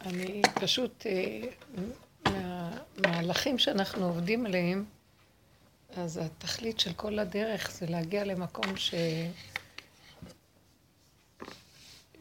[0.00, 1.40] אני פשוט, אה,
[2.26, 4.84] מהמהלכים שאנחנו עובדים עליהם,
[5.96, 8.94] אז התכלית של כל הדרך זה להגיע למקום ש...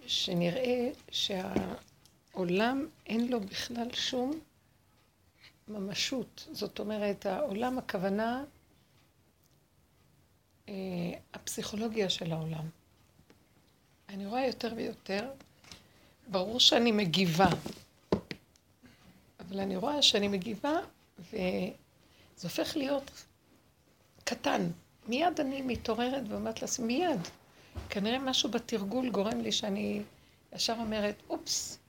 [0.07, 4.39] שנראה שהעולם אין לו בכלל שום
[5.68, 6.48] ממשות.
[6.52, 8.43] זאת אומרת, העולם הכוונה,
[10.70, 10.73] אה,
[11.34, 12.70] הפסיכולוגיה של העולם.
[14.09, 15.32] אני רואה יותר ויותר,
[16.32, 17.50] ברור שאני מגיבה,
[19.39, 20.74] אבל אני רואה שאני מגיבה
[21.19, 23.11] וזה הופך להיות
[24.24, 24.69] קטן.
[25.07, 27.19] מיד אני מתעוררת ואומרת לעצמי, מיד.
[27.89, 30.02] כנראה משהו בתרגול גורם לי שאני
[30.55, 31.79] ישר אומרת, אופס,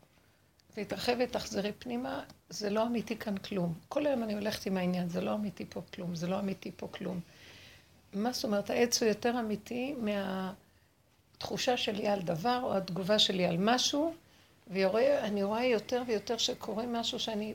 [0.77, 3.75] והתרחבת, תחזרי פנימה, זה לא אמיתי כאן כלום.
[3.88, 6.88] כל היום אני הולכת עם העניין, זה לא אמיתי פה כלום, זה לא אמיתי פה
[6.88, 7.21] כלום.
[8.13, 9.95] מה זאת אומרת, העץ הוא יותר אמיתי
[11.37, 14.15] מהתחושה שלי על דבר, או התגובה שלי על משהו,
[14.70, 17.55] ואני רואה יותר ויותר שקורה משהו שאני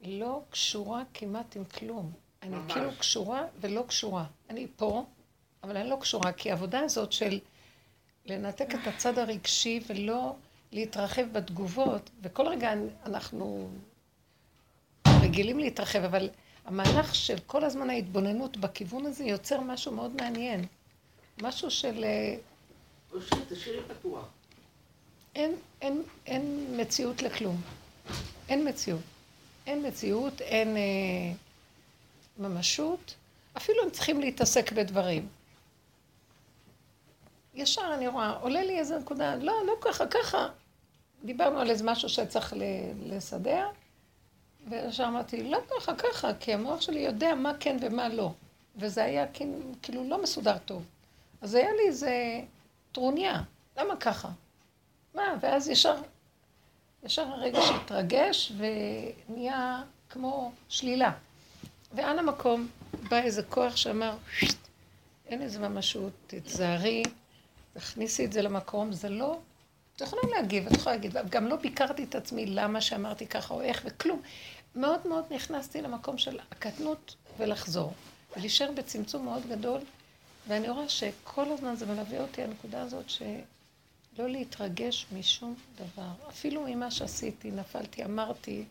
[0.00, 2.12] לא קשורה כמעט עם כלום.
[2.42, 2.72] אני ממש.
[2.72, 4.24] כאילו קשורה ולא קשורה.
[4.50, 5.04] אני פה,
[5.62, 7.38] אבל אני לא קשורה, כי העבודה הזאת של
[8.26, 10.34] לנתק את הצד הרגשי ולא
[10.72, 12.72] להתרחב בתגובות, וכל רגע
[13.06, 13.68] אנחנו
[15.22, 16.28] רגילים להתרחב, אבל
[16.64, 20.64] המהלך של כל הזמן ההתבוננות בכיוון הזה יוצר משהו מאוד מעניין.
[21.42, 22.04] משהו של...
[23.48, 24.37] תשאירי פתוח.
[25.38, 27.60] אין, אין, אין מציאות לכלום.
[28.48, 29.00] אין מציאות.
[29.66, 31.32] אין מציאות, אין אה,
[32.38, 33.14] ממשות.
[33.56, 35.28] אפילו הם צריכים להתעסק בדברים.
[37.54, 40.48] ישר אני רואה, עולה לי איזה נקודה, לא, לא ככה, ככה.
[41.24, 42.54] דיברנו על איזה משהו שצריך
[43.06, 43.66] לסדר,
[44.68, 48.32] וישר אמרתי, לא ככה, ככה, כי המוח שלי יודע מה כן ומה לא.
[48.76, 49.26] וזה היה
[49.82, 50.84] כאילו לא מסודר טוב.
[51.40, 52.40] אז היה לי איזה
[52.92, 53.42] טרוניה,
[53.76, 54.28] למה ככה?
[55.18, 55.94] מה, ואז ישר,
[57.04, 61.12] ישר הרגע שהתרגש ונהיה כמו שלילה.
[61.92, 62.68] ועל המקום
[63.10, 64.16] בא איזה כוח שאמר,
[65.26, 67.02] אין איזה ממשות, תתזהרי,
[67.74, 69.38] תכניסי את זה למקום, זה לא...
[69.96, 73.60] את יכולה להגיב, את יכולה להגיד, גם לא ביקרתי את עצמי למה שאמרתי ככה או
[73.60, 74.22] איך וכלום.
[74.76, 77.92] מאוד מאוד נכנסתי למקום של הקטנות ולחזור.
[78.36, 79.80] ולהישאר בצמצום מאוד גדול,
[80.48, 83.10] ואני רואה שכל הזמן זה מלווה אותי, הנקודה הזאת,
[84.18, 86.10] שלא להתרגש משום דבר.
[86.28, 88.64] אפילו ממה שעשיתי, נפלתי, אמרתי,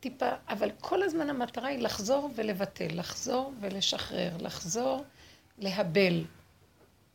[0.00, 5.04] טיפה, אבל כל הזמן המטרה היא לחזור ולבטל, לחזור ולשחרר, לחזור,
[5.58, 6.24] להבל.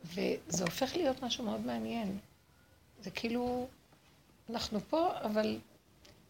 [0.04, 2.18] וזה הופך להיות משהו מאוד מעניין.
[3.00, 3.66] זה כאילו,
[4.50, 5.58] אנחנו פה, אבל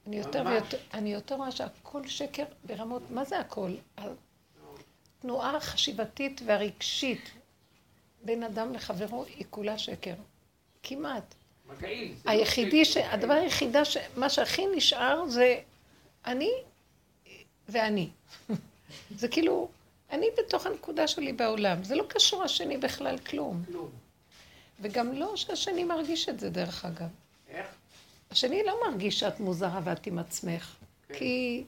[0.06, 3.74] אני יותר ויותר, אני יותר רואה שהכל שקר ברמות, מה זה הכל?
[5.18, 7.30] התנועה החשיבתית והרגשית
[8.24, 10.14] בין אדם לחברו היא כולה שקר.
[10.84, 11.34] כמעט.
[11.68, 12.14] מגעיל.
[12.24, 12.96] היחידי, ש...
[12.96, 13.82] הדבר היחידה,
[14.16, 15.60] מה שהכי נשאר זה
[16.26, 16.50] אני
[17.68, 18.08] ואני.
[19.18, 19.68] זה כאילו,
[20.10, 21.84] אני בתוך הנקודה שלי בעולם.
[21.84, 23.62] זה לא קשור השני בכלל כלום.
[23.66, 23.90] כלום.
[24.80, 27.08] וגם לא שהשני מרגיש את זה, דרך אגב.
[27.48, 27.66] איך?
[28.30, 30.76] השני לא מרגיש שאת מוזרה ואת עם עצמך.
[31.08, 31.14] כן.
[31.14, 31.64] כי,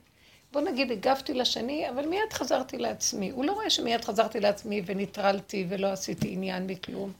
[0.53, 3.31] בוא נגיד, הגבתי לשני, אבל מיד חזרתי לעצמי.
[3.31, 7.13] הוא לא רואה שמיד חזרתי לעצמי וניטרלתי ולא עשיתי עניין מכלום.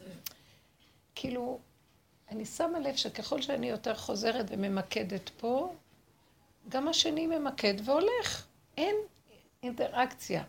[1.15, 1.59] כאילו,
[2.31, 5.75] אני שמה לב שככל שאני יותר חוזרת וממקדת פה,
[6.69, 8.47] גם השני ממקד והולך.
[8.77, 8.97] אין
[9.63, 10.45] אינטראקציה.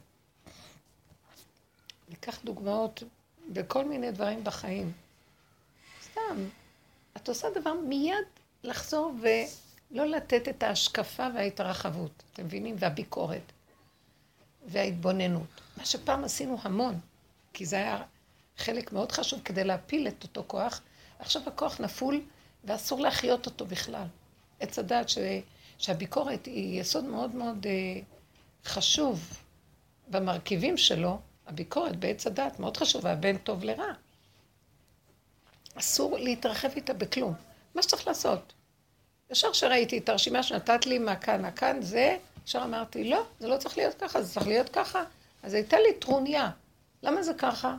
[2.10, 3.04] ניקח דוגמאות
[3.50, 4.92] בכל מיני דברים בחיים.
[6.04, 6.48] סתם,
[7.18, 8.26] את עושה דבר מיד
[8.64, 12.76] לחזור ולא לתת את ההשקפה וההתרחבות, אתם מבינים?
[12.80, 13.52] והביקורת
[14.66, 15.62] וההתבוננות.
[15.78, 17.00] מה שפעם עשינו המון,
[17.54, 18.04] כי זה היה
[18.58, 20.82] חלק מאוד חשוב כדי להפיל את אותו כוח.
[21.20, 22.22] עכשיו הכוח נפול
[22.64, 24.08] ואסור להחיות אותו בכלל.
[24.60, 25.18] עץ הדעת ש...
[25.78, 28.02] שהביקורת היא יסוד מאוד מאוד אה,
[28.66, 29.38] חשוב
[30.08, 33.94] במרכיבים שלו, הביקורת בעץ הדת מאוד חשובה, בין טוב לרע.
[35.76, 37.34] אסור להתרחב איתה בכלום.
[37.76, 38.54] מה שצריך לעשות.
[39.32, 42.18] ישר שראיתי את הרשימה שנתת לי מה כאן, הכאן, זה,
[42.48, 45.04] ישר אמרתי, לא, זה לא צריך להיות ככה, זה צריך להיות ככה.
[45.44, 46.50] אז הייתה לי טרוניה.
[47.04, 47.76] למה זה ככה?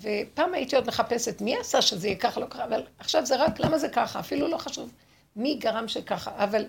[0.00, 3.60] ופעם הייתי עוד מחפשת מי עשה שזה יהיה ככה, לא ככה, אבל עכשיו זה רק
[3.60, 4.92] למה זה ככה, אפילו לא חשוב
[5.36, 6.66] מי גרם שככה, אבל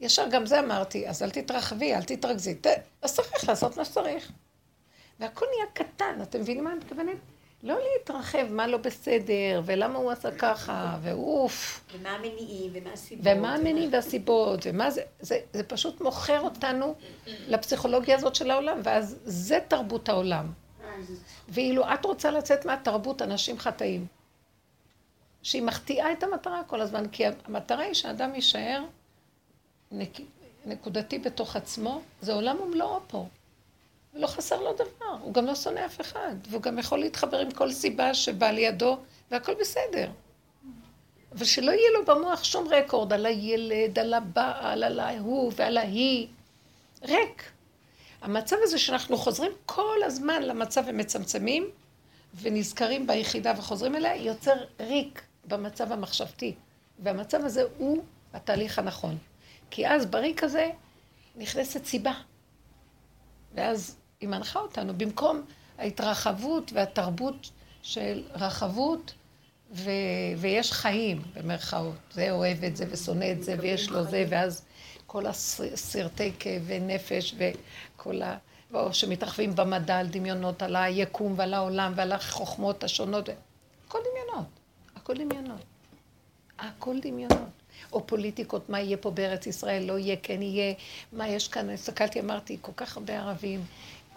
[0.00, 2.56] ישר גם זה אמרתי, אז אל תתרחבי, אל תתרכזי,
[3.02, 4.32] אז צריך לעשות מה שצריך.
[5.20, 7.16] והכל נהיה קטן, אתם מבינים מה אני מתכוונת?
[7.62, 11.84] לא להתרחב מה לא בסדר, ולמה הוא עשה ככה, ואוף.
[11.94, 13.26] ומה המניעים, ומה הסיבות.
[13.26, 16.94] ומה המניעים והסיבות, ומה זה, זה, זה פשוט מוכר אותנו
[17.26, 20.52] לפסיכולוגיה הזאת של העולם, ואז זה תרבות העולם.
[21.48, 24.06] ואילו את רוצה לצאת מהתרבות, אנשים חטאים.
[25.42, 28.84] שהיא מחטיאה את המטרה כל הזמן, כי המטרה היא שאדם יישאר
[29.90, 30.18] נק...
[30.66, 33.26] נקודתי בתוך עצמו, זה עולם ומלואו פה.
[34.14, 37.50] ולא חסר לו דבר, הוא גם לא שונא אף אחד, והוא גם יכול להתחבר עם
[37.50, 38.98] כל סיבה שבאה לידו,
[39.30, 40.10] והכל בסדר.
[41.32, 46.26] אבל שלא יהיה לו במוח שום רקורד על הילד, על הבעל, על ההוא ועל ההיא.
[47.02, 47.51] ריק.
[48.22, 51.70] המצב הזה שאנחנו חוזרים כל הזמן למצב ומצמצמים,
[52.42, 56.54] ונזכרים ביחידה וחוזרים אליה, יוצר ריק במצב המחשבתי.
[56.98, 58.02] והמצב הזה הוא
[58.32, 59.18] התהליך הנכון.
[59.70, 60.70] כי אז בריק הזה
[61.36, 62.12] נכנסת סיבה.
[63.54, 65.42] ואז היא מנחה אותנו, במקום
[65.78, 67.50] ההתרחבות והתרבות
[67.82, 69.14] של רחבות,
[69.72, 69.90] ו...
[70.38, 71.94] ויש חיים, במרכאות.
[72.12, 74.64] זה אוהב את זה ושונא את זה, ויש לו זה, ואז
[75.12, 78.36] כל הסרטי כאבי נפש וכל ה...
[78.74, 83.28] או שמתרחבים במדע על דמיונות, על היקום ועל העולם ועל החוכמות השונות.
[83.88, 84.46] הכל דמיונות.
[84.96, 85.60] הכל דמיונות.
[86.58, 87.48] הכל דמיונות.
[87.92, 90.74] או פוליטיקות, מה יהיה פה בארץ ישראל, לא יהיה, כן יהיה,
[91.12, 93.64] מה יש כאן, הסתכלתי, אמרתי, כל כך הרבה ערבים.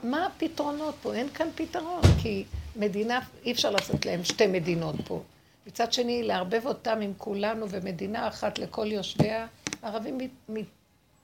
[0.03, 1.13] מה הפתרונות פה?
[1.13, 2.43] אין כאן פתרון, כי
[2.75, 5.21] מדינה, אי אפשר לעשות להם שתי מדינות פה.
[5.67, 9.47] מצד שני, לערבב אותם עם כולנו ומדינה אחת לכל יושביה,
[9.81, 10.65] ערבים מת, מת,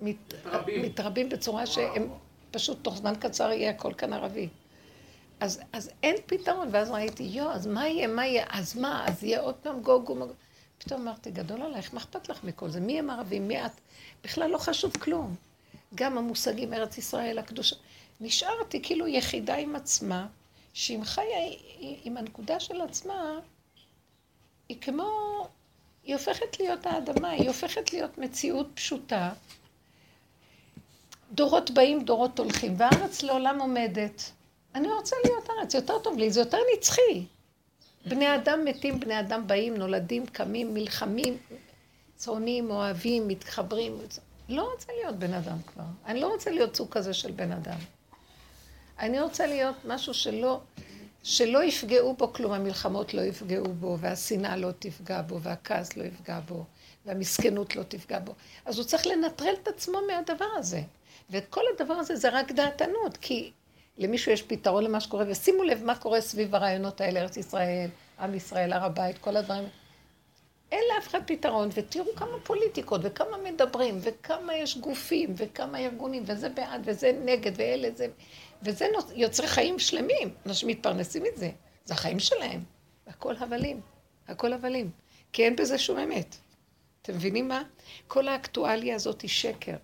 [0.02, 0.34] מת,
[0.68, 2.10] מתרבים בצורה שהם
[2.52, 4.50] פשוט תוך זמן קצר יהיה הכל כאן ערבי.
[5.40, 9.24] אז, אז אין פתרון, ואז ראיתי, יו, אז מה יהיה, מה יהיה, אז מה, אז
[9.24, 10.32] יהיה עוד פעם גוג ומגוג.
[10.78, 12.80] פתאום אמרתי, גדול עלייך, מה אכפת לך מכל זה?
[12.80, 13.48] מי הם ערבים?
[13.48, 13.72] מי את?
[14.24, 15.36] בכלל לא חשוב כלום.
[15.96, 17.76] גם המושגים ארץ ישראל הקדושה.
[18.22, 20.28] נשארתי כאילו יחידה עם עצמה,
[20.74, 21.38] שאם חיה
[21.80, 23.40] עם הנקודה של עצמה,
[24.70, 25.08] היא כמו,
[26.04, 29.34] היא הופכת להיות האדמה, היא הופכת להיות מציאות פשוטה.
[31.32, 34.32] דורות באים, דורות הולכים, והארץ לעולם עומדת.
[34.76, 37.26] אני רוצה להיות ארץ, יותר טוב לי, זה יותר נצחי.
[38.06, 41.38] בני אדם מתים, בני אדם באים, נולדים, קמים, מלחמים,
[42.16, 43.98] צוענים, אוהבים, מתחברים.
[44.50, 45.84] לא רוצה להיות בן אדם כבר.
[46.06, 47.78] אני לא רוצה להיות סוג כזה של בן אדם.
[49.00, 50.60] אני רוצה להיות משהו שלא,
[51.24, 56.40] שלא יפגעו בו כלום, המלחמות לא יפגעו בו, והשנאה לא תפגע בו, והכעס לא יפגע
[56.40, 56.66] בו,
[57.06, 58.34] והמסכנות לא תפגע בו.
[58.66, 60.82] אז הוא צריך לנטרל את עצמו מהדבר הזה.
[61.32, 63.52] ואת כל הדבר הזה זה רק דעתנות, כי
[63.98, 67.90] למישהו יש פתרון למה שקורה, ושימו לב מה קורה סביב הרעיונות האלה, ארץ ישראל,
[68.20, 69.68] עם ישראל, הר הבית, כל הדברים.
[70.72, 76.50] אין לאף אחד פתרון, ותראו כמה פוליטיקות, וכמה מדברים, וכמה יש גופים, וכמה ארגונים, וזה
[76.50, 78.08] בעד, וזה נגד, ואלה זה...
[78.64, 81.50] וזה יוצר חיים שלמים, אנשים מתפרנסים מזה,
[81.86, 82.64] זה החיים שלהם.
[83.08, 83.82] הכל הבלים,
[84.28, 84.90] הכל הבלים,
[85.34, 86.36] כי אין בזה שום אמת.
[87.02, 87.64] אתם מבינים מה?
[88.08, 89.76] כל האקטואליה הזאת היא שקר.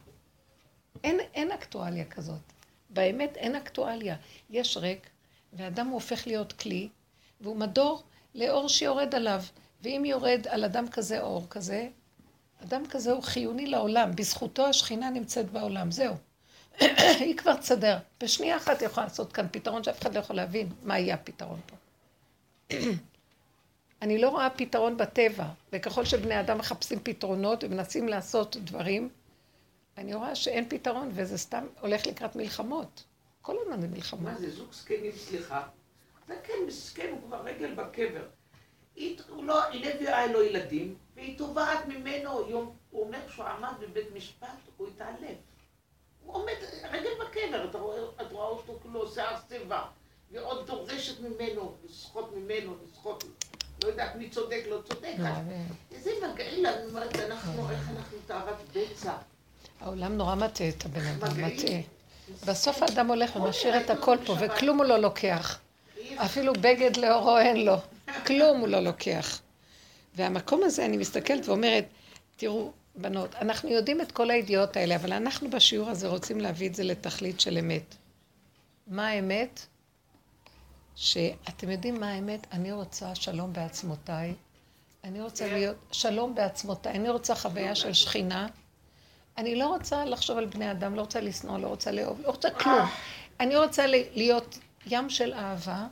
[1.03, 2.53] אין, אין אקטואליה כזאת.
[2.89, 4.15] באמת אין אקטואליה.
[4.49, 5.09] יש ריק,
[5.53, 6.89] ואדם הופך להיות כלי,
[7.41, 8.03] והוא מדור
[8.35, 9.41] לאור שיורד עליו.
[9.81, 11.87] ואם יורד על אדם כזה אור כזה,
[12.63, 14.11] אדם כזה הוא חיוני לעולם.
[14.15, 15.91] בזכותו השכינה נמצאת בעולם.
[15.91, 16.15] זהו.
[17.19, 17.97] היא כבר תסדר.
[18.21, 21.59] בשנייה אחת היא יכולה לעשות כאן פתרון שאף אחד לא יכול להבין מה יהיה הפתרון
[21.65, 21.75] פה.
[24.01, 29.09] אני לא רואה פתרון בטבע, וככל שבני אדם מחפשים פתרונות ומנסים לעשות דברים,
[29.97, 33.03] אני רואה שאין פתרון, וזה סתם הולך לקראת מלחמות.
[33.41, 34.23] כל הזמן זה מלחמות.
[34.23, 35.67] מה זה, זוג זקנים, סליחה.
[36.27, 38.27] זה כן מסכן, הוא כבר רגל בקבר.
[39.29, 44.07] הוא לא, לוי היה לו ילדים, והיא תובעת ממנו, יום, הוא אומר שהוא עמד בבית
[44.15, 45.37] משפט, הוא התעלף.
[46.23, 46.53] הוא עומד
[46.91, 49.85] רגל בקבר, את רואה, את רואה אותו כאילו שיער שיבה,
[50.31, 53.23] ועוד דורשת ממנו, לסחוט ממנו, לסחוט,
[53.83, 55.13] לא יודעת מי צודק, לא צודק.
[55.17, 55.29] לא,
[55.91, 59.17] איזה מגעיל, אני אומרת, אנחנו, איך אנחנו תאוות בצע.
[59.81, 61.79] העולם נורא מטעה את הבן אדם, מטעה.
[62.47, 65.59] בסוף האדם הולך ומשאיר את הכל פה, וכלום הוא לא לוקח.
[66.15, 67.75] אפילו בגד לאורו אין לו.
[68.25, 69.41] כלום הוא לא לוקח.
[70.15, 71.85] והמקום הזה, אני מסתכלת ואומרת,
[72.35, 76.75] תראו, בנות, אנחנו יודעים את כל הידיעות האלה, אבל אנחנו בשיעור הזה רוצים להביא את
[76.75, 77.95] זה לתכלית של אמת.
[78.87, 79.65] מה האמת?
[80.95, 82.47] שאתם יודעים מה האמת?
[82.51, 84.33] אני רוצה שלום בעצמותיי.
[85.03, 86.91] אני רוצה להיות שלום בעצמותיי.
[86.91, 88.47] אני רוצה חוויה של שכינה.
[89.37, 92.49] אני לא רוצה לחשוב על בני אדם, לא רוצה לשנוא, לא רוצה לאהוב, לא רוצה
[92.49, 92.87] כלום.
[93.39, 95.87] אני רוצה להיות ים של אהבה,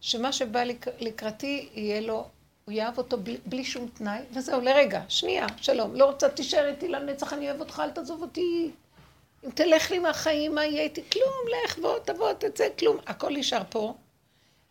[0.00, 0.62] שמה שבא
[1.00, 2.28] לקראתי יהיה לו
[2.64, 5.94] הוא יאהב אותו בלי, בלי שום תנאי, וזהו, לרגע, שנייה, שלום.
[5.94, 8.70] לא רוצה, תישאר איתי לנצח, אני אוהב אותך, אל תעזוב אותי.
[9.44, 11.02] אם תלך לי מהחיים, מה יהיה איתי?
[11.12, 12.96] כלום, לך בוא, תבוא, תצא, כלום.
[13.06, 13.94] הכל נשאר פה.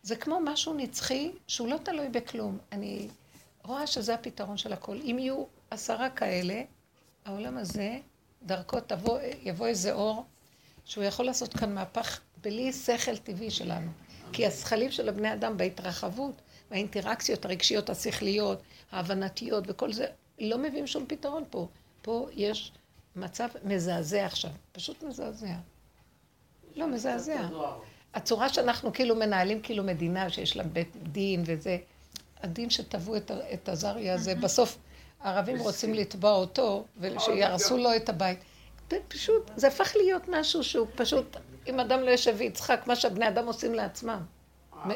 [0.02, 2.58] זה כמו משהו נצחי שהוא לא תלוי בכלום.
[2.72, 3.08] אני
[3.64, 4.96] רואה שזה הפתרון של הכל.
[5.04, 6.62] אם יהיו עשרה כאלה,
[7.26, 7.98] העולם הזה,
[8.42, 10.24] דרכו תבוא, יבוא איזה אור,
[10.84, 13.90] שהוא יכול לעשות כאן מהפך בלי שכל טבעי שלנו.
[14.32, 20.06] כי השכלים של הבני אדם בהתרחבות, והאינטראקציות הרגשיות, השכליות, ההבנתיות וכל זה,
[20.38, 21.68] לא מביאים שום פתרון פה.
[22.02, 22.72] פה יש
[23.16, 25.54] מצב מזעזע עכשיו, פשוט מזעזע.
[26.76, 27.48] לא, מזעזע.
[28.14, 31.78] הצורה שאנחנו כאילו מנהלים כאילו מדינה שיש לה בית דין וזה,
[32.42, 34.78] הדין שטבעו את, את הזריה הזה, בסוף
[35.20, 38.38] הערבים רוצים לתבוע אותו ושיהרסו לו את הבית.
[39.08, 43.46] פשוט, זה הפך להיות משהו שהוא פשוט, אם אדם לא יושב ויצחק, מה שהבני אדם
[43.46, 44.20] עושים לעצמם,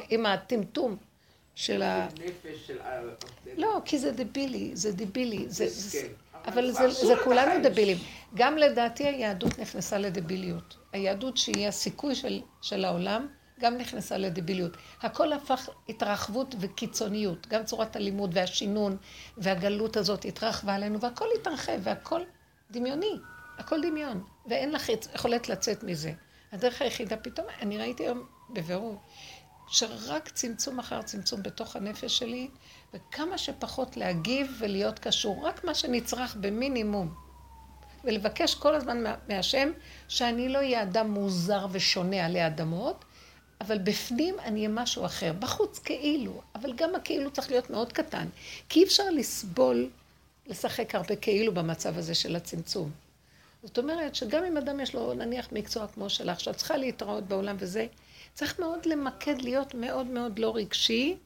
[0.09, 0.97] עם הטמטום
[1.55, 2.09] של ה...
[3.57, 5.67] לא, כי זה דבילי, זה דבילי, זה...
[6.47, 7.97] אבל זה, כולנו דבילים.
[8.35, 10.77] גם לדעתי היהדות נכנסה לדביליות.
[10.93, 12.15] היהדות שהיא הסיכוי
[12.61, 13.27] של העולם,
[13.61, 14.77] גם נכנסה לדביליות.
[15.03, 17.47] הכל הפך התרחבות וקיצוניות.
[17.47, 18.97] גם צורת הלימוד והשינון
[19.37, 22.21] והגלות הזאת התרחבה עלינו, והכל התרחב, והכל
[22.71, 23.17] דמיוני.
[23.59, 26.13] הכל דמיון, ואין לך יכולת לצאת מזה.
[26.53, 29.01] הדרך היחידה, פתאום, אני ראיתי היום בבירור,
[29.69, 32.49] שרק צמצום אחר צמצום בתוך הנפש שלי,
[32.95, 37.15] וכמה שפחות להגיב ולהיות קשור, רק מה שנצרך במינימום.
[38.05, 39.73] ולבקש כל הזמן מהשם
[40.09, 43.05] שאני לא אהיה אדם מוזר ושונה עלי אדמות,
[43.61, 45.33] אבל בפנים אני אהיה משהו אחר.
[45.39, 48.27] בחוץ כאילו, אבל גם הכאילו צריך להיות מאוד קטן.
[48.69, 49.91] כי אי אפשר לסבול,
[50.47, 52.91] לשחק הרבה כאילו במצב הזה של הצמצום.
[53.63, 57.57] זאת אומרת שגם אם אדם יש לו נניח מקצוע כמו שלך, שאת צריכה להתראות בעולם
[57.59, 57.87] וזה,
[58.35, 61.17] צריך מאוד למקד, להיות מאוד מאוד לא רגשי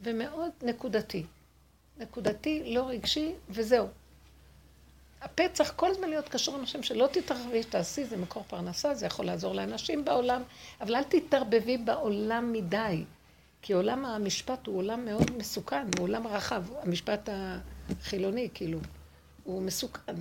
[0.00, 1.24] ומאוד נקודתי.
[1.98, 3.86] נקודתי, לא רגשי, וזהו.
[5.22, 9.06] הפה צריך כל הזמן להיות קשור עם השם, שלא תתערבי, תעשי, זה מקור פרנסה, זה
[9.06, 10.42] יכול לעזור לאנשים בעולם,
[10.80, 13.04] אבל אל תתערבבי בעולם מדי,
[13.62, 18.78] כי עולם המשפט הוא עולם מאוד מסוכן, הוא עולם רחב, המשפט החילוני, כאילו,
[19.44, 20.14] הוא מסוכן.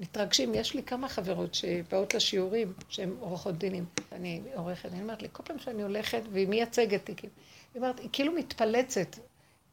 [0.00, 0.54] מתרגשים.
[0.54, 3.84] יש לי כמה חברות שבאות לשיעורים, שהן עורכות דינים.
[4.12, 7.16] אני עורכת, אני אומרת לי, כל פעם שאני הולכת, והיא מייצגת היא
[7.74, 9.16] היא כאילו מתפלצת,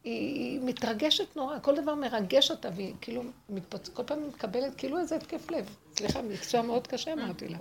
[0.08, 3.88] היא, מתרגשת נורא, כל דבר מרגש אותה, והיא כאילו מתפוצ...
[3.88, 5.76] כל פעם היא מקבלת כאילו איזה התקף לב.
[5.96, 7.58] סליחה, מקצוע מאוד קשה, אמרתי לה.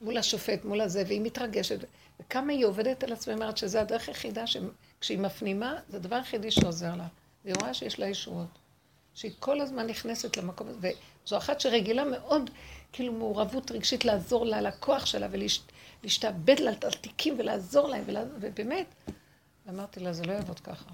[0.00, 1.78] מול השופט, מול הזה, והיא מתרגשת.
[2.20, 6.94] וכמה היא עובדת על עצמה, אומרת שזה הדרך היחידה, שכשהיא מפנימה, זה הדבר היחידי שעוזר
[6.96, 7.06] לה.
[7.44, 8.58] והיא רואה שיש לה ישועות.
[9.14, 10.90] שהיא כל הזמן נכנסת למקום הזה,
[11.26, 12.50] וזו אחת שרגילה מאוד,
[12.92, 15.28] כאילו מעורבות רגשית לעזור לה, לכוח שלה,
[16.02, 18.86] ולהשתעבד לה על תיקים ולעזור להם, ולה, ובאמת,
[19.70, 20.90] אמרתי לה, זה לא יעבוד ככה.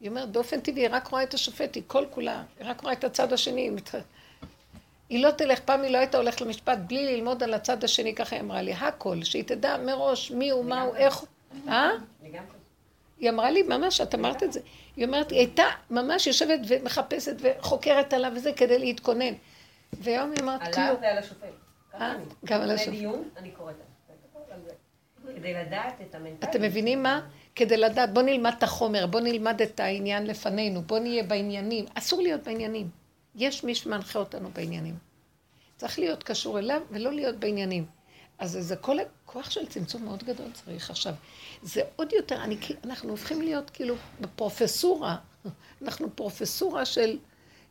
[0.00, 2.92] היא אומרת, באופן טבעי, היא רק רואה את השופט, היא כל כולה, היא רק רואה
[2.92, 3.60] את הצד השני.
[3.60, 3.90] היא, מת...
[5.08, 8.36] היא לא תלך, פעם היא לא הייתה הולכת למשפט בלי ללמוד על הצד השני, ככה
[8.36, 11.28] היא אמרה לי, הכל, שהיא תדע מראש מי הוא, מה הוא, איך הוא.
[11.68, 11.90] אה?
[13.18, 14.60] היא אמרה לי, ממש, את אמרת את זה.
[14.96, 19.34] היא אומרת, היא הייתה ממש יושבת ומחפשת וחוקרת עליו וזה כדי להתכונן.
[19.92, 20.76] והיום היא אמרת, כאילו...
[20.76, 21.48] עליו ועל השופט.
[21.94, 22.90] אה, גם על השופט.
[22.90, 23.74] דיון, אני קוראת
[25.36, 26.44] כדי לדעת את המנטליות.
[26.44, 27.20] אתם מבינים מה?
[27.56, 31.84] כדי לדעת, בוא נלמד את החומר, בוא נלמד את העניין לפנינו, בוא נהיה בעניינים.
[31.94, 32.88] אסור להיות בעניינים.
[33.34, 34.94] יש מי שמנחה אותנו בעניינים.
[35.76, 37.86] צריך להיות קשור אליו ולא להיות בעניינים.
[38.38, 41.14] אז זה כל כוח של צמצום מאוד גדול צריך עכשיו.
[41.62, 45.16] זה עוד יותר, אני, אנחנו הופכים להיות כאילו בפרופסורה,
[45.82, 47.18] אנחנו פרופסורה של,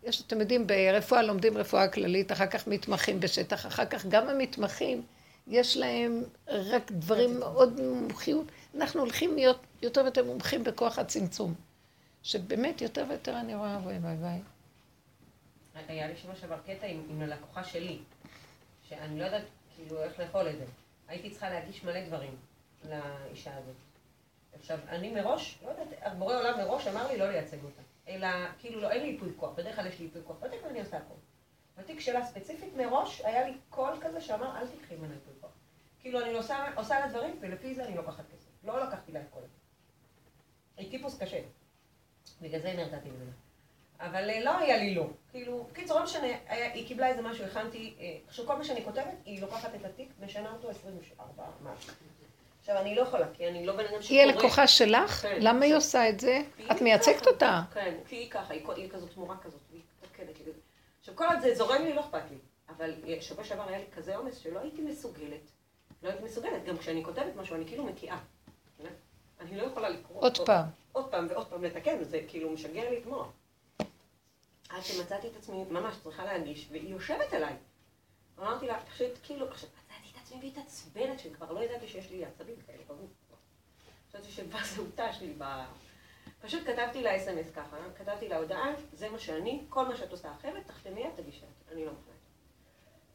[0.04, 5.02] יש, אתם יודעים, ברפואה לומדים רפואה כללית, אחר כך מתמחים בשטח, אחר כך גם המתמחים,
[5.48, 8.46] יש להם רק דברים מאוד מומחיות.
[8.75, 11.53] אנחנו הולכים להיות יותר ויותר מומחים בכוח הצמצום.
[12.24, 14.39] שבאמת יותר ויותר אני רואה, וואי וואי וואי.
[15.88, 18.00] היה לי שבוע שעבר קטע עם, עם הלקוחה שלי,
[18.89, 19.44] שאני לא יודעת
[19.75, 20.65] כאילו איך לאכול את זה.
[21.08, 22.36] הייתי צריכה להגיש מלא דברים
[22.89, 23.75] לאישה הזאת.
[24.53, 27.82] עכשיו, אני מראש, לא יודעת, בורא עולם מראש אמר לי לא לייצג אותה.
[28.08, 28.27] אלא,
[28.60, 30.80] כאילו, לא, אין לי ייפוי כוח, בדרך כלל יש לי ייפוי כוח, בדרך כלל אני
[30.80, 31.13] עושה הכל.
[31.77, 35.51] בתיק שלה ספציפית מראש, היה לי קול כזה שאמר, אל תקחי ממנה ייפוי כוח.
[36.01, 38.42] כאילו, אני עושה, עושה לה דברים, ולפי זה אני לוקחת כסף.
[38.63, 39.58] לא לקחתי לה את כל זה.
[40.77, 41.39] היא טיפוס קשה.
[42.41, 43.32] בגלל זה נרתעתי ממנה.
[44.00, 45.08] אבל אה, לא היה לי לא.
[45.32, 49.13] כאילו, קיצור, לא משנה, היא קיבלה איזה משהו, הכנתי, אה, עכשיו כל מה שאני כותבת,
[49.25, 51.93] היא לוקחת את התיק, משנה אותו 24, משהו.
[52.60, 54.20] עכשיו, אני לא יכולה, כי אני לא בן אדם שקורא.
[54.20, 55.12] היא הלקוחה שלך?
[55.12, 55.38] כן.
[55.41, 56.41] למה היא עושה את זה?
[56.72, 57.62] את מייצגת אותה.
[57.74, 60.51] כן, כי היא ככה, היא כזאת תמורה כזאת, והיא מתקדת לי.
[61.00, 62.38] עכשיו, כל זה זורם לי, לא אכפת לי.
[62.70, 65.51] אבל אה, שבוע שעבר היה לי כזה עומס שלא הייתי מסוגלת.
[66.03, 66.65] לא הייתי מסוגלת.
[66.65, 68.17] גם כשאני כותבת משהו, אני כאילו מקיאה.
[69.43, 70.21] אני לא יכולה לקרוא.
[70.21, 70.65] עוד פעם.
[70.91, 73.27] עוד פעם ועוד פעם לתקן, זה כאילו משגע לי את מוח.
[74.69, 77.53] עד שמצאתי את עצמי ממש צריכה להגיש, והיא יושבת עליי.
[78.39, 82.55] אמרתי לה, פשוט כאילו, עכשיו מצאתי את עצמי והתעצבנת, שכבר לא ידעתי שיש לי עצבים
[82.67, 83.07] כאלה ברור.
[84.09, 85.63] חשבתי שבזהותה שלי, ב...
[86.41, 90.31] פשוט כתבתי לה אס.אם.אס ככה, כתבתי לה הודעה, זה מה שאני, כל מה שאת עושה
[90.31, 92.13] אחרת, תחתמי את תגישי אני לא מוכנה.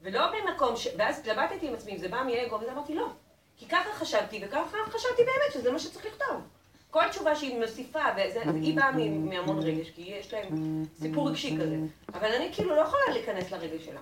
[0.01, 0.89] ולא במקום ש...
[0.99, 3.09] ואז התלבטתי עם עצמי, אם זה בא מאגו, וזה אמרתי לא.
[3.59, 6.43] כי ככה חשבתי, וככה חשבתי באמת שזה מה שצריך לכתוב.
[6.91, 11.77] כל תשובה שהיא מוסיפה, וזה, היא באה מהמון רגש, כי יש להם סיפור רגשי כזה.
[12.15, 14.01] אבל אני כאילו לא יכולה להיכנס לרגש שלה.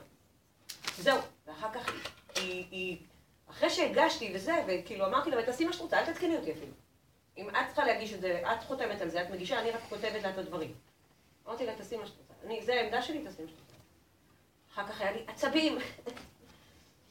[0.99, 1.19] זהו.
[1.47, 1.93] ואחר כך
[2.37, 2.97] היא, היא,
[3.51, 6.73] אחרי שהגשתי וזה, וכאילו אמרתי לה, ותעשי מה שאת רוצה, אל תתקני אותי אפילו.
[7.39, 10.23] אם את צריכה להגיש את זה, את חותמת על זה, את מגישה, אני רק כותבת
[10.23, 10.75] לה את הדברים.
[11.47, 12.35] אמרתי לה, תעשי מה שאת רוצה.
[12.47, 13.77] אני, זה העמדה שלי, תעשי מה שאת רוצה.
[14.73, 15.79] אחר כך היה לי עצבים.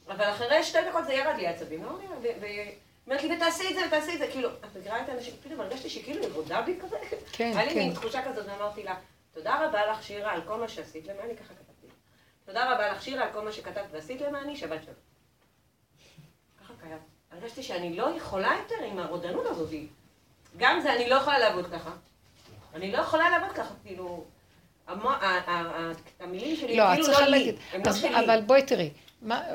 [0.08, 1.84] אבל אחרי שתי דקות זה ירד לי עצבים.
[1.84, 2.30] אמרתי לה,
[3.06, 5.90] אומרת לי, ותעשי את זה, ותעשי את זה, כאילו, את מכירה את האנשים, פתאום הרגשתי
[5.90, 6.96] שכאילו היא רודה בי כזה.
[7.32, 7.78] כן, היה לי כן.
[7.78, 8.94] מין תחושה כזאת, ואמרתי לה,
[9.34, 11.86] תודה רבה לך, שירה, על כל מה שעשית למעני, ככה כתבתי.
[12.46, 14.96] תודה רבה לך, שירה, על כל מה שכתבת ועשית למעני, שבת שלום.
[16.64, 16.98] ככה קיים.
[17.32, 19.70] הרגשתי שאני לא יכולה יותר עם הרודנות הזאת.
[20.56, 21.90] גם זה, אני לא יכולה לעבוד ככה.
[22.74, 24.24] אני לא יכולה לעבוד ככה, כאילו...
[26.20, 27.56] המילים שלי לא, כאילו לא לי.
[27.72, 28.24] הם לא שלי.
[28.24, 28.90] אבל בואי תראי,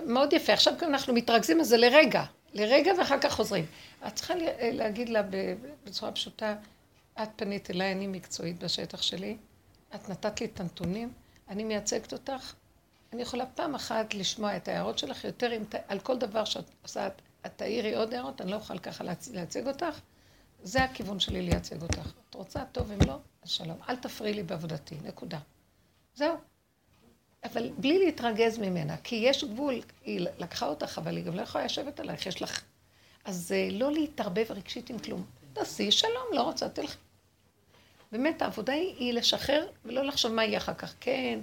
[0.08, 3.66] מאוד יפה, עכשיו אנחנו מתרכזים בזה לרגע, לרגע ואחר כך חוזרים.
[4.08, 5.22] את צריכה ל- להגיד לה
[5.84, 6.56] בצורה פשוטה,
[7.24, 9.38] את פנית אליי, אני מקצועית בשטח שלי,
[9.96, 11.14] את נתת לי את הנתונים,
[11.50, 12.54] אני מייצגת אותך,
[13.14, 17.08] אני יכולה פעם אחת לשמוע את ההערות שלך, יותר אם על כל דבר שאת עושה,
[17.08, 19.04] את- את תעירי עוד הערות, אני לא אוכל ככה
[19.34, 20.00] לייצג אותך.
[20.64, 22.12] זה הכיוון שלי לייצג אותך.
[22.30, 23.78] את רוצה, טוב, אם לא, אז שלום.
[23.90, 25.40] אל תפריעי לי בעבודתי, נקודה.
[26.16, 26.36] זהו.
[27.44, 31.66] אבל בלי להתרגז ממנה, כי יש גבול, היא לקחה אותך, אבל היא גם לא יכולה
[31.66, 32.62] לשבת עלייך, יש לך...
[33.26, 35.26] אז אה, לא להתערבב רגשית עם כלום.
[35.54, 36.98] תעשי שלום, לא רוצה, תלכי.
[38.12, 40.94] באמת, העבודה היא, היא לשחרר ולא לחשוב מה יהיה אחר כך.
[41.00, 41.40] כן,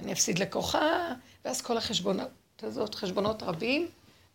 [0.00, 1.12] אני אפסיד לקוחה,
[1.44, 2.28] ואז כל החשבונות
[2.62, 3.88] הזאת, חשבונות רבים,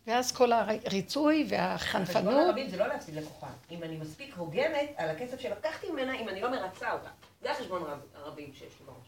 [0.06, 2.34] ואז כל הריצוי והחנפנות.
[2.46, 3.46] הרבים זה לא להפסיד לקוחה.
[3.70, 7.08] אם אני מספיק הוגנת על הכסף שלקחתי ממנה, אם אני לא מרצה אותה.
[7.42, 9.07] זה החשבון הרב- הרבים שיש לי בראש.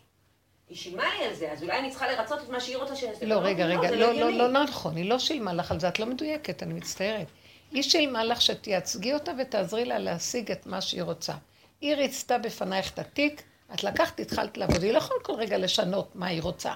[0.70, 3.10] היא שילמה לי על זה, אז אולי אני צריכה לרצות את מה שהיא רוצה שאני
[3.12, 3.26] אעשה.
[3.26, 4.38] לא, רגע, רגע, זה לא, לא, הגיוני.
[4.38, 7.26] לא נכון, היא לא שילמה לך על זה, את לא מדויקת, אני מצטערת.
[7.70, 11.34] היא שילמה לך שתייצגי אותה ותעזרי לה להשיג את מה שהיא רוצה.
[11.80, 13.42] היא ריצתה בפנייך את התיק,
[13.74, 16.72] את לקחת, התחלת לעבוד, היא לא יכולה כל רגע לשנות מה היא רוצה.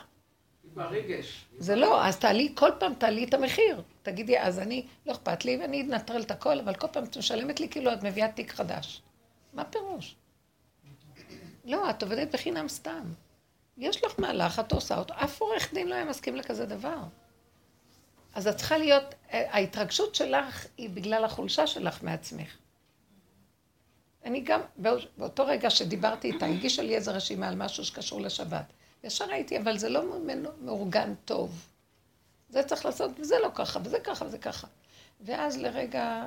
[0.74, 1.44] ברגש.
[1.58, 3.82] זה לא, אז תעלי, כל פעם תעלי את המחיר.
[4.02, 7.60] תגידי, אז אני, לא אכפת לי, ואני אנטרל את הכל, אבל כל פעם את משלמת
[7.60, 9.02] לי כאילו את מביאה תיק חדש.
[9.52, 10.16] מה פירוש?
[11.64, 13.04] לא, את עובדת בחינם סתם.
[13.78, 16.98] יש לך מהלך, את עושה אותו, אף עורך דין לא היה מסכים לכזה דבר.
[18.34, 22.56] אז את צריכה להיות, ההתרגשות שלך היא בגלל החולשה שלך מעצמך.
[24.24, 28.64] אני גם, בא- באותו רגע שדיברתי איתה, הגישה לי איזו רשימה על משהו שקשור לשבת.
[29.04, 30.02] ישר ראיתי, אבל זה לא
[30.60, 31.68] מאורגן טוב.
[32.48, 34.66] זה צריך לעשות, וזה לא ככה, וזה ככה, וזה ככה.
[35.20, 36.26] ואז לרגע,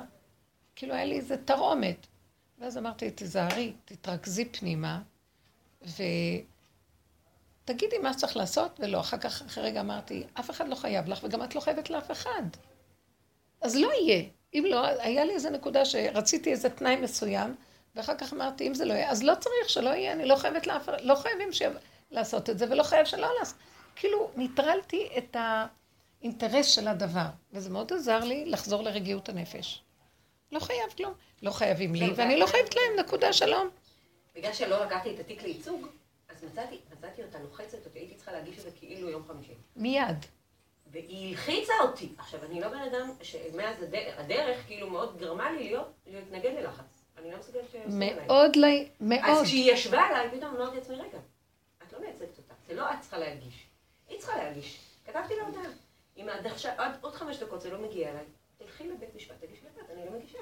[0.76, 2.06] כאילו היה לי איזה תרעומת.
[2.58, 5.00] ואז אמרתי, תיזהרי, תתרכזי פנימה,
[7.68, 9.00] ותגידי מה שצריך לעשות, ולא.
[9.00, 12.10] אחר כך, אחרי רגע אמרתי, אף אחד לא חייב לך, וגם את לא חייבת לאף
[12.10, 12.42] אחד.
[13.60, 14.22] אז לא יהיה.
[14.54, 17.54] אם לא, היה לי איזו נקודה שרציתי איזה תנאי מסוים,
[17.94, 20.66] ואחר כך אמרתי, אם זה לא יהיה, אז לא צריך שלא יהיה, אני לא חייבת
[20.66, 21.62] לאף אחד, לא חייבים ש...
[22.10, 23.56] לעשות את זה, ולא חייב שלא לעשות.
[23.96, 29.82] כאילו, ניטרלתי את האינטרס של הדבר, וזה מאוד עזר לי לחזור לרגיעות הנפש.
[30.52, 31.12] לא חייב כלום.
[31.42, 33.68] לא חייבים לי, ואני לא חייבת להם, נקודה, שלום.
[34.34, 35.86] בגלל שלא לקחתי את התיק לייצוג,
[36.38, 39.54] אז מצאתי, מצאתי אותה לוחצת אותי, הייתי צריכה להגיש את זה כאילו יום חמישי.
[39.76, 40.16] מיד.
[40.90, 42.12] והיא הלחיצה אותי.
[42.18, 47.02] עכשיו, אני לא בן אדם שמאז הד- הדרך כאילו מאוד גרמה לי להיות, להתנגד ללחץ.
[47.18, 47.86] אני לא מסוגלת עליי.
[48.26, 49.44] מאוד, לא- אז מאוד.
[49.44, 51.18] כשהיא ישבה עליי, פתאום אמרתי לעצמי, רגע,
[51.82, 53.66] את לא מייצגת אותה, זה לא את צריכה להגיש,
[54.08, 54.78] היא צריכה להגיש.
[55.06, 55.70] כתבתי לה הודעה.
[56.16, 58.24] אם עד עכשיו, עד עוד חמש דקות זה לא מגיע אליי,
[58.58, 60.38] תלכי לבית משפט, תגישי לבד, אני לא מגישה.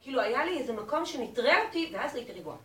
[0.00, 2.56] כאילו, היה לי איזה מקום שנטרל אותי, ואז הייתי רגועה.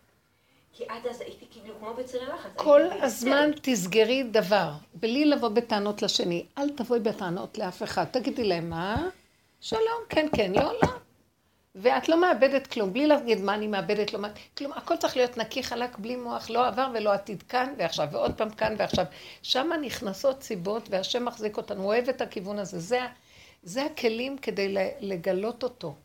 [0.73, 2.51] כי עד אז הייתי כאילו כמו בצירי לחץ.
[2.55, 6.45] כל הזמן תסגרי דבר, בלי לבוא בטענות לשני.
[6.57, 8.03] אל תבואי בטענות לאף אחד.
[8.03, 9.09] תגידי להם, מה?
[9.61, 10.89] שלום, כן, כן, לא, לא.
[11.75, 14.29] ואת לא מאבדת כלום, בלי להגיד מה אני מאבדת, לא מה...
[14.57, 18.33] כלום, הכל צריך להיות נקי, חלק, בלי מוח, לא עבר ולא עתיד כאן ועכשיו, ועוד
[18.37, 19.05] פעם כאן ועכשיו.
[19.41, 22.79] שם נכנסות סיבות, והשם מחזיק אותנו, הוא אוהב את הכיוון הזה.
[22.79, 22.99] זה,
[23.63, 25.95] זה הכלים כדי לגלות אותו,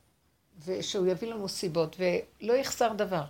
[0.66, 3.22] ושהוא יביא לנו סיבות, ולא יחסר דבר.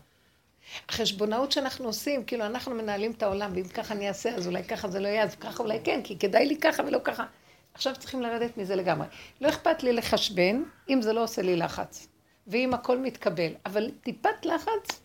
[0.89, 4.89] החשבונאות שאנחנו עושים, כאילו אנחנו מנהלים את העולם, ואם ככה אני אעשה, אז אולי ככה
[4.89, 7.25] זה לא יהיה, אז ככה אולי כן, כי כדאי לי ככה ולא ככה.
[7.75, 9.07] עכשיו צריכים לרדת מזה לגמרי.
[9.41, 12.09] לא אכפת לי לחשבן, אם זה לא עושה לי לחץ.
[12.47, 13.53] ואם הכל מתקבל.
[13.67, 15.01] אבל טיפת לחץ,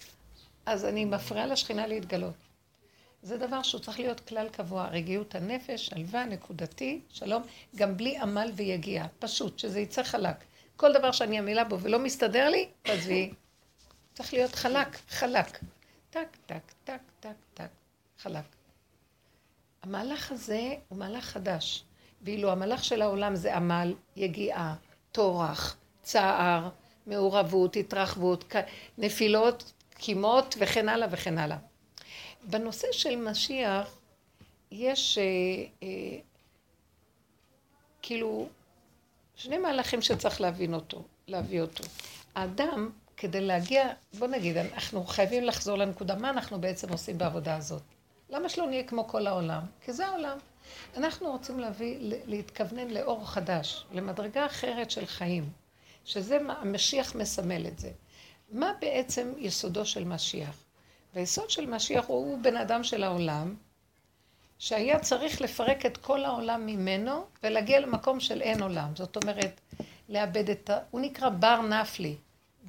[0.66, 2.34] אז אני מפריעה לשכינה להתגלות.
[3.22, 7.44] זה דבר שהוא צריך להיות כלל קבוע, רגיעות הנפש, שלווה, נקודתי, שלום,
[7.76, 10.36] גם בלי עמל ויגיע, פשוט, שזה יצא חלק.
[10.76, 13.32] כל דבר שאני עמלה בו ולא מסתדר לי, תעזבי.
[14.18, 15.60] צריך להיות חלק, חלק.
[16.10, 17.70] טק, טק, טק, טק, טק,
[18.20, 18.44] חלק.
[19.84, 21.84] המהלך הזה הוא מהלך חדש.
[22.22, 24.76] ואילו המהלך של העולם זה עמל, יגיעה,
[25.12, 26.70] טורח, צער,
[27.08, 28.54] מעורבות, התרחבות,
[28.98, 31.58] נפילות, קימות וכן הלאה וכן הלאה.
[32.44, 34.00] בנושא של משיח
[34.72, 35.24] יש אה,
[35.84, 36.20] אה,
[38.02, 38.50] כאילו
[39.36, 41.84] שני מהלכים שצריך להבין אותו, להביא אותו.
[42.36, 47.82] האדם, כדי להגיע, בוא נגיד, אנחנו חייבים לחזור לנקודה, מה אנחנו בעצם עושים בעבודה הזאת?
[48.30, 49.62] למה שלא נהיה כמו כל העולם?
[49.82, 50.38] כי זה העולם.
[50.98, 55.50] אנחנו רוצים להביא, להתכוונן לאור חדש, למדרגה אחרת של חיים,
[56.06, 57.92] שזה מה, המשיח מסמל את זה.
[58.52, 60.64] מה בעצם יסודו של משיח?
[61.16, 63.56] והיסוד של משיח הוא, הוא בן אדם של העולם,
[64.60, 68.96] שהיה צריך לפרק את כל העולם ממנו ולהגיע למקום של אין עולם.
[68.96, 69.62] זאת אומרת,
[70.10, 70.80] לאבד את ה...
[70.92, 72.16] הוא נקרא בר נפלי.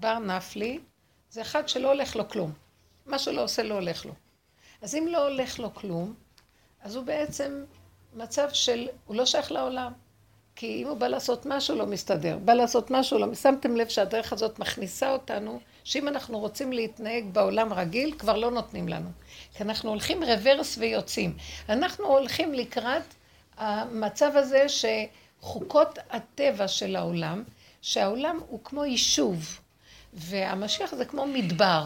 [0.01, 0.79] בר נפלי
[1.31, 2.53] זה אחד שלא הולך לו כלום.
[3.07, 4.13] מה שלא עושה לא הולך לו.
[4.83, 6.15] אז אם לא הולך לו כלום,
[6.83, 7.65] אז הוא בעצם
[8.15, 9.93] מצב של, הוא לא שייך לעולם.
[10.57, 12.39] כי אם הוא בא לעשות משהו, לא מסתדר.
[12.39, 13.35] בא לעשות משהו, לא...
[13.35, 18.89] שמתם לב שהדרך הזאת מכניסה אותנו, שאם אנחנו רוצים להתנהג בעולם רגיל, כבר לא נותנים
[18.89, 19.11] לנו.
[19.55, 21.37] כי אנחנו הולכים רוורס ויוצאים.
[21.69, 23.15] אנחנו הולכים לקראת
[23.57, 27.45] המצב הזה שחוקות הטבע של העולם,
[27.83, 29.61] שהעולם הוא כמו יישוב,
[30.13, 31.85] והמשיח זה כמו מדבר.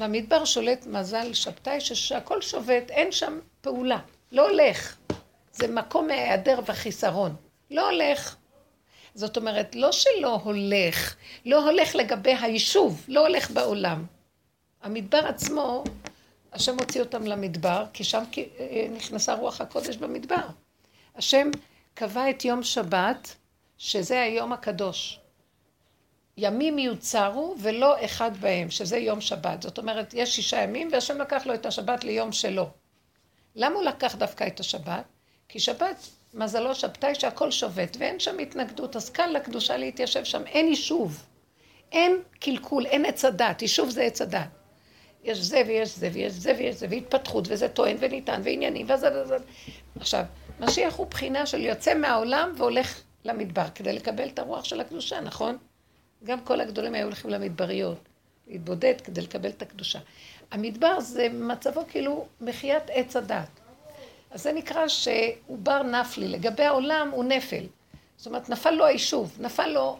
[0.00, 3.98] במדבר שולט מזל שבתאי שהכל שובת, אין שם פעולה,
[4.32, 4.96] לא הולך.
[5.52, 7.36] זה מקום מהיעדר וחיסרון.
[7.70, 8.36] לא הולך.
[9.14, 11.16] זאת אומרת, לא שלא הולך,
[11.46, 14.04] לא הולך לגבי היישוב, לא הולך בעולם.
[14.82, 15.84] המדבר עצמו,
[16.52, 20.46] השם הוציא אותם למדבר, כי שם אה, נכנסה רוח הקודש במדבר.
[21.16, 21.50] השם
[21.94, 23.36] קבע את יום שבת,
[23.78, 25.19] שזה היום הקדוש.
[26.42, 29.62] ימים יוצרו ולא אחד בהם, שזה יום שבת.
[29.62, 32.66] זאת אומרת, יש שישה ימים והשם לקח לו את השבת ליום שלו.
[33.56, 35.04] למה הוא לקח דווקא את השבת?
[35.48, 40.68] כי שבת, מזלו שבתאי שהכל שובת ואין שם התנגדות, אז קל לקדושה להתיישב שם, אין
[40.68, 41.26] יישוב.
[41.92, 44.48] אין קלקול, אין עץ הדת, יישוב זה עץ הדת.
[45.24, 49.36] יש זה ויש זה ויש זה ויש זה, והתפתחות, וזה טוען וניתן, ועניינים, וזה וזה.
[49.96, 50.24] עכשיו,
[50.60, 55.58] משיח הוא בחינה של יוצא מהעולם והולך למדבר, כדי לקבל את הרוח של הקדושה, נכון?
[56.24, 57.98] גם כל הגדולים היו הולכים למדבריות,
[58.48, 59.98] להתבודד כדי לקבל את הקדושה.
[60.50, 63.48] המדבר זה מצבו כאילו מחיית עץ הדת.
[64.30, 67.64] אז זה נקרא שהוא בר נפלי, לגבי העולם הוא נפל.
[68.16, 69.98] זאת אומרת, נפל לו היישוב, נפל לו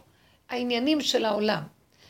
[0.48, 1.62] העניינים של העולם.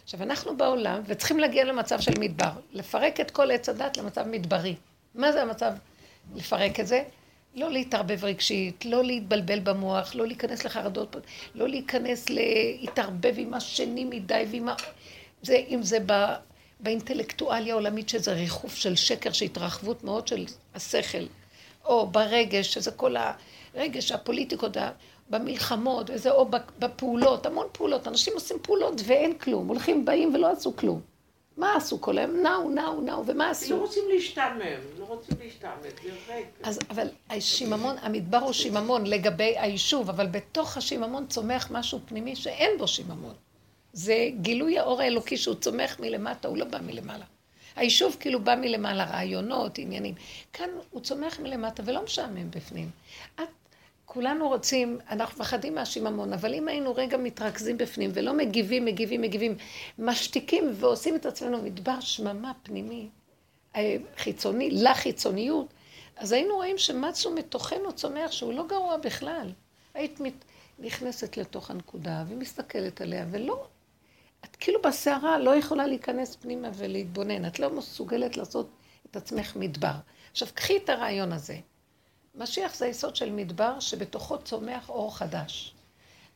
[0.05, 4.77] עכשיו, אנחנו בעולם וצריכים להגיע למצב של מדבר, לפרק את כל עץ הדת למצב מדברי.
[5.15, 5.73] מה זה המצב
[6.35, 7.03] לפרק את זה?
[7.55, 11.17] לא להתערבב רגשית, לא להתבלבל במוח, לא להיכנס לחרדות,
[11.55, 14.75] לא להיכנס להתערבב עם השני מדי ועם ה...
[15.43, 16.13] זה, אם זה ב...
[16.81, 21.27] באינטלקטואליה העולמית שזה ריחוף של שקר, שהתרחבות מאוד של השכל,
[21.85, 23.15] או ברגש, שזה כל
[23.75, 24.77] הרגש, הפוליטיקות,
[25.31, 28.09] במלחמות, וזה או בפעולות, המון פעולות.
[28.09, 31.01] אנשים עושים פעולות ואין כלום, הולכים, באים ולא עשו כלום.
[31.57, 32.43] מה עשו כל היום?
[32.43, 33.77] נאו, נאו, נאו, ומה עשו?
[33.77, 35.89] לא רוצים להשתעמם, לא רוצים להשתעמם, זה
[36.35, 36.47] ריק.
[36.63, 42.79] אז, אבל השיממון, המדבר הוא שיממון לגבי היישוב, אבל בתוך השיממון צומח משהו פנימי שאין
[42.79, 43.35] בו שיממון.
[43.93, 47.25] זה גילוי האור האלוקי שהוא צומח מלמטה, הוא לא בא מלמעלה.
[47.77, 50.15] היישוב כאילו בא מלמעלה, רעיונות, עניינים.
[50.53, 52.91] כאן הוא צומח מלמטה ולא משעמם בפנים.
[53.35, 53.49] את,
[54.13, 59.57] כולנו רוצים, אנחנו מפחדים מהשיממון, אבל אם היינו רגע מתרכזים בפנים ולא מגיבים, מגיבים, מגיבים,
[59.99, 63.09] משתיקים ועושים את עצמנו מדבר שממה פנימי,
[63.77, 65.67] אה, חיצוני, לחיצוניות,
[66.17, 69.53] אז היינו רואים שמצו מתוכנו צומח שהוא לא גרוע בכלל.
[69.95, 70.45] היית מת...
[70.79, 73.67] נכנסת לתוך הנקודה ומסתכלת עליה, ולא
[74.45, 78.71] את כאילו בסערה לא יכולה להיכנס פנימה ולהתבונן, את לא מסוגלת לעשות
[79.11, 79.95] את עצמך מדבר.
[80.31, 81.57] עכשיו, קחי את הרעיון הזה.
[82.35, 85.75] משיח זה היסוד של מדבר שבתוכו צומח אור חדש.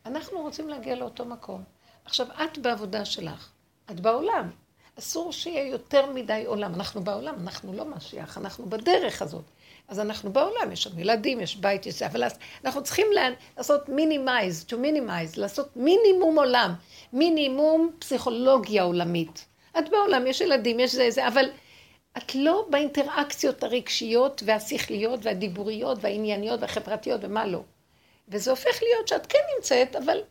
[0.07, 1.63] אנחנו רוצים להגיע לאותו מקום.
[2.05, 3.51] עכשיו, את בעבודה שלך,
[3.91, 4.51] את בעולם.
[4.99, 6.75] אסור שיהיה יותר מדי עולם.
[6.75, 9.45] אנחנו בעולם, אנחנו לא משיח, אנחנו בדרך הזאת.
[9.89, 12.23] אז אנחנו בעולם, יש שם ילדים, יש בית, יש אבל
[12.65, 13.07] אנחנו צריכים
[13.57, 16.75] לעשות minimize, to minimize, לעשות מינימום עולם,
[17.13, 19.45] מינימום פסיכולוגיה עולמית.
[19.79, 21.45] את בעולם, יש ילדים, יש זה, זה, אבל
[22.19, 27.63] את לא באינטראקציות הרגשיות והשכליות והדיבוריות והענייניות והחברתיות ומה לא.
[28.29, 30.23] וזה הופך להיות שאת כן נמצאת, אבל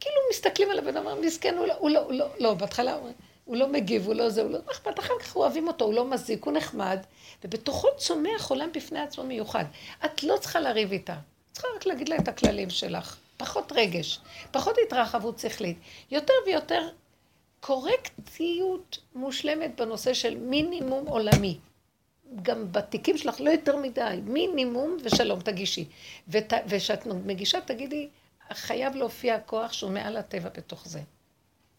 [0.00, 2.98] כאילו מסתכלים על הבן אדם, מסכן, הוא לא, הוא לא, הוא לא, לא, בהתחלה
[3.44, 6.04] הוא לא מגיב, הוא לא זה, הוא לא, אכפת, אחר כך אוהבים אותו, הוא לא
[6.04, 6.98] מזיק, הוא נחמד,
[7.44, 9.64] ובתוכו צומח עולם בפני עצמו מיוחד.
[10.04, 11.16] את לא צריכה לריב איתה,
[11.52, 13.16] צריכה רק להגיד לה את הכללים שלך.
[13.36, 15.78] פחות רגש, פחות התרחבות שכלית,
[16.10, 16.88] יותר ויותר
[17.60, 21.58] קורקטיות מושלמת בנושא של מינימום עולמי.
[22.42, 25.84] גם בתיקים שלך לא יותר מדי, מינימום ושלום תגישי.
[26.68, 28.08] וכשאת מגישה תגידי,
[28.52, 31.00] חייב להופיע כוח שהוא מעל הטבע בתוך זה.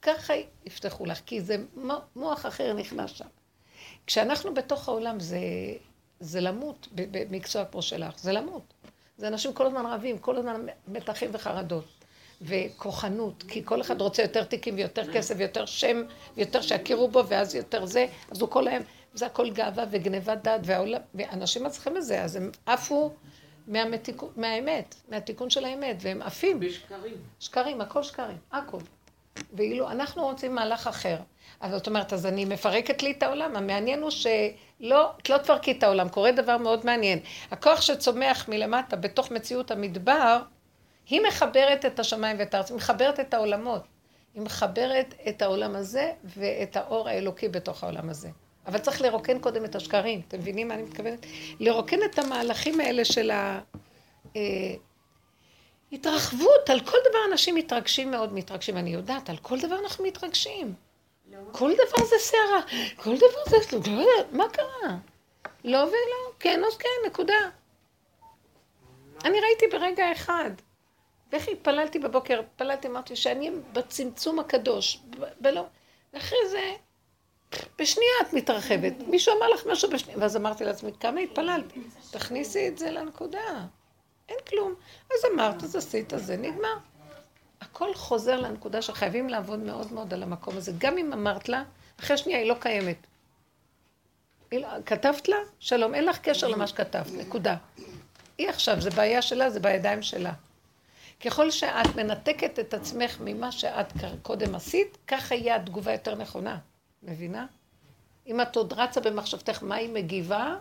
[0.01, 0.33] ככה
[0.65, 1.57] יפתחו לך, כי זה
[2.15, 3.25] מוח אחר נכנס שם.
[4.07, 5.39] כשאנחנו בתוך העולם זה,
[6.19, 8.73] זה למות, במקצוע כמו שלך, זה למות.
[9.17, 11.98] זה אנשים כל הזמן רבים, כל הזמן מתחים וחרדות.
[12.41, 16.01] וכוחנות, כי כל אחד רוצה יותר תיקים ויותר כסף ויותר שם
[16.37, 20.61] ויותר שיכירו בו ואז יותר זה, אז הוא כל היום, זה הכל גאווה וגניבת דעת
[20.63, 23.11] והעולם, ואנשים מצליחים בזה, אז הם עפו
[23.67, 26.59] מהמתיקו, מהאמת, מהתיקון של האמת, והם עפים.
[26.59, 27.13] בשקרים.
[27.39, 28.79] שקרים, הכל שקרים, הכל.
[29.53, 31.17] ואילו אנחנו רוצים מהלך אחר.
[31.59, 33.55] אז זאת אומרת, אז אני מפרקת לי את העולם.
[33.55, 37.19] המעניין הוא שלא, את לא תפרקי את העולם, קורה דבר מאוד מעניין.
[37.51, 40.41] הכוח שצומח מלמטה בתוך מציאות המדבר,
[41.09, 43.81] היא מחברת את השמיים ואת הארץ, היא מחברת את העולמות.
[44.33, 48.29] היא מחברת את העולם הזה ואת האור האלוקי בתוך העולם הזה.
[48.65, 51.25] אבל צריך לרוקן קודם את השקרים, אתם מבינים מה אני מתכוונת?
[51.59, 53.31] לרוקן את המהלכים האלה של
[55.91, 60.03] ההתרחבות, אה, על כל דבר אנשים מתרגשים מאוד, מתרגשים, אני יודעת, על כל דבר אנחנו
[60.03, 60.73] מתרגשים.
[61.51, 62.61] כל דבר זה סערה,
[62.95, 63.57] כל דבר זה,
[63.91, 64.97] לא מה קרה?
[65.63, 67.49] לא ולא, כן אז כן, נקודה.
[69.25, 70.51] אני ראיתי ברגע אחד.
[71.31, 74.99] ואיך התפללתי בבוקר, התפללתי, אמרתי שאני בצמצום הקדוש,
[75.41, 75.65] ולא,
[76.13, 76.73] ואחרי זה,
[77.79, 78.93] בשנייה את מתרחבת.
[79.07, 81.65] מישהו אמר לך משהו בשנייה, ואז אמרתי לעצמי, כמה התפללת?
[82.11, 83.65] תכניסי את זה לנקודה.
[84.29, 84.75] אין כלום.
[85.11, 86.77] אז אמרת, אז עשית, זה נגמר.
[87.61, 90.71] הכל חוזר לנקודה שחייבים לעבוד מאוד מאוד על המקום הזה.
[90.77, 91.63] גם אם אמרת לה,
[91.99, 93.07] אחרי שנייה היא לא קיימת.
[94.51, 95.37] לא, כתבת לה?
[95.59, 97.55] שלום, אין לך קשר למה שכתבת, נקודה.
[98.37, 100.33] היא עכשיו, זה בעיה שלה, זה בידיים שלה.
[101.19, 106.59] ככל שאת מנתקת את עצמך ממה שאת קודם עשית, ככה יהיה התגובה יותר נכונה.
[107.03, 107.45] מבינה?
[108.27, 110.55] אם את עוד רצה במחשבתך מה היא מגיבה,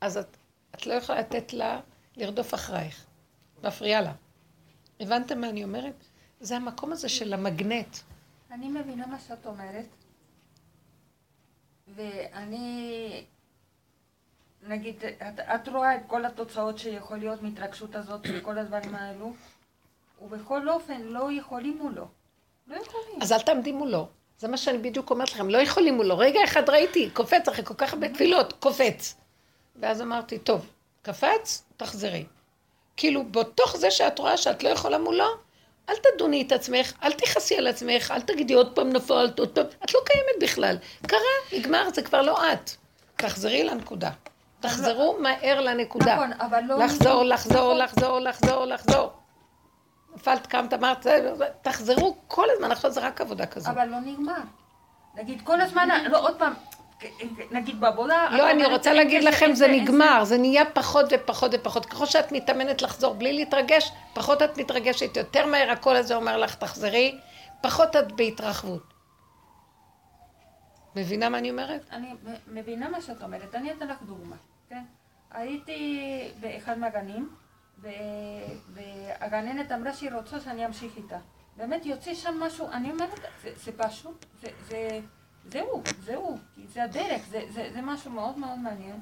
[0.00, 0.36] אז את,
[0.74, 1.80] את לא יכולה לתת לה
[2.16, 3.06] לרדוף אחרייך.
[3.64, 4.12] מפריעה לה.
[5.00, 6.04] הבנתם מה אני אומרת?
[6.40, 7.96] זה המקום הזה של המגנט.
[8.50, 9.86] אני מבינה מה שאת אומרת,
[11.94, 13.24] ואני,
[14.62, 19.34] נגיד, את, את רואה את כל התוצאות שיכול להיות מהתרגשות הזאת וכל הדברים האלו,
[20.24, 22.06] ובכל אופן לא יכולים מולו.
[22.66, 23.22] לא יכולים.
[23.22, 24.06] אז אל תעמדי מולו.
[24.38, 26.18] זה מה שאני בדיוק אומרת לכם, לא יכולים מולו.
[26.18, 29.14] רגע אחד ראיתי, קופץ אחרי כל כך הרבה תפילות, קופץ.
[29.76, 30.66] ואז אמרתי, טוב,
[31.02, 32.24] קפץ, תחזרי.
[32.96, 35.28] כאילו, בתוך זה שאת רואה שאת לא יכולה מולו,
[35.88, 39.66] אל תדוני את עצמך, אל תכעסי על עצמך, אל תגידי עוד פעם נפלת, עוד פעם,
[39.84, 40.76] את לא קיימת בכלל.
[41.06, 41.18] קרה,
[41.52, 42.70] נגמר, זה כבר לא את.
[43.16, 44.10] תחזרי לנקודה.
[44.60, 46.14] תחזרו מהר לנקודה.
[46.14, 46.78] נכון, אבל לא...
[46.78, 49.12] לחזור, לחזור, לחזור, לחזור, לחזור.
[50.14, 51.06] נפלת, קמת, אמרת,
[51.62, 53.68] תחזרו כל הזמן, עכשיו זה רק עבודה כזאת.
[53.68, 54.40] אבל לא נגמר.
[55.14, 56.52] נגיד, כל הזמן, לא, עוד פעם,
[57.50, 58.28] נגיד בעבודה...
[58.30, 61.86] לא, אני רוצה להגיד לכם, זה נגמר, זה נהיה פחות ופחות ופחות.
[61.86, 66.54] ככל שאת מתאמנת לחזור בלי להתרגש, פחות את מתרגשת, יותר מהר הקול הזה אומר לך,
[66.54, 67.18] תחזרי,
[67.60, 68.94] פחות את בהתרחבות.
[70.96, 71.80] מבינה מה אני אומרת?
[71.92, 72.14] אני
[72.48, 73.54] מבינה מה שאת אומרת.
[73.54, 74.36] אני אתן לך דוגמה,
[74.68, 74.82] כן?
[75.30, 76.00] הייתי
[76.40, 77.28] באחד מהגנים,
[78.74, 81.18] והגננת אמרה שהיא רוצה שאני אמשיך איתה.
[81.56, 85.00] באמת יוצא שם משהו, אני אומרת, זה, זה פשוט, זה, זה,
[85.48, 89.00] זהו, זהו, זה הדרך, זה, זה, זה משהו מאוד מאוד מעניין.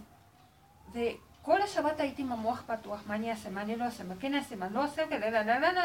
[0.93, 4.35] וכל השבת הייתי עם המוח פתוח, מה אני אעשה, מה אני לא אעשה, מה כן
[4.35, 5.03] אעשה, מה לא אעשה,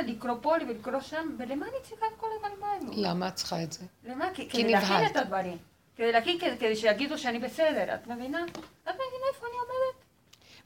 [0.06, 2.92] לקרוא פה ולקרוא שם, ולמה אני צריכה את כל הדברים האלו?
[2.96, 3.86] למה את צריכה את זה?
[4.04, 4.26] למה?
[4.34, 5.58] כדי להכין את הדברים.
[5.96, 8.44] כדי להכין, כדי שיגידו שאני בסדר, את מבינה?
[8.84, 9.58] את מבינה איפה אני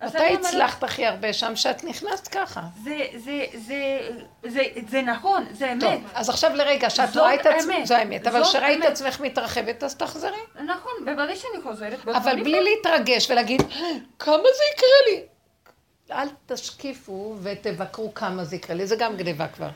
[0.04, 2.62] מתי הצלחת הכי הרבה שם שאת נכנסת ככה?
[2.84, 4.10] זה, זה, זה,
[4.44, 5.82] זה, זה נכון, זה אמת.
[5.82, 9.84] טוב, אז עכשיו לרגע, שאת רואה את עצמך, זו האמת, אבל כשראית את עצמך מתרחבת,
[9.84, 10.38] אז תחזרי.
[10.66, 12.08] נכון, בוודאי שאני חוזרת.
[12.08, 13.62] אבל בלי להתרגש ולהגיד,
[14.20, 15.24] כמה זה יקרה לי?
[16.12, 19.70] אל תשקיפו ותבקרו כמה זה יקרה לי, זה גם גניבה כבר.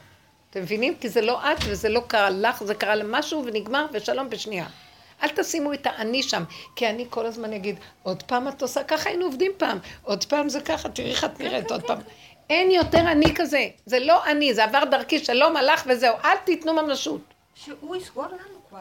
[0.49, 0.95] אתם מבינים?
[0.95, 4.65] כי זה לא את וזה לא קרה לך, זה קרה למשהו ונגמר ושלום בשנייה.
[5.23, 6.43] אל תשימו את האני שם,
[6.75, 10.49] כי אני כל הזמן אגיד, עוד פעם את עושה, ככה היינו עובדים פעם, עוד פעם
[10.49, 11.99] זה ככה, תראי איך את נראית, עוד פעם.
[12.49, 16.73] אין יותר אני כזה, זה לא אני, זה עבר דרכי, שלום הלך וזהו, אל תיתנו
[16.73, 17.21] ממשות.
[17.55, 18.79] שהוא יסגור לנו כבר.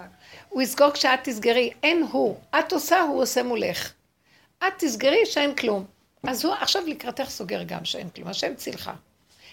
[0.48, 2.36] הוא יסגור כשאת תסגרי, אין הוא.
[2.58, 3.92] את עושה, הוא עושה מולך.
[4.58, 5.84] את תסגרי שאין כלום.
[6.26, 8.90] אז הוא עכשיו לקראתך סוגר גם שאין כלום, השם צילך.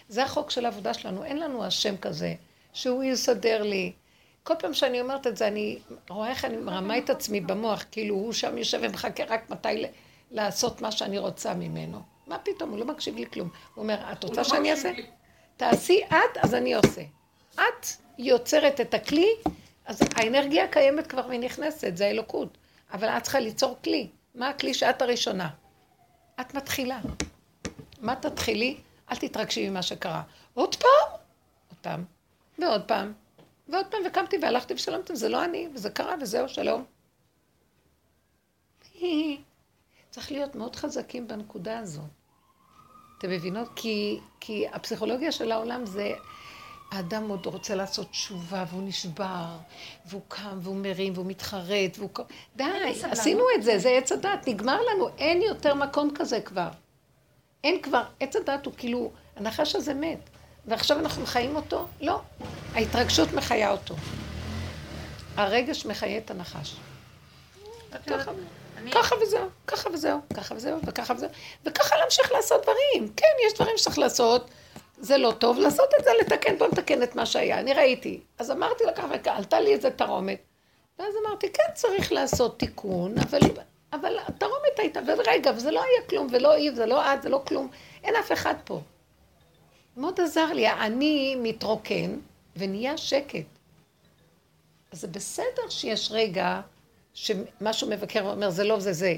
[0.09, 2.33] זה החוק של העבודה שלנו, אין לנו השם כזה,
[2.73, 3.91] שהוא יסדר לי,
[4.43, 8.15] כל פעם שאני אומרת את זה, אני רואה איך אני מרמה את עצמי במוח, כאילו
[8.15, 9.85] הוא שם יושב ומחכה רק מתי
[10.31, 12.01] לעשות מה שאני רוצה ממנו.
[12.27, 13.49] מה פתאום, הוא לא מקשיב לי כלום.
[13.75, 14.91] הוא אומר, את רוצה לא שאני אעשה?
[15.57, 17.01] תעשי את, אז אני עושה.
[17.55, 19.29] את יוצרת את הכלי,
[19.85, 22.57] אז האנרגיה קיימת כבר ונכנסת, זה האלוקות.
[22.93, 24.07] אבל את צריכה ליצור כלי.
[24.35, 25.49] מה הכלי שאת הראשונה?
[26.41, 26.99] את מתחילה.
[27.99, 28.77] מה תתחילי?
[29.11, 30.21] אל תתרגשי ממה שקרה.
[30.53, 31.11] עוד פעם?
[31.69, 32.03] עוד פעם.
[32.59, 33.13] ועוד פעם.
[33.71, 36.85] ועוד פעם, וקמתי והלכתי ושלמתם, זה לא אני, וזה קרה, וזהו, שלום.
[40.09, 42.03] צריך להיות מאוד חזקים בנקודה הזאת.
[43.17, 43.69] אתם מבינות?
[43.75, 46.13] כי, כי הפסיכולוגיה של העולם זה,
[46.91, 49.57] האדם עוד רוצה לעשות תשובה, והוא נשבר,
[50.05, 52.09] והוא קם, והוא מרים, והוא מתחרט, והוא...
[52.55, 52.63] די,
[53.11, 56.69] עשינו את זה, זה עץ הדת, נגמר לנו, אין יותר מקום כזה כבר.
[57.63, 60.29] אין כבר, עץ הדת הוא כאילו, הנחש הזה מת.
[60.65, 61.87] ועכשיו אנחנו חיים אותו?
[62.01, 62.21] לא.
[62.73, 63.95] ההתרגשות מחיה אותו.
[65.35, 66.75] הרגש מחיה את הנחש.
[68.07, 68.31] ככה.
[68.91, 71.29] ככה וזהו, ככה וזהו, ככה וזהו, וככה וזהו,
[71.65, 73.13] וככה להמשיך לעשות דברים.
[73.17, 74.49] כן, יש דברים שצריך לעשות,
[74.97, 77.59] זה לא טוב, לעשות את זה, לתקן, בוא נתקן את מה שהיה.
[77.59, 78.19] אני ראיתי.
[78.39, 80.41] אז אמרתי לה ככה, עלתה לי איזה תרומת.
[80.99, 83.39] ואז אמרתי, כן, צריך לעשות תיקון, אבל,
[83.93, 87.41] אבל התרומת הייתה, ורגע, וזה לא היה כלום, ולא היא, זה לא את, זה לא
[87.47, 87.69] כלום,
[88.03, 88.81] אין אף אחד פה.
[89.97, 92.19] מאוד עזר לי, אני מתרוקן,
[92.55, 93.45] ונהיה שקט.
[94.91, 96.61] אז זה בסדר שיש רגע
[97.13, 99.15] שמשהו מבקר ואומר, זה לא זה זה.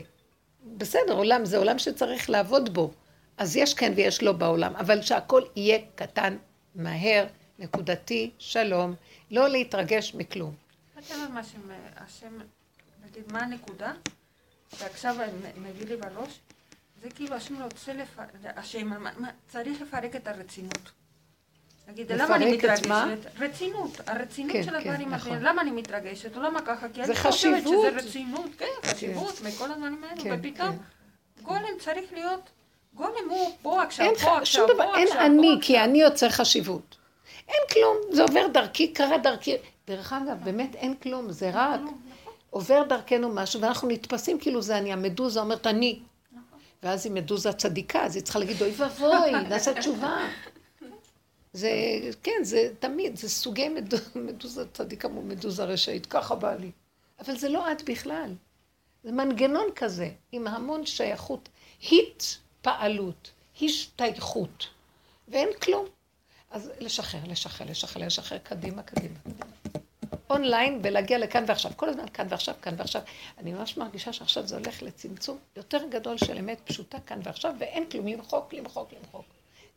[0.77, 2.91] בסדר, עולם זה עולם שצריך לעבוד בו.
[3.37, 6.37] אז יש כן ויש לא בעולם, אבל שהכל יהיה קטן,
[6.75, 7.25] מהר,
[7.59, 8.95] נקודתי, שלום,
[9.31, 10.55] לא להתרגש מכלום.
[10.99, 12.39] אתה יודע מה שהשם,
[13.05, 13.93] נגיד, מה הנקודה?
[14.77, 15.15] שעכשיו
[15.57, 16.39] מביא לי בראש,
[17.03, 18.19] זה כאילו השם רוצה, לפ...
[18.55, 18.89] השם
[19.47, 20.91] צריך לפרק את הרצינות.
[21.87, 22.87] נגיד, למה אני מתרגשת?
[23.39, 25.39] רצינות, הרצינות כן, של כן, הדברים כן, נכון.
[25.41, 26.35] למה אני מתרגשת?
[26.35, 26.89] למה ככה?
[26.89, 28.87] כי אני חושבת שזה רצינות, כן, כן.
[28.87, 31.43] חשיבות, מכל הדברים האלו, כן, ופתאום כן.
[31.43, 32.49] גולם צריך להיות,
[32.93, 36.97] גולם הוא פה עכשיו, פה עכשיו, שום דבר, אין אני, כי אני יוצר חשיבות.
[37.47, 39.55] אין כלום, זה עובר דרכי, קרה דרכי.
[39.87, 42.01] דרך אגב, באמת אין כלום, זה רק נכון.
[42.49, 44.93] עובר דרכנו משהו, ואנחנו נתפסים כאילו זה אני.
[44.93, 45.99] המדוזה אומרת אני.
[46.83, 50.27] ואז היא מדוזה צדיקה, אז היא צריכה להגיד, אוי ואבוי, נעשה תשובה.
[51.53, 51.71] זה,
[52.23, 53.69] כן, זה תמיד, זה סוגי
[54.15, 56.71] מדוזה צדיקה מול מדוזה רשעית, ככה בא לי.
[57.19, 58.35] אבל זה לא את בכלל.
[59.03, 61.49] זה מנגנון כזה, עם המון שייכות,
[61.91, 64.67] התפעלות, השתייכות,
[65.27, 65.85] ואין כלום.
[66.51, 69.19] אז לשחרר, לשחרר, לשחרר, לשחרר, קדימה, קדימה.
[70.29, 71.71] אונליין ולהגיע לכאן ועכשיו.
[71.75, 73.01] כל הזמן כאן ועכשיו, כאן ועכשיו.
[73.37, 77.89] אני ממש מרגישה שעכשיו זה הולך לצמצום יותר גדול של אמת פשוטה כאן ועכשיו, ואין
[77.89, 79.25] כלום, למחוק, למחוק, למחוק.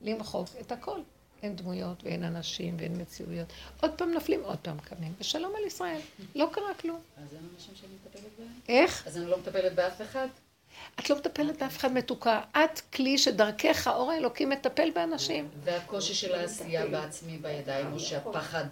[0.00, 1.00] למחוק את הכל.
[1.42, 3.52] אין דמויות ואין אנשים ואין מציאויות.
[3.80, 5.12] עוד פעם נופלים, עוד פעם קמים.
[5.20, 6.00] ושלום על ישראל.
[6.35, 7.00] לא קרה כלום.
[7.16, 8.48] אז אין אנשים שאני מטפלת בהם?
[8.68, 9.06] איך?
[9.06, 10.28] אז אני לא מטפלת באף אחד?
[11.00, 12.40] את לא מטפלת באף אחד מתוקה.
[12.52, 15.48] את כלי שדרכך האור האלוקי מטפל באנשים.
[15.64, 18.64] והקושי של העשייה בעצמי בידיים, או שהפחד.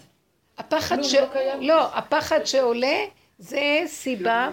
[0.58, 1.14] הפחד ש...
[1.14, 1.26] לא,
[1.60, 3.04] לא, הפחד שעולה
[3.38, 4.50] זה סיבה,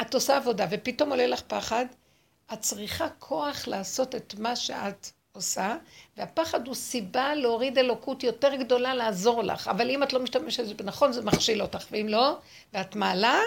[0.00, 1.86] את עושה עבודה ופתאום עולה לך פחד,
[2.52, 5.76] את צריכה כוח לעשות את מה שאת עושה,
[6.16, 9.68] והפחד הוא סיבה להוריד אלוקות יותר גדולה לעזור לך.
[9.68, 12.38] אבל אם את לא משתמשת בזה נכון, זה מכשיל אותך, ואם לא,
[12.72, 13.40] ואת מעלה,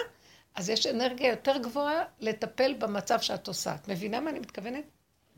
[0.54, 3.74] אז יש אנרגיה יותר גבוהה לטפל במצב שאת עושה.
[3.74, 4.84] את מבינה מה אני מתכוונת?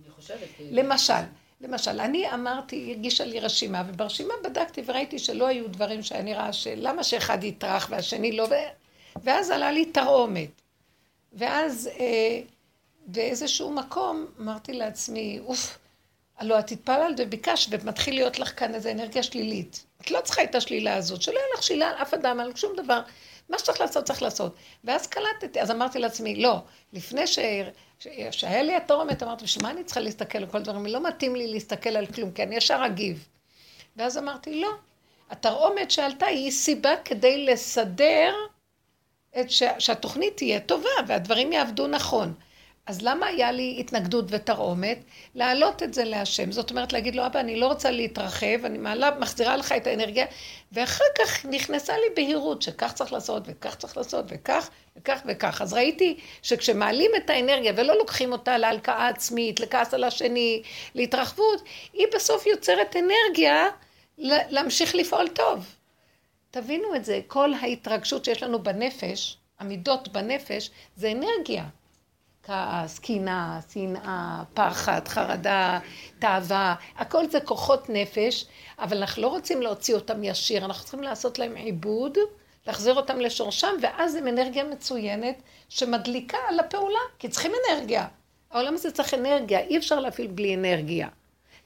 [0.01, 0.49] אני חושבת.
[0.61, 1.23] למשל,
[1.63, 6.53] למשל, אני אמרתי, היא הגישה לי רשימה, וברשימה בדקתי וראיתי שלא היו דברים שאני רואה
[6.53, 8.55] שלמה שאחד יטרח והשני לא, ו...
[9.25, 10.51] ואז עלה לי תרעומת.
[11.33, 12.41] ואז אה,
[13.07, 15.79] באיזשהו מקום אמרתי לעצמי, אוף,
[16.39, 19.85] הלוא את התפללת וביקשת ומתחיל להיות לך כאן איזו אנרגיה שלילית.
[20.01, 22.73] את לא צריכה את השלילה הזאת, שלא יהיה לך שלילה על אף אדם, על שום
[22.77, 23.01] דבר.
[23.53, 24.55] מה שצריך לעשות, צריך לעשות.
[24.85, 26.63] ואז קלטתי, אז אמרתי לעצמי, לא,
[26.93, 27.39] לפני ש...
[28.31, 30.87] שהיה לי התורמת, אמרתי, בשביל מה אני צריכה להסתכל על כל דברים?
[30.87, 33.29] לא מתאים לי להסתכל על כלום, כי אני ישר אגיב.
[33.97, 34.71] ואז אמרתי, לא,
[35.31, 38.35] התרעומת שעלתה היא סיבה כדי לסדר
[39.41, 39.63] את ש...
[39.79, 42.35] שהתוכנית תהיה טובה והדברים יעבדו נכון.
[42.87, 44.99] אז למה היה לי התנגדות ותרעומת?
[45.35, 46.53] להעלות את זה להשם.
[46.53, 50.27] זאת אומרת, להגיד לו, אבא, אני לא רוצה להתרחב, אני מעלה, מחזירה לך את האנרגיה,
[50.73, 55.63] ואחר כך נכנסה לי בהירות שכך צריך לעשות, וכך צריך לעשות, וכך, וכך וכך.
[55.63, 60.63] אז ראיתי שכשמעלים את האנרגיה ולא לוקחים אותה להלקאה עצמית, לכעס על השני,
[60.95, 63.69] להתרחבות, היא בסוף יוצרת אנרגיה
[64.19, 65.67] להמשיך לפעול טוב.
[66.51, 71.65] תבינו את זה, כל ההתרגשות שיש לנו בנפש, המידות בנפש, זה אנרגיה.
[72.43, 75.79] כעס, קינה, שנאה, פחד, חרדה,
[76.19, 78.47] תאווה, הכל זה כוחות נפש,
[78.79, 82.19] אבל אנחנו לא רוצים להוציא אותם ישיר, אנחנו צריכים לעשות להם עיבוד,
[82.67, 88.07] להחזיר אותם לשורשם, ואז הם אנרגיה מצוינת שמדליקה על הפעולה, כי צריכים אנרגיה.
[88.51, 91.09] העולם הזה צריך אנרגיה, אי אפשר להפעיל בלי אנרגיה.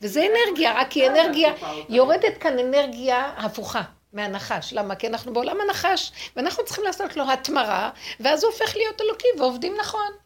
[0.03, 1.53] וזה אנרגיה, רק כי אנרגיה,
[1.89, 3.83] יורדת כאן אנרגיה הפוכה.
[4.13, 4.73] מהנחש.
[4.73, 4.95] למה?
[4.95, 9.77] כי אנחנו בעולם הנחש, ואנחנו צריכים לעשות לו התמרה, ואז הוא הופך להיות אלוקי ועובדים
[9.81, 10.26] נכון.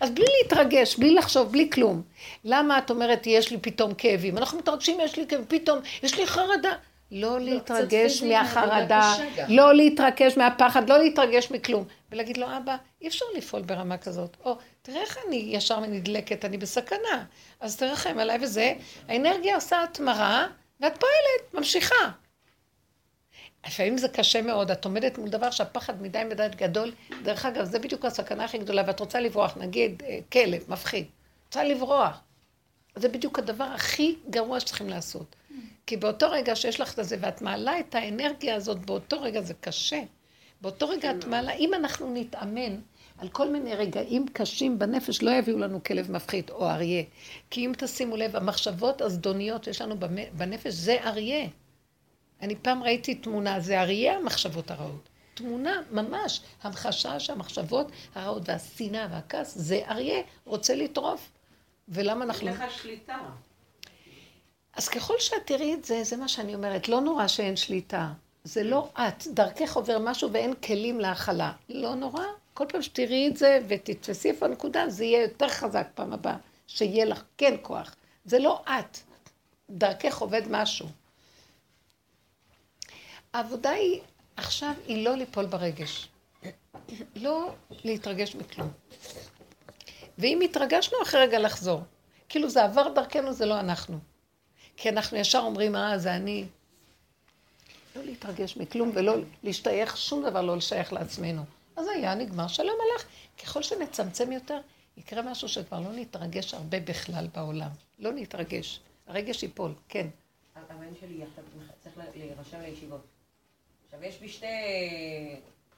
[0.00, 2.02] אז בלי להתרגש, בלי לחשוב, בלי כלום.
[2.44, 4.38] למה את אומרת, יש לי פתאום כאבים?
[4.38, 6.72] אנחנו מתרגשים, יש לי כאבים, פתאום, יש לי חרדה.
[7.12, 9.14] לא להתרגש פיזית, מהחרדה.
[9.48, 11.84] לא להתרגש מהפחד, לא להתרגש מכלום.
[12.12, 14.36] ולהגיד לו, אבא, אי אפשר לפעול ברמה כזאת.
[14.44, 17.24] או, תראה איך אני ישר נדלקת, אני בסכנה.
[17.60, 18.74] אז תרחם עליי וזה.
[19.08, 20.46] האנרגיה עושה התמרה,
[20.80, 22.10] ואת פועלת, ממשיכה.
[23.66, 26.92] לפעמים זה קשה מאוד, את עומדת מול דבר שהפחד מדי מדי גדול.
[27.22, 31.06] דרך אגב, זה בדיוק הסכנה הכי גדולה, ואת רוצה לברוח, נגיד אה, כלב, מפחיד.
[31.46, 32.20] רוצה לברוח.
[32.96, 35.36] זה בדיוק הדבר הכי גרוע שצריכים לעשות.
[35.86, 39.54] כי באותו רגע שיש לך את זה, ואת מעלה את האנרגיה הזאת, באותו רגע זה
[39.54, 40.02] קשה.
[40.60, 42.76] באותו רגע את מעלה, אם אנחנו נתאמן
[43.18, 47.02] על כל מיני רגעים קשים בנפש, לא יביאו לנו כלב מפחיד או אריה.
[47.50, 49.96] כי אם תשימו לב, המחשבות הזדוניות שיש לנו
[50.32, 51.46] בנפש זה אריה.
[52.42, 55.08] אני פעם ראיתי תמונה, זה אריה המחשבות הרעות.
[55.34, 61.30] תמונה, ממש, המחשה שהמחשבות הרעות והשנאה והכעס, זה אריה, רוצה לטרוף.
[61.88, 62.48] ולמה אנחנו...
[62.48, 63.18] אין לך שליטה.
[64.72, 68.12] אז ככל שאת תראי את זה, זה מה שאני אומרת, לא נורא שאין שליטה.
[68.44, 71.52] זה לא את, דרכך עובר משהו ואין כלים להכלה.
[71.68, 72.24] לא נורא,
[72.54, 76.36] כל פעם שתראי את זה ותתפסי איפה הנקודה, זה יהיה יותר חזק פעם הבאה,
[76.66, 77.94] שיהיה לך כן כוח.
[78.24, 78.98] זה לא את,
[79.70, 80.86] דרכך עובד משהו.
[83.32, 84.00] העבודה היא,
[84.36, 86.08] עכשיו היא לא ליפול ברגש.
[87.16, 87.54] לא
[87.84, 88.68] להתרגש מכלום.
[90.18, 91.82] ואם התרגשנו, אחרי רגע לחזור.
[92.28, 93.98] כאילו זה עבר דרכנו, זה לא אנחנו.
[94.76, 96.46] כי אנחנו ישר אומרים, אה, זה אני.
[97.96, 101.42] לא להתרגש מכלום ולא להשתייך, שום דבר לא לשייך לעצמנו.
[101.76, 103.06] אז היה, נגמר, שלום הלך.
[103.42, 104.60] ככל שנצמצם יותר,
[104.96, 107.70] יקרה משהו שכבר לא נתרגש הרבה בכלל בעולם.
[107.98, 108.80] לא נתרגש.
[109.06, 110.06] הרגש ייפול, כן.
[110.54, 111.24] הבן שלי
[111.80, 113.00] צריך להירשם לישיבות.
[113.90, 114.46] עכשיו, יש בי שתי,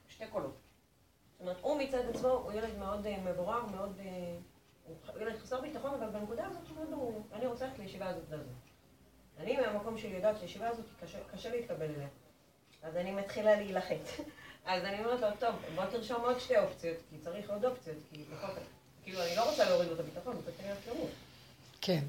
[0.08, 0.56] שתי קולות.
[1.32, 4.00] זאת אומרת, הוא מצד עצמו, הוא ילד מאוד אה, מבורר, מאוד...
[4.04, 4.36] אה,
[5.14, 7.22] הוא ילד חסר ביטחון, אבל בנקודה הזאת הוא מאוד ברור.
[7.32, 8.46] אני רוצה ללכת לישיבה הזאת והזאת.
[9.38, 12.08] אני מהמקום שלי יודעת שהישיבה הזאת קשה, קשה להתקבל אליה.
[12.82, 14.20] אז אני מתחילה להילחץ.
[14.64, 18.24] אז אני אומרת לו, טוב, בוא תרשום עוד שתי אופציות, כי צריך עוד אופציות, כי
[18.32, 18.50] לפחות...
[19.02, 21.10] כאילו, אני לא רוצה להוריד לו את הביטחון, הוא צריך למות.
[21.80, 22.04] כן.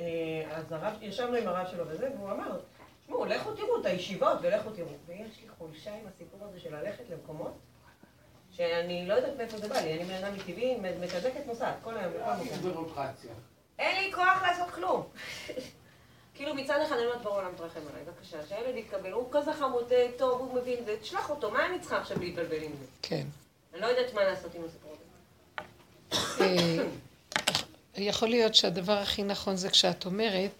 [0.00, 2.60] אה, אז הרב, ישבנו עם הרב שלו וזה, והוא אמר,
[3.06, 4.88] תשמעו, לכו תראו את הישיבות ולכו תראו.
[5.06, 7.52] ויש לי חולשה עם הסיפור הזה של ללכת למקומות
[8.52, 12.12] שאני לא יודעת מאיפה זה בא לי, אני בן אדם מטבעי, מתדלקת נוסעת כל היום
[12.12, 12.46] בכל מקום.
[13.78, 15.02] אין לי כוח לעשות כלום.
[16.34, 20.08] כאילו מצד אחד אני אומרת, בעולם תרחם עליי, בבקשה, שהילד יתקבל, הוא כזה חמוד, אה,
[20.18, 22.86] טוב, הוא מבין, זה, תשלח אותו, מה אני צריכה עכשיו להתבלבל עם זה?
[23.02, 23.26] כן.
[23.74, 25.04] אני לא יודעת מה לעשות עם הסיפור הזה.
[26.40, 26.84] אה,
[27.96, 30.50] יכול להיות שהדבר הכי נכון זה כשאת אומרת,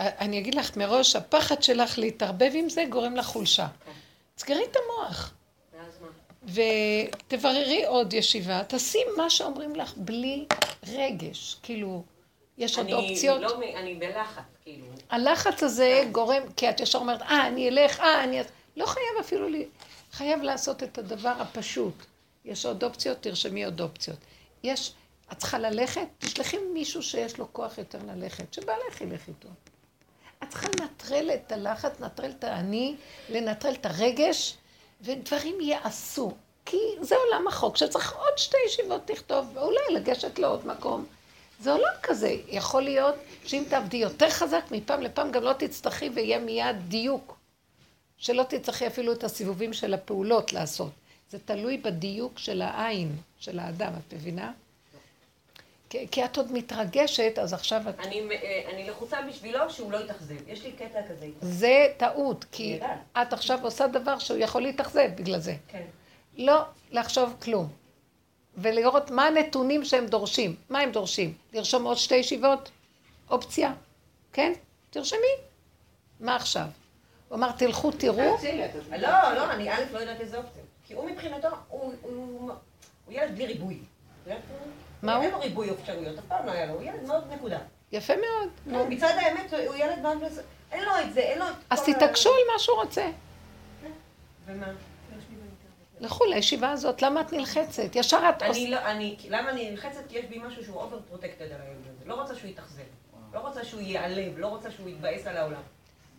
[0.00, 3.66] אני אגיד לך מראש, הפחד שלך להתערבב עם זה גורם לך חולשה.
[4.36, 5.32] תסגרי את המוח?
[6.44, 10.44] ותבררי עוד ישיבה, תשים מה שאומרים לך בלי
[10.86, 12.02] רגש, כאילו,
[12.58, 13.40] יש עוד אופציות.
[13.40, 14.86] לא אני בלחץ, כאילו.
[15.10, 18.40] הלחץ הזה גורם, כי את ישר אומרת, אה, אני אלך, אה, אני...
[18.40, 19.66] אעש-" לא חייב אפילו, לי,
[20.12, 21.94] חייב לעשות את הדבר הפשוט.
[22.44, 24.18] יש עוד אופציות, תרשמי עוד אופציות.
[24.62, 24.92] יש,
[25.32, 29.48] את צריכה ללכת, תשלחי מישהו שיש לו כוח יותר ללכת, שבא לך ילך איתו.
[30.42, 32.96] את צריכה לנטרל את הלחץ, לנטרל את האני,
[33.28, 34.56] לנטרל את הרגש,
[35.00, 36.32] ודברים ייעשו.
[36.64, 41.06] כי זה עולם החוק, שצריך עוד שתי ישיבות לכתוב, ואולי לגשת לעוד מקום.
[41.60, 42.36] זה עולם כזה.
[42.48, 43.14] יכול להיות
[43.44, 47.36] שאם תעבדי יותר חזק, מפעם לפעם גם לא תצטרכי ויהיה מיד דיוק.
[48.16, 50.90] שלא תצטרכי אפילו את הסיבובים של הפעולות לעשות.
[51.30, 54.52] זה תלוי בדיוק של העין, של האדם, את מבינה?
[55.90, 58.00] כי, את עוד מתרגשת, אז עכשיו את...
[58.00, 60.48] אני, אה, אני לחוצה בשבילו שהוא לא יתאכזב.
[60.48, 61.26] יש לי קטע כזה.
[61.40, 62.80] זה טעות, כי.
[63.22, 65.54] את עכשיו עושה דבר שהוא יכול להתאכזב בגלל זה.
[65.68, 65.84] כן.
[66.36, 67.68] לא לחשוב כלום.
[68.56, 70.56] ולראות מה הנתונים שהם דורשים.
[70.70, 71.34] מה הם דורשים?
[71.52, 72.70] לרשום עוד שתי ישיבות?
[73.30, 73.72] אופציה.
[74.32, 74.52] כן?
[74.90, 75.34] תרשמי.
[76.20, 76.66] מה עכשיו?
[77.28, 78.18] הוא אמר, תלכו תראו.
[78.18, 78.70] יודעת.
[78.90, 80.62] לא, לא, אני א' לא יודעת איזה אופציה.
[80.86, 82.52] כי הוא מבחינתו, הוא
[83.08, 83.78] ילד בלי ריבוי.
[85.02, 85.24] מה הוא?
[85.24, 87.58] אין לו ריבוי אפשרויות, אף פעם לא היה לו, הוא ילד מאוד נקודה.
[87.92, 88.48] יפה מאוד.
[88.66, 88.86] נו.
[88.86, 90.18] מצד האמת, הוא ילד מאוד...
[90.72, 93.10] אין לו את זה, אין לו את אז תתעקשו על מה שהוא רוצה.
[94.46, 94.66] ומה?
[96.00, 97.96] לכו לישיבה הזאת, למה את נלחצת?
[97.96, 98.42] ישר את.
[98.42, 100.00] אני לא, אני, למה אני נלחצת?
[100.08, 102.04] כי יש בי משהו שהוא over protected על הילד הזה.
[102.08, 102.82] לא רוצה שהוא יתאכזב.
[103.34, 105.60] לא רוצה שהוא ייעלב, לא רוצה שהוא יתבאס על העולם.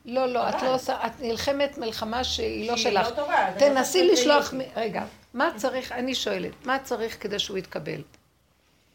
[0.06, 3.08] לא, לא, את לא עושה, את נלחמת מלחמה שהיא לא שהיא שלך.
[3.10, 4.54] לא טובה, תנסי לשלוח...
[4.76, 5.04] רגע,
[5.34, 8.02] מה צריך, אני שואלת, מה צריך כדי שהוא יתקבל?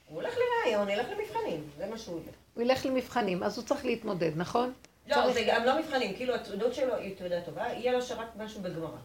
[0.09, 2.34] הוא הולך לראיון, ילך למבחנים, זה מה שהוא ילך.
[2.55, 4.72] הוא ילך למבחנים, אז הוא צריך להתמודד, נכון?
[5.07, 8.62] לא, זה גם לא מבחנים, כאילו התעודות שלו היא תעודה טובה, יהיה לו שרק משהו
[8.62, 8.98] בגמרא.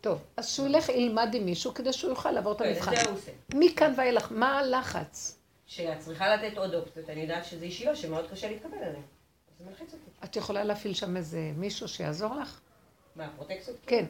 [0.00, 2.96] טוב, אז שהוא ילך ילמד עם מישהו כדי שהוא יוכל לעבור את כן, המבחן.
[2.96, 3.32] זה הוא עושה.
[3.54, 5.38] מכאן ואילך, מה הלחץ?
[5.66, 9.00] שאת צריכה לתת עוד אופציות, אני יודעת שזו ישיבה שמאוד קשה להתקבל עליה.
[9.58, 10.10] זה מלחיץ אותי.
[10.24, 12.60] את יכולה להפעיל שם איזה מישהו שיעזור לך?
[13.16, 13.76] מה, פרוטקציות?
[13.86, 14.04] כן.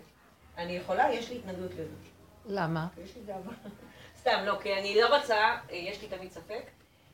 [0.59, 1.95] אני יכולה, יש לי התנגדות לזה.
[2.47, 2.87] למה?
[3.05, 3.53] יש לי גאווה.
[4.21, 6.63] סתם, לא, כי אני לא רוצה, אה, יש לי תמיד ספק,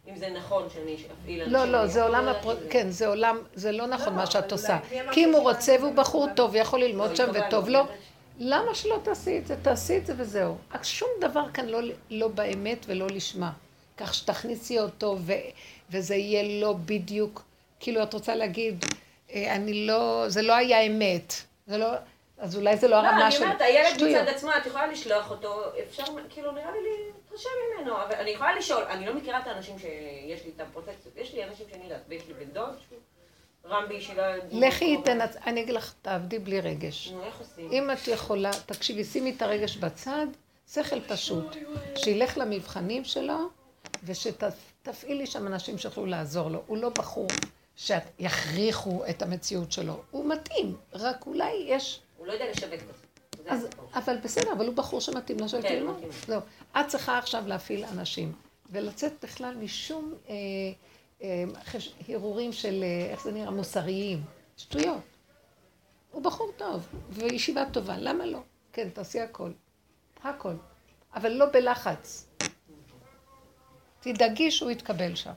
[0.09, 1.53] אם זה נכון שאני אפעיל אנשים.
[1.55, 2.33] לא, לא, זה עולם.
[2.43, 4.79] שזה- כן, זה עולם, זה לא נכון לא, מה שאת עושה.
[5.13, 6.27] כי אם הוא רוצה והוא בחור.
[6.37, 7.99] טוב ויכול לא, ללמוד שם וטוב לא, לו, באמת.
[8.39, 9.57] למה שלא תעשי את זה?
[9.63, 10.57] תעשי את זה וזהו.
[10.83, 11.81] שום דבר כאן לא,
[12.11, 13.53] לא באמת ולא לשמה.
[13.97, 15.33] כך שתכניסי אותו ו,
[15.91, 17.43] וזה יהיה לא בדיוק,
[17.81, 18.85] כאילו את רוצה להגיד,
[19.33, 21.35] אה, אני לא, זה לא היה אמת.
[21.67, 21.87] זה לא,
[22.39, 24.23] אז אולי זה לא לא, הרמה אני של אומרת, הילד שטויות.
[24.23, 28.55] מצד עצמו, את יכולה לשלוח אותו, אפשר, כאילו, נראה לי להתרשם ממנו, אבל אני יכולה
[28.55, 32.03] לשאול, אני לא מכירה את האנשים שיש לי איתם פרוטקציות, יש לי אנשים שאני יודעת,
[32.09, 32.77] ויש לי בן דוד,
[33.67, 34.35] רם בישיבה...
[34.53, 35.37] לכי תנצ...
[35.47, 37.09] אני אגיד לך, תעבדי בלי רגש.
[37.09, 37.73] נו, איך עושים?
[37.73, 40.27] אם את יכולה, תקשיבי, שימי את הרגש בצד,
[40.73, 41.57] שכל פשוט.
[41.97, 43.39] שילך למבחנים שלו,
[44.05, 46.63] ושתפעילי שם אנשים שיוכלו לעזור לו.
[46.67, 47.27] הוא לא בחור
[47.77, 50.03] שיכריחו את המציאות שלו.
[50.11, 52.01] הוא מתאים, רק אולי יש...
[52.27, 52.93] הוא לא יודע לשווק את זה.
[53.53, 53.69] אז.
[53.95, 55.97] אבל בסדר, אבל הוא בחור שמתאים לשבת כן, ללמוד.
[55.97, 56.11] מתאים.
[56.27, 56.41] זהו.
[56.81, 58.33] את צריכה עכשיו להפעיל אנשים,
[58.71, 60.35] ולצאת בכלל משום אה,
[61.23, 61.45] אה,
[62.09, 64.25] הרהורים של, אה, איך זה נראה, מוסריים.
[64.57, 65.01] שטויות.
[66.13, 68.39] הוא בחור טוב, וישיבה טובה, למה לא?
[68.73, 69.51] כן, תעשי הכל.
[70.23, 70.55] הכל.
[71.15, 72.27] אבל לא בלחץ.
[74.01, 75.33] תדאגי שהוא יתקבל שם.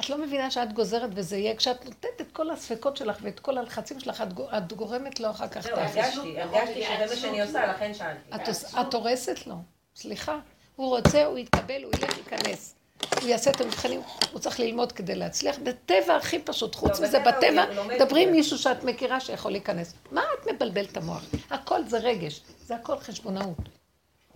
[0.00, 3.58] את לא מבינה שאת גוזרת וזה יהיה, כשאת נותנת את כל הספקות שלך ואת כל
[3.58, 5.76] הלחצים שלך, את גו- את גורמת לו אחר כך זהו.
[5.76, 8.50] הרגשתי, הרגשתי שזה מה שאני עושה, לכן שאלתי.
[8.80, 9.54] את הורסת לו,
[9.96, 10.38] סליחה.
[10.76, 12.74] הוא רוצה, הוא יתקבל, הוא ילך, ייכנס.
[13.20, 14.00] הוא יעשה את המבחנים,
[14.32, 15.56] הוא צריך ללמוד כדי להצליח.
[15.62, 17.64] בטבע הכי פשוט, חוץ לא, מזה, בטבע
[17.98, 18.30] דברי עם.
[18.32, 19.94] מישהו שאת מכירה שיכול להיכנס.
[20.10, 21.24] מה את מבלבלת את המוח?
[21.50, 23.56] הכל זה רגש, זה הכל חשבונאות.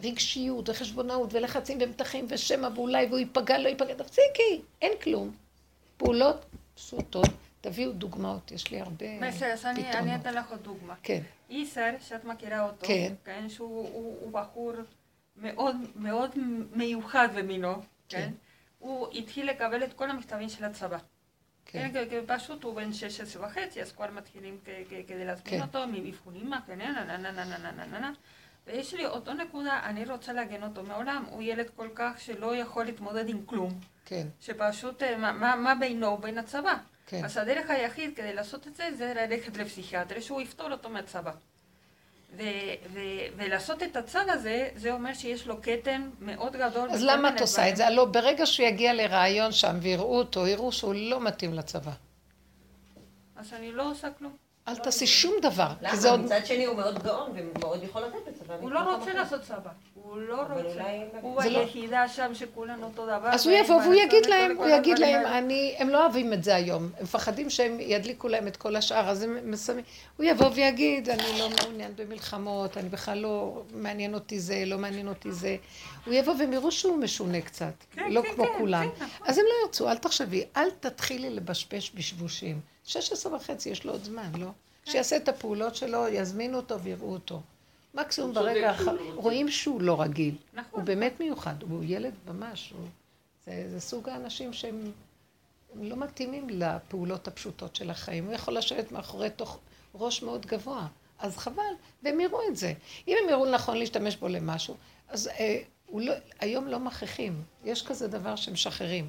[0.04, 5.30] רגשיות וחשבונאות ולחצים ומתחים ושמא ואולי והוא ייפגע, לא ייפגע, תפסיקי, אין כלום.
[6.00, 7.28] פעולות פשוטות.
[7.60, 9.64] תביאו דוגמאות, יש לי הרבה פתרונות.
[9.94, 10.94] אני אתן לך עוד דוגמה.
[11.02, 11.22] כן.
[11.50, 14.72] איסר, שאת מכירה אותו, כן, כן שהוא הוא, הוא בחור
[15.36, 16.30] מאוד מאוד
[16.72, 17.82] מיוחד במינו, כן?
[18.08, 18.32] כן,
[18.78, 20.98] הוא התחיל לקבל את כל המכתבים של הצבא.
[21.64, 24.58] כן, כן, כן, פשוט הוא בן 16 וחצי, אז כבר מתחילים
[25.06, 25.62] כדי להזמין כן.
[25.62, 27.86] אותו, מבחונים מה, כן, נה, נה, נה, נה, נה, נה, נה, נה, נה, נה, נה,
[27.86, 28.12] נה, נה נה נה נה נה נה נה
[28.72, 32.84] ויש לי אותו נקודה, אני רוצה להגן אותו מעולם, הוא ילד כל כך שלא יכול
[32.84, 36.74] להתמודד עם כלום, כן, שפשוט, אה, מה- מה מה בינו ובין הצבא?
[37.06, 37.24] כן.
[37.24, 41.30] אז הדרך היחיד כדי לעשות את זה, זה ללכת לפסיכיאטר, שהוא יפתור אותו מהצבא.
[42.36, 42.42] ו-
[42.92, 42.98] ו-
[43.36, 46.90] ולעשות את הצד הזה, זה אומר שיש לו כתם מאוד גדול.
[46.90, 47.68] אז למה את עושה.
[47.68, 47.86] את זה?
[47.86, 51.92] הלוא ברגע שהוא יגיע לרעיון שם ויראו אותו, יראו שהוא לא מתאים לצבא.
[53.36, 54.36] אז אני לא עושה כלום.
[54.68, 55.68] אל תעשי שום דבר.
[55.92, 56.16] זה למה?
[56.22, 58.54] מצד שני הוא מאוד גאון ומאוד יכול לתת לצבא.
[58.60, 59.70] הוא לא רוצה לעשות צבא.
[60.10, 60.82] הוא לא רוצה.
[61.20, 63.28] הוא היחידה שם שכולנו אותו דבר.
[63.28, 65.26] אז הוא יבוא והוא יגיד להם, הוא יגיד להם.
[65.26, 66.82] אני, הם לא אוהבים את זה היום.
[66.82, 69.84] הם מפחדים שהם ידליקו להם את כל השאר, אז הם מסיימים.
[70.16, 75.08] הוא יבוא ויגיד, אני לא מעוניין במלחמות, אני בכלל לא מעניין אותי זה, לא מעניין
[75.08, 75.56] אותי זה.
[76.06, 78.90] הוא יבוא והם יראו שהוא משונה קצת, כן, לא כן, כמו כן, כולם.
[78.98, 79.28] כן, נכון.
[79.28, 82.60] אז הם לא ירצו, אל תחשבי, אל תתחילי לבשבש בשבושים.
[82.84, 84.46] 16 וחצי, יש לו עוד זמן, לא?
[84.84, 84.90] כן.
[84.92, 87.40] שיעשה את הפעולות שלו, יזמינו אותו ויראו אותו.
[87.94, 89.14] מקסימום ברגע שהוא האחר, לא.
[89.14, 90.34] רואים שהוא לא רגיל.
[90.54, 90.80] נכון.
[90.80, 92.86] הוא באמת מיוחד, הוא ילד ממש, הוא...
[93.46, 94.92] זה, זה סוג האנשים שהם
[95.74, 98.24] הם לא מתאימים לפעולות הפשוטות של החיים.
[98.26, 99.58] הוא יכול לשבת מאחורי תוך
[99.94, 100.86] ראש מאוד גבוה,
[101.18, 101.62] אז חבל,
[102.02, 102.72] והם יראו את זה.
[103.08, 104.76] אם הם יראו נכון להשתמש בו למשהו,
[105.08, 105.62] אז אה,
[105.94, 109.08] לא, היום לא מכריחים, יש כזה דבר שמשחררים.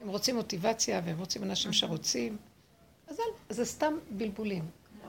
[0.00, 2.36] הם רוצים מוטיבציה והם רוצים אנשים שרוצים,
[3.08, 3.16] אז
[3.48, 4.64] זה סתם בלבולים.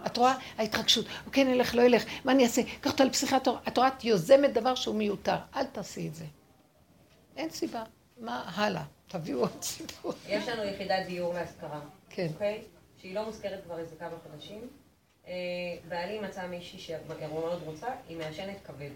[0.06, 0.36] את רואה?
[0.58, 2.62] ההתרגשות, הוא כן ילך, לא ילך, מה אני אעשה?
[2.82, 3.56] קח אותו לפסיכיאטר.
[3.68, 3.88] את רואה?
[3.88, 6.26] את יוזמת דבר שהוא מיותר, אל תעשי את זה.
[7.38, 7.84] אין סיבה.
[8.18, 8.84] מה הלאה?
[9.08, 10.14] תביאו עוד סיפור.
[10.28, 11.80] יש לנו יחידת דיור להשכרה,
[12.10, 12.28] כן.
[12.34, 12.64] אוקיי?
[13.01, 14.68] שהיא לא מוזכרת כבר איזה כמה חודשים.
[15.28, 15.34] אה,
[15.89, 16.97] בעלי מצא מישהי שהוא
[17.30, 18.89] מאוד רוצה, היא מעשנת כבד.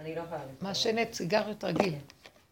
[0.00, 0.52] אני לא יכולה לזה.
[0.60, 1.94] מעשנת סיגריות רגיל.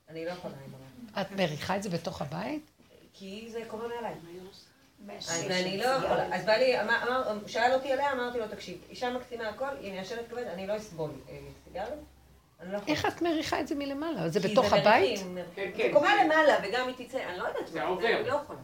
[0.08, 1.22] אני לא יכולה הרע.
[1.22, 2.70] את מריחה את זה בתוך הבית?
[3.12, 4.14] כי זה קורה מעליי.
[5.08, 6.36] אז אני לא יכולה.
[6.36, 10.28] אז בעלי אמר- אמר- שאל אותי עליה, אמרתי לו, תקשיב, אישה מקסימה הכל, היא מעשנת
[10.30, 11.98] כבד, אני לא אסבול אה, סיגריות.
[12.60, 12.78] אני לא.
[12.88, 14.28] איך את מריחה את זה מלמעלה?
[14.28, 15.18] זה בתוך הבית?
[15.20, 15.92] כן, זה כן.
[15.92, 18.06] קומה למעלה, וגם היא תצא, אני לא יודעת זה מה, עובר.
[18.20, 18.58] אני לא יכולה.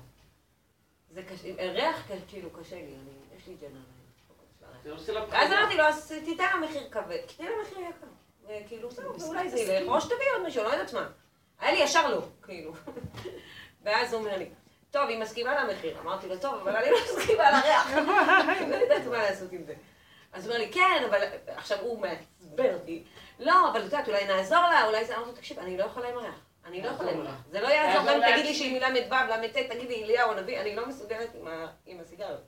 [1.10, 3.56] זה קשה, ריח כאילו קשה לי, אני- יש לי.
[5.04, 8.06] זה לה ואז אמרתי לו, אז תיתן לה מחיר כבד, תיתן לה מחיר יקר.
[8.64, 11.08] וכאילו, זהו, ואולי זה ילך, או שתביא עוד מישהו, לא יודעת מה.
[11.60, 12.72] היה לי ישר לא, כאילו.
[13.84, 14.48] ואז הוא אומר לי,
[14.90, 15.98] טוב, היא מסכימה למחיר.
[16.00, 17.90] אמרתי לו, טוב, אבל אני לא מסכימה לריח.
[18.62, 19.74] אני לא יודעת מה לעשות עם זה.
[20.32, 23.04] אז הוא אומר לי, כן, אבל עכשיו הוא מעצבן אותי.
[23.38, 25.16] לא, אבל את יודעת, אולי נעזור לה, אולי זה...
[25.16, 26.40] אמרתי לו, תקשיב, אני לא יכולה עם הריח.
[26.66, 27.32] אני לא יכולה למנוע.
[27.32, 27.38] לך.
[27.50, 28.32] זה לא יעזור גם לך.
[28.32, 31.48] תגיד לי שהיא מילה מ"ו, ל"ט, תגיד לי אליהו הנביא, אני לא מסוגלת עם
[31.86, 32.40] עם הסיגריות.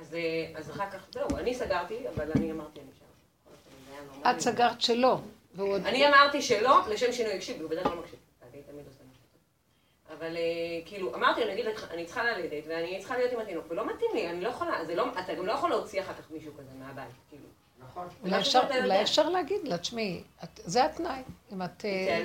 [0.00, 4.30] אז אה, אז אחר כך, זהו, אני סגרתי, אבל אני אמרתי, אני שם.
[4.30, 5.18] את סגרת שלא.
[5.58, 8.18] אני אמרתי שלא, לשם שינוי הקשיב, הוא בדרך כלל לא מקשיב.
[8.42, 10.07] אני תמיד עושה משהו טוב.
[10.18, 10.42] אבל אה,
[10.86, 14.28] כאילו, אמרתי, אני אגיד, אני צריכה ללדת, ואני צריכה להיות עם התינוק, ולא מתאים לי,
[14.30, 17.04] אני לא יכולה, זה לא, אתה גם לא יכול להוציא אחר כך מישהו כזה מהבית,
[17.30, 17.42] כאילו.
[17.90, 18.08] נכון.
[18.24, 18.60] אולי משהו
[19.02, 20.22] אפשר- להגיד לה, תשמעי,
[20.56, 21.20] זה התנאי.
[21.52, 21.84] אם את...
[21.84, 22.22] אה,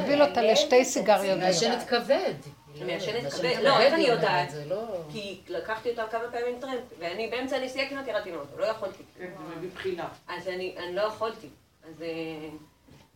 [0.00, 1.46] תגביל- אותה לשתי סיגריות היא.
[1.46, 2.34] מעשנת כבד.
[2.74, 3.62] היא מעשנת מעשנת כבד.
[3.62, 4.48] לא, איך אני יודעת?
[4.66, 4.84] לא...
[5.12, 9.02] כי לקחתי אותה כמה פעמים טרמפ, ואני באמצע הנסיעה כמעט ירדתי מהאוטו, לא יכולתי.
[9.18, 10.08] כן, זה מביא בחילה.
[10.28, 11.48] אז אני, אני לא יכולתי.
[11.88, 12.08] אז, אה,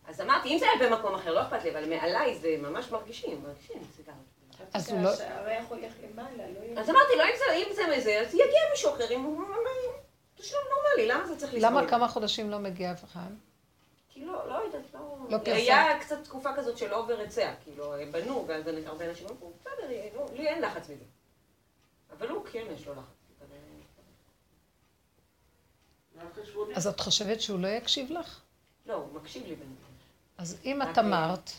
[0.07, 3.43] אז אמרתי, אם זה היה במקום אחר, לא אכפת לי, אבל מעליי זה ממש מרגישים,
[3.43, 4.21] מרגישים סיגריות.
[4.73, 5.09] אז הוא לא...
[5.09, 6.81] לא.
[6.81, 9.43] אז אמרתי לו, אם זה, אם זה מזה, אז יגיע מישהו אחר, אם הוא...
[10.35, 11.71] תשלום נורמלי, למה זה צריך לסבול?
[11.71, 13.29] למה כמה חודשים לא מגיע אף אחד?
[14.09, 15.17] כי לא, לא יודעת, לא...
[15.29, 15.47] לא פרסמת.
[15.55, 20.25] היה קצת תקופה כזאת של over היצע, כאילו, בנו, ואז הרבה אנשים אמרו, בסדר, לא,
[20.33, 21.03] לי אין לחץ מזה.
[22.17, 23.17] אבל הוא כן, יש לו לחץ.
[26.67, 26.75] זה.
[26.75, 28.39] אז את חושבת שהוא לא יקשיב לך?
[28.85, 29.86] לא, הוא מקשיב לי בינתיים.
[30.37, 31.51] אז אם את אמרת,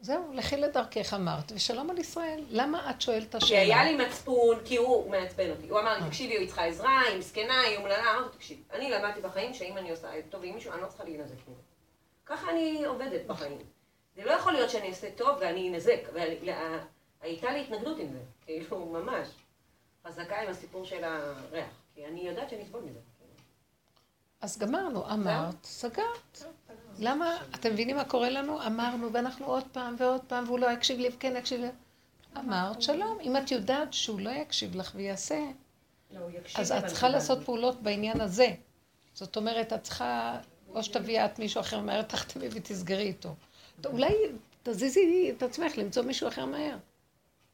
[0.00, 2.44] זהו, לכי לדרכך אמרת, ושלום על ישראל.
[2.50, 3.60] למה את שואלת את כי השאלה?
[3.60, 5.68] היה לי מצפון, כי הוא מעצבן אותי.
[5.68, 5.98] הוא אמר אה.
[5.98, 8.14] לי, תקשיבי, היא צריכה עזרה, היא מסכנה, היא אומללה.
[8.16, 11.34] אמרתי, תקשיב, אני למדתי בחיים שאם אני עושה טוב עם מישהו, אני לא צריכה להינזק
[11.48, 11.60] ממנו.
[12.26, 13.58] ככה אני עובדת בחיים.
[14.16, 16.00] זה לא יכול להיות שאני אעשה טוב ואני אנזק.
[16.14, 16.78] וה-
[17.20, 19.28] הייתה לי התנגדות עם זה, כאילו, ממש.
[20.06, 21.66] חזקה עם הסיפור של הריח.
[21.94, 22.98] כי אני יודעת שאני אסבול מזה.
[24.40, 26.44] אז גמרנו, אמרת, סגרת.
[26.98, 28.66] למה, אתם מבינים מה קורה לנו?
[28.66, 31.68] אמרנו, ואנחנו עוד פעם ועוד פעם, והוא לא יקשיב לי וכן יקשיב לי.
[32.38, 33.18] אמרת, שלום.
[33.22, 35.38] אם את יודעת שהוא לא יקשיב לך ויעשה,
[36.10, 36.20] לא,
[36.54, 37.44] אז את צריכה לעשות.
[37.44, 38.48] פעולות בעניין הזה.
[39.14, 40.38] זאת אומרת, את צריכה,
[40.68, 43.34] או שתביאי את מישהו אחר מהר, תחתמי ותסגרי איתו.
[43.86, 44.14] אולי
[44.62, 46.76] תזיזי את עצמך למצוא מישהו אחר מהר.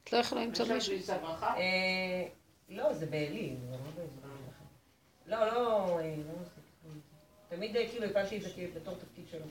[0.03, 0.95] את לא יכולה למצוא מישהו.
[1.41, 2.27] אה,
[2.69, 4.07] לא, זה בעלי, לא שלכם.
[5.27, 6.99] לא, לא, אה, לא עשיתי כלום.
[7.55, 9.45] תמיד אה, כאילו הפעלתי את זה כאילו בתור תפקיד שלו.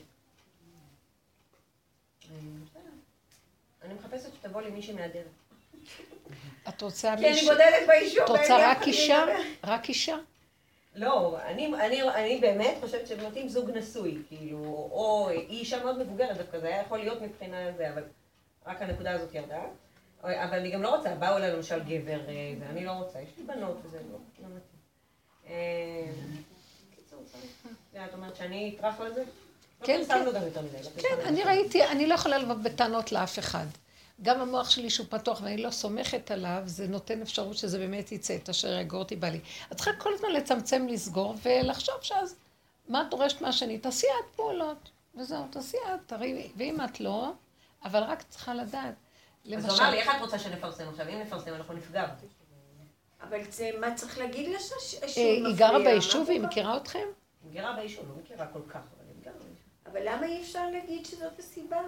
[2.31, 2.37] אה.
[3.81, 5.27] אני מחפשת שתבוא לי מישהי מהדרך.
[6.69, 7.47] את רוצה כי אני מישהו...
[7.47, 8.23] בודדת ביישוב.
[8.23, 9.25] את רוצה רק אישה?
[9.63, 10.15] רק אישה?
[10.95, 14.57] לא, אני, אני, אני באמת חושבת שמתאים זוג נשוי, כאילו,
[14.91, 18.03] או היא אישה מאוד מבוגרת דווקא, זה היה יכול להיות מבחינה זה, אבל
[18.65, 19.63] רק הנקודה הזאת ירדה.
[20.21, 23.43] אבל אני גם לא רוצה, באו אליי למשל גבר, אה, ואני לא רוצה, יש לי
[23.43, 25.53] בנות וזה, לא, לא מתאים.
[26.95, 27.67] קיצור, צריך.
[27.95, 29.23] את אומרת שאני אטרח על זה?
[29.83, 30.15] כן, לא.
[30.15, 31.27] לא כן, פרסמנו.
[31.27, 33.65] אני ראיתי, אני לא יכולה לבוא בטענות לאף אחד.
[34.21, 38.35] גם המוח שלי שהוא פתוח ואני לא סומכת עליו, זה נותן אפשרות שזה באמת יצא,
[38.35, 39.39] את אשר יגור אותי בא לי.
[39.71, 42.35] את צריכה כל הזמן לצמצם, לסגור ולחשוב שאז,
[42.89, 43.77] מה את דורשת מהשני?
[43.77, 47.31] תעשי את פעולות, וזהו, תעשי את, תראי, ואם את לא,
[47.85, 48.93] אבל רק צריכה לדעת.
[49.57, 51.09] אז הוא אמר לי, איך את רוצה שנפרסם עכשיו?
[51.09, 52.05] אם נפרסם, אנחנו נפגע.
[53.21, 55.07] אבל זה, מה צריך להגיד לה אה?
[55.17, 56.41] היא גרה ביישוב, היא?
[56.41, 57.07] מכירה אתכם?
[57.43, 59.57] היא גרה ביישוב, לא מכירה כל כך, אבל היא גרה ביישוב.
[59.85, 61.81] אבל למה אי אפשר להגיד שזאת הסיבה?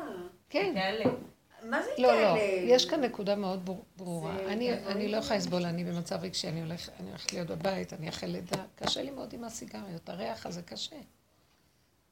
[0.49, 0.71] כן.
[0.73, 1.15] תיעלם.
[1.63, 2.73] מה זה לא, לא, כאלה?
[2.73, 4.37] יש כאן נקודה מאוד ברורה.
[4.37, 8.09] זה אני, אני לא יכולה לסבול, אני במצב רגשי, אני אני הולכת להיות בבית, אני
[8.09, 8.63] אחרי לידה.
[8.75, 10.95] קשה לי מאוד עם הסיגריות, הריח הזה קשה.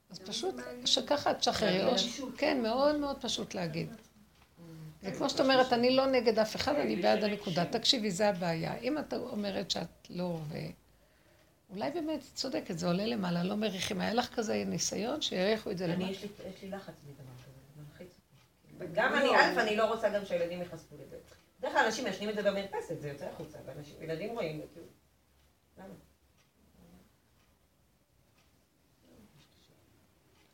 [0.10, 1.84] אז פשוט, שככה תשחררי.
[1.86, 3.90] או ש- כן, מאוד מאוד פשוט להגיד.
[5.02, 7.66] זה כמו שאת אומרת, אני לא נגד אף אחד, אני בעד הנקודה.
[7.66, 8.78] תקשיבי, זה הבעיה.
[8.78, 10.56] אם את אומרת שאת לא, ו...
[11.74, 14.02] אולי באמת, צודקת, זה עולה למעלה, לא מריחים.
[14.02, 16.12] היה לך כזה ניסיון שיריחו את זה למעלה?
[16.12, 18.10] יש לי, יש לי לחץ מדבר כזה, זה מלחיץ.
[18.94, 21.18] גם אני, א', אני לא רוצה גם שהילדים ייחשפו לזה.
[21.60, 24.86] בדרך כלל אנשים מעשנים את זה במרפסת, זה יוצא החוצה, ואנשים, ילדים רואים, וכאילו,
[25.78, 25.94] למה?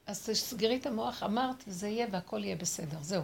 [0.06, 3.24] אז תסגרי את המוח, אמרת, זה יהיה והכל יהיה בסדר, זהו.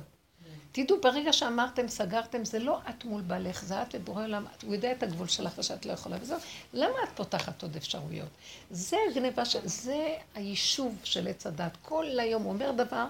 [0.75, 4.91] תדעו, ברגע שאמרתם, סגרתם, זה לא את מול בעלך, זה את ובורא עולם, הוא יודע
[4.91, 6.37] את הגבול שלך ושאת לא יכולה, וזהו.
[6.73, 8.27] למה את פותחת עוד אפשרויות?
[8.71, 11.77] זה הגניבה של, זה היישוב של עץ הדת.
[11.81, 13.05] כל היום הוא אומר דבר,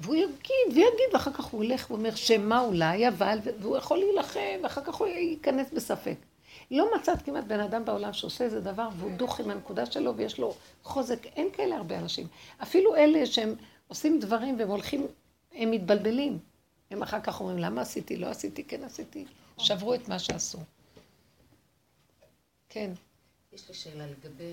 [0.00, 4.84] והוא יגיד, ויגיד, ואחר כך הוא ילך ואומר שמה אולי, אבל, והוא יכול להילחם, ואחר
[4.84, 6.16] כך הוא ייכנס בספק.
[6.70, 10.38] לא מצאת כמעט בן אדם בעולם שעושה איזה דבר והוא דוך עם הנקודה שלו ויש
[10.38, 11.26] לו חוזק.
[11.26, 12.26] אין כאלה הרבה אנשים.
[12.62, 13.54] אפילו אלה שהם
[13.88, 15.06] עושים דברים והם הולכים,
[15.52, 16.53] הם מתבלבלים.
[16.94, 19.24] הם אחר כך אומרים, למה עשיתי, לא עשיתי, כן עשיתי.
[19.58, 20.58] שברו את מה שעשו.
[22.68, 22.90] כן.
[23.52, 24.52] יש לי שאלה לגבי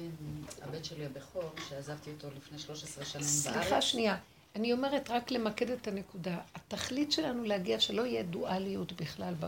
[0.62, 3.36] הבן שלי הבכור, שעזבתי אותו לפני 13 שנים בארץ.
[3.36, 4.18] סליחה שנייה.
[4.56, 6.40] אני אומרת רק למקד את הנקודה.
[6.56, 9.48] התכלית שלנו להגיע שלא יהיה דואליות בכלל, ב-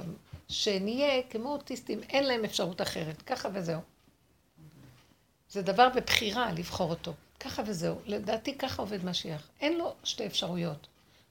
[0.50, 3.82] שנהיה כמו אוטיסטים, אין להם אפשרות אחרת, ככה וזהו.
[5.50, 7.96] זה דבר בבחירה לבחור אותו, ככה וזהו.
[8.06, 9.50] לדעתי ככה עובד משיח.
[9.62, 10.88] אין לו שתי אפשרויות.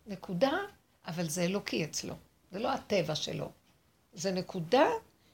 [0.06, 0.52] נקודה,
[1.06, 2.14] אבל זה אלוקי אצלו.
[2.52, 3.48] זה לא הטבע שלו.
[4.12, 4.86] זה נקודה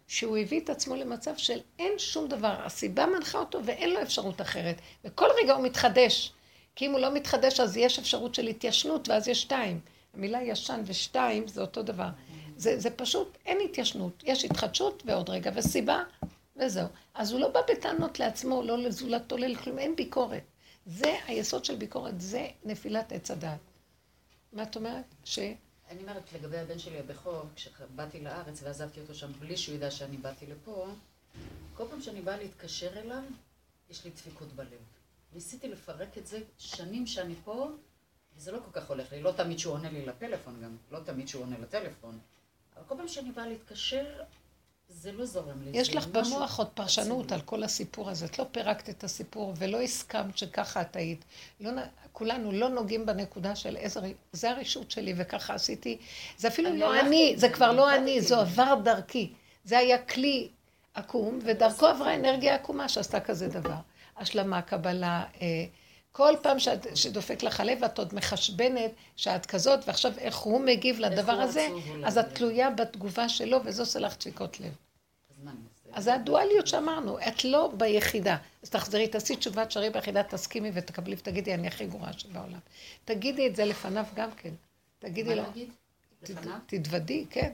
[0.07, 2.57] שהוא הביא את עצמו למצב של אין שום דבר.
[2.65, 4.77] הסיבה מנחה אותו ואין לו אפשרות אחרת.
[5.05, 6.33] וכל רגע הוא מתחדש.
[6.75, 9.81] כי אם הוא לא מתחדש, אז יש אפשרות של התיישנות, ואז יש שתיים.
[10.15, 12.09] המילה ישן ושתיים זה אותו דבר.
[12.57, 14.23] זה, זה פשוט, אין התיישנות.
[14.27, 16.03] יש התחדשות ועוד רגע, וסיבה,
[16.57, 16.87] וזהו.
[17.15, 20.43] אז הוא לא בא בטענות לעצמו, לא לזולתו, לא לכלום, אין ביקורת.
[20.87, 23.59] זה היסוד של ביקורת, זה נפילת עץ הדעת.
[24.53, 25.15] מה את אומרת?
[25.25, 25.39] ש...
[25.91, 30.17] אני אומרת, לגבי הבן שלי הבכור, כשבאתי לארץ ועזבתי אותו שם בלי שהוא ידע שאני
[30.17, 30.89] באתי לפה,
[31.75, 33.23] כל פעם שאני באה להתקשר אליו,
[33.91, 34.81] יש לי דפיקות בלב.
[35.33, 37.69] ניסיתי לפרק את זה שנים שאני פה,
[38.37, 39.23] וזה לא כל כך הולך לי.
[39.23, 42.19] לא תמיד שהוא עונה לי לפלאפון גם, לא תמיד שהוא עונה לטלפון.
[42.77, 44.23] אבל כל פעם שאני באה להתקשר,
[44.89, 45.71] זה לא זורם לי.
[45.79, 48.27] יש לך במוח עוד פרשנות על כל הסיפור הזה.
[48.27, 51.25] את לא פירקת את הסיפור ולא הסכמת שככה את היית.
[51.61, 51.71] לא,
[52.13, 54.01] כולנו לא נוגעים בנקודה של איזה...
[54.33, 55.99] זה הרשות שלי וככה עשיתי.
[56.37, 59.33] זה אפילו לא אני, זה כבר לא אני זה עבר דרכי.
[59.65, 60.49] זה היה כלי
[60.95, 63.79] עקום, ודרכו עברה אנרגיה עקומה שעשתה כזה דבר.
[64.17, 65.65] השלמה, קבלה, אה,
[66.19, 71.01] כל פעם שאת, שדופק לך הלב, את עוד מחשבנת שאת כזאת, ועכשיו איך הוא מגיב
[71.01, 71.69] לדבר הזה.
[72.05, 74.73] אז את תלויה בתגובה שלו, וזה עושה לך דפיקות לב.
[75.31, 78.37] אז מה זה הדואליות שאמרנו, את לא ביחידה.
[78.63, 82.59] אז תחזרי, תעשי תשובה, תשארי ביחידה, תסכימי ותקבלי ותגידי, אני הכי גרועה שבעולם.
[83.05, 84.55] תגידי את זה לפניו גם כן.
[84.99, 85.69] תגידי מה לו, להגיד?
[86.21, 86.59] תת- לפניו?
[86.67, 87.53] תתוודי, כן.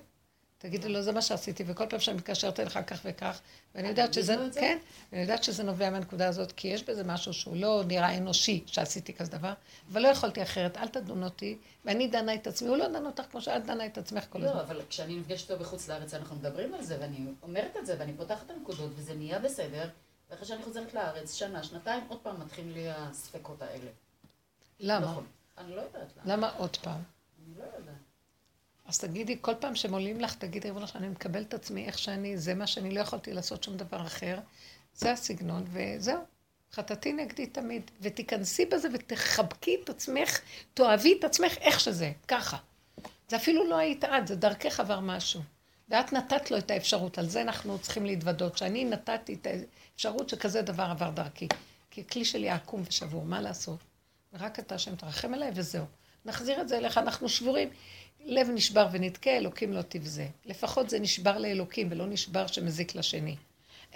[0.64, 3.40] תגידי לו, זה מה שעשיתי, וכל פעם שאני מתקשרת אליך כך וכך,
[3.74, 4.36] ואני יודעת שזה?
[4.54, 4.78] כן,
[5.12, 9.14] ואני יודעת שזה נובע מהנקודה הזאת, כי יש בזה משהו שהוא לא נראה אנושי שעשיתי
[9.14, 9.52] כזה דבר,
[9.92, 13.22] אבל לא יכולתי אחרת, אל תדון אותי, ואני דנה את עצמי, הוא לא דן אותך
[13.30, 14.56] כמו שאת דנה את עצמך כל הזמן.
[14.56, 17.96] לא, אבל כשאני נפגשת איתו בחוץ לארץ, אנחנו מדברים על זה, ואני אומרת את זה,
[17.98, 19.88] ואני פותחת את הנקודות, וזה נהיה בסדר,
[20.30, 23.90] ואחרי שאני חוזרת לארץ, שנה, שנתיים, עוד פעם מתחילים לי הספקות האלה.
[24.80, 25.06] למה?
[25.06, 25.26] נכון.
[25.58, 26.36] אני לא יודעת למה.
[26.36, 27.02] למה עוד פעם?
[27.46, 28.03] אני לא יודעת.
[28.86, 31.98] אז תגידי, כל פעם שהם עולים לך, תגידי, ריבונו שלנו, אני מקבל את עצמי איך
[31.98, 34.38] שאני, זה מה שאני לא יכולתי לעשות שום דבר אחר,
[34.94, 36.18] זה הסגנון, וזהו.
[36.72, 37.90] חטאתי נגדי תמיד.
[38.00, 40.40] ותיכנסי בזה ותחבקי את עצמך,
[40.74, 42.56] תאהבי את עצמך איך שזה, ככה.
[43.28, 45.40] זה אפילו לא היית את, זה דרכך עבר משהו.
[45.88, 50.62] ואת נתת לו את האפשרות, על זה אנחנו צריכים להתוודות, שאני נתתי את האפשרות שכזה
[50.62, 51.48] דבר עבר דרכי.
[51.90, 53.78] כי הכלי שלי עקום ושבור, מה לעשות?
[54.32, 55.84] ורק אתה השם תרחם עליי וזהו.
[56.24, 57.68] נחזיר את זה אליך, אנחנו שבורים.
[58.24, 60.26] לב נשבר ונתקה, אלוקים לא תבזה.
[60.44, 63.36] לפחות זה נשבר לאלוקים ולא נשבר שמזיק לשני.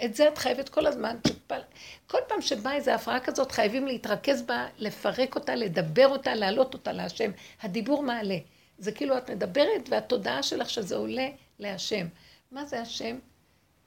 [0.05, 1.61] את זה את חייבת כל הזמן, שפל...
[2.07, 6.91] כל פעם שבאה איזו הפרעה כזאת, חייבים להתרכז בה, לפרק אותה, לדבר אותה, להעלות אותה
[6.91, 7.31] להשם.
[7.61, 8.37] הדיבור מעלה.
[8.77, 12.07] זה כאילו את מדברת והתודעה שלך שזה עולה להשם.
[12.51, 13.19] מה זה השם?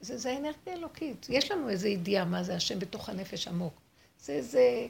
[0.00, 1.26] זה, זה אנרגיה אלוקית.
[1.30, 3.74] יש לנו איזו ידיעה מה זה השם בתוך הנפש עמוק.
[4.20, 4.86] זה, זה,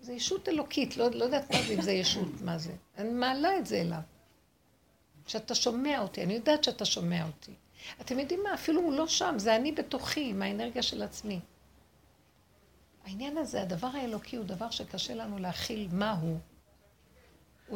[0.00, 2.72] זה ישות אלוקית, לא, לא יודעת מה זה, אם זה ישות, מה זה.
[2.98, 4.00] אני מעלה את זה אליו.
[5.26, 7.52] שאתה שומע אותי, אני יודעת שאתה שומע אותי.
[8.00, 8.54] אתם יודעים מה?
[8.54, 11.40] אפילו הוא לא שם, זה אני בתוכי, עם האנרגיה של עצמי.
[13.04, 16.38] העניין הזה, הדבר האלוקי הוא דבר שקשה לנו להכיל מה הוא.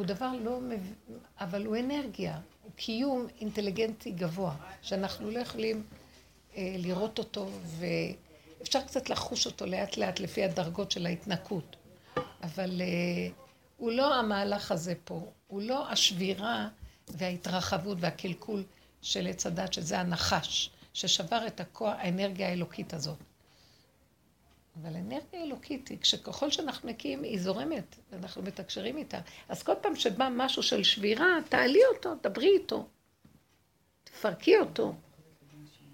[0.05, 0.61] דבר לא...
[0.61, 0.93] מב...
[1.39, 5.83] אבל הוא אנרגיה, הוא קיום אינטליגנטי גבוה, שאנחנו לא יכולים
[6.55, 11.75] אה, לראות אותו, ואפשר קצת לחוש אותו לאט לאט לפי הדרגות של ההתנקות.
[12.45, 13.27] אבל אה,
[13.77, 16.67] הוא לא המהלך הזה פה, הוא לא השבירה
[17.07, 18.63] וההתרחבות והקלקול
[19.01, 23.17] של עץ הדת, שזה הנחש, ששבר את הכוח, האנרגיה האלוקית הזאת.
[24.81, 29.19] אבל אנרגיה אלוקית היא, כשככל שאנחנו נקיים, היא זורמת, ואנחנו מתקשרים איתה.
[29.49, 32.85] אז כל פעם שבא משהו של שבירה, תעלי אותו, דברי איתו.
[34.03, 34.93] תפרקי אותו.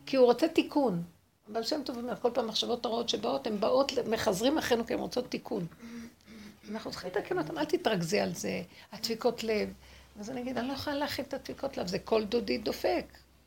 [0.05, 1.03] כי הוא רוצה תיקון.
[1.51, 4.99] אבל שם טוב אומר, כל פעם מחשבות הרעות שבאות, הן באות, מחזרים אחרינו כי הן
[4.99, 5.67] רוצות תיקון.
[6.71, 8.61] אנחנו צריכים לתקן אותן, אל תתרכזי על זה,
[8.91, 9.73] הדפיקות לב.
[10.19, 13.05] אז אני אגיד, אני לא יכולה להכין את הדפיקות לב, זה קול דודי דופק.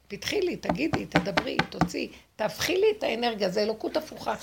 [0.09, 4.35] פתחי לי, תגידי, תדברי, תוציאי, תהפכי לי את האנרגיה, זה אלוקות הפוכה.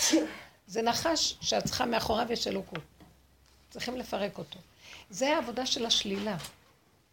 [0.68, 2.80] זה נחש שאת צריכה מאחוריו יש אלוקות.
[3.70, 4.60] צריכים לפרק אותו.
[5.10, 6.38] זה העבודה של השלילה.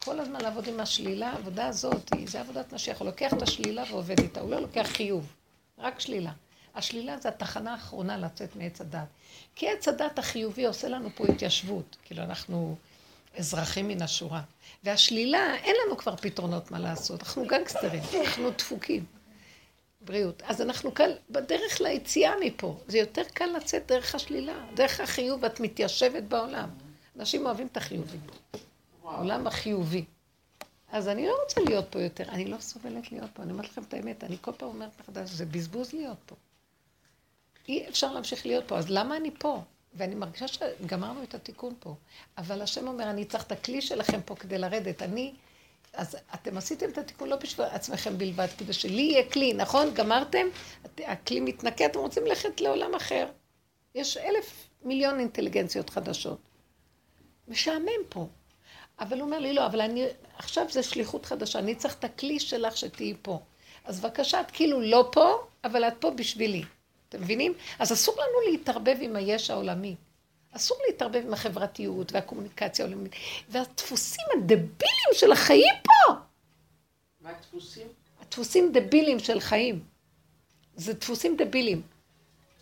[0.04, 2.98] כל הזמן לעבוד עם השלילה, העבודה הזאת, זה עבודת משיח.
[2.98, 5.32] הוא לוקח את השלילה ועובד איתה, הוא לא לוקח חיוב,
[5.78, 6.30] רק שלילה.
[6.78, 9.08] השלילה זה התחנה האחרונה לצאת מעץ הדת.
[9.54, 12.76] כי עץ הדת החיובי עושה לנו פה התיישבות, כאילו אנחנו
[13.38, 14.42] אזרחים מן השורה.
[14.84, 19.04] והשלילה, אין לנו כבר פתרונות מה לעשות, אנחנו גנגסטרים, אנחנו דפוקים.
[20.00, 20.42] בריאות.
[20.42, 22.80] אז אנחנו כאן בדרך ליציאה מפה.
[22.86, 26.68] זה יותר קל לצאת דרך השלילה, דרך החיוב, את מתיישבת בעולם.
[27.18, 28.18] אנשים אוהבים את החיובי.
[29.04, 30.04] העולם החיובי.
[30.92, 33.82] אז אני לא רוצה להיות פה יותר, אני לא סובלת להיות פה, אני אומרת לכם
[33.82, 36.36] את האמת, אני כל פעם אומרת מחדש, זה בזבוז להיות פה.
[37.68, 39.62] אי אפשר להמשיך להיות פה, אז למה אני פה?
[39.94, 41.94] ואני מרגישה שגמרנו את התיקון פה.
[42.38, 45.02] אבל השם אומר, אני צריך את הכלי שלכם פה כדי לרדת.
[45.02, 45.32] אני...
[45.92, 49.94] אז אתם עשיתם את התיקון לא בשביל עצמכם בלבד, כדי שלי יהיה כלי, נכון?
[49.94, 50.46] גמרתם?
[50.98, 53.26] הכלי מתנקה, אתם רוצים ללכת לעולם אחר.
[53.94, 56.38] יש אלף מיליון אינטליגנציות חדשות.
[57.48, 58.26] משעמם פה.
[59.00, 60.06] אבל הוא אומר לי, לא, אבל אני,
[60.38, 63.40] עכשיו זה שליחות חדשה, אני צריך את הכלי שלך שתהיי פה.
[63.84, 66.64] אז בבקשה, את כאילו לא פה, אבל את פה בשבילי.
[67.08, 67.54] אתם מבינים?
[67.78, 69.96] אז אסור לנו להתערבב עם היש העולמי.
[70.52, 73.12] אסור להתערבב עם החברתיות והקומוניקציה העולמית.
[73.48, 76.12] והדפוסים הדבילים של החיים פה!
[77.20, 77.86] מה הדפוסים?
[78.20, 79.80] הדפוסים דבילים של חיים.
[80.76, 81.82] זה דפוסים דבילים.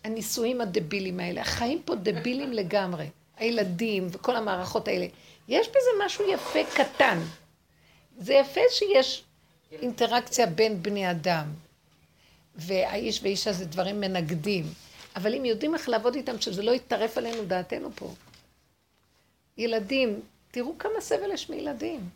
[0.03, 1.41] הנישואים הדבילים האלה.
[1.41, 3.09] החיים פה דבילים לגמרי.
[3.37, 5.07] הילדים וכל המערכות האלה.
[5.47, 7.19] יש בזה משהו יפה קטן.
[8.17, 9.23] זה יפה שיש
[9.71, 11.45] אינטראקציה בין בני אדם.
[12.57, 14.65] והאיש ואישה זה דברים מנגדים.
[15.15, 18.13] אבל אם יודעים איך לעבוד איתם, שזה לא יטרף עלינו דעתנו פה.
[19.57, 22.09] ילדים, תראו כמה סבל יש מילדים.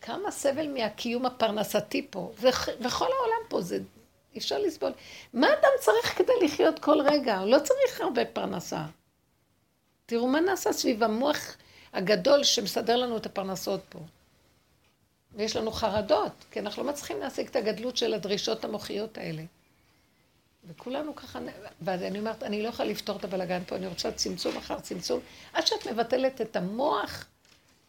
[0.00, 2.32] כמה סבל מהקיום הפרנסתי פה.
[2.80, 3.78] וכל העולם פה, זה
[4.34, 4.92] אי אפשר לסבול.
[5.32, 7.38] מה אדם צריך כדי לחיות כל רגע?
[7.38, 8.84] הוא לא צריך הרבה פרנסה.
[10.06, 11.56] תראו מה נעשה סביב המוח
[11.92, 13.98] הגדול שמסדר לנו את הפרנסות פה.
[15.34, 19.42] ויש לנו חרדות, כי אנחנו לא מצליחים להשיג את הגדלות של הדרישות המוחיות האלה.
[20.68, 21.38] וכולנו ככה,
[21.82, 25.20] ואני אומרת, אני לא יכולה לפתור את הבלגן פה, אני רוצה צמצום אחר צמצום,
[25.52, 27.24] עד שאת מבטלת את המוח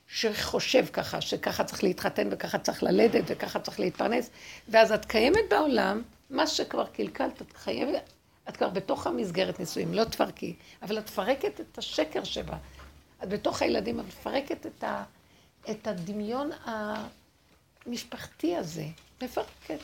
[0.08, 4.30] שחושב ככה, שככה צריך להתחתן וככה צריך ללדת וככה צריך להתפרנס,
[4.70, 8.10] ואז את קיימת בעולם, מה שכבר קלקלת, את חייבת,
[8.50, 12.58] את כבר בתוך המסגרת נישואים, לא תפרקי, אבל את מפרקת את השקר שבה.
[13.24, 15.04] את בתוך הילדים, את מפרקת את, ה,
[15.70, 16.50] את הדמיון
[17.86, 18.86] המשפחתי הזה,
[19.22, 19.80] מפרקת.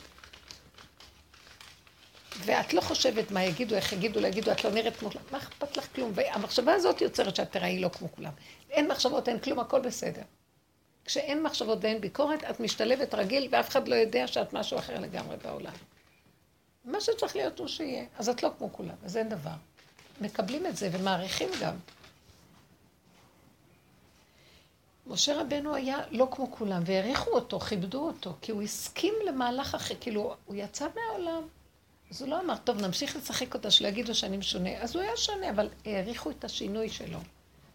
[2.44, 5.38] ואת לא חושבת מה יגידו, איך יגידו, לא יגידו, את לא נראית כמו כולם, מה
[5.38, 6.12] אכפת לך כלום?
[6.14, 8.32] והמחשבה הזאת יוצרת שאת תראי לא כמו כולם.
[8.70, 10.22] אין מחשבות, אין כלום, הכל בסדר.
[11.04, 15.36] כשאין מחשבות ואין ביקורת, את משתלבת רגיל, ואף אחד לא יודע שאת משהו אחר לגמרי
[15.44, 15.72] בעולם.
[16.84, 18.04] מה שצריך להיות הוא שיהיה.
[18.18, 19.50] אז את לא כמו כולם, אז אין דבר.
[20.20, 21.74] מקבלים את זה ומעריכים גם.
[25.10, 29.94] משה רבנו היה לא כמו כולם, והעריכו אותו, כיבדו אותו, כי הוא הסכים למהלך אחר,
[30.00, 31.42] כאילו, הוא יצא מהעולם.
[32.10, 34.70] אז הוא לא אמר, טוב, נמשיך לשחק אותה, שלא יגידו שאני משונה.
[34.78, 37.18] אז הוא היה שונה, אבל העריכו את השינוי שלו.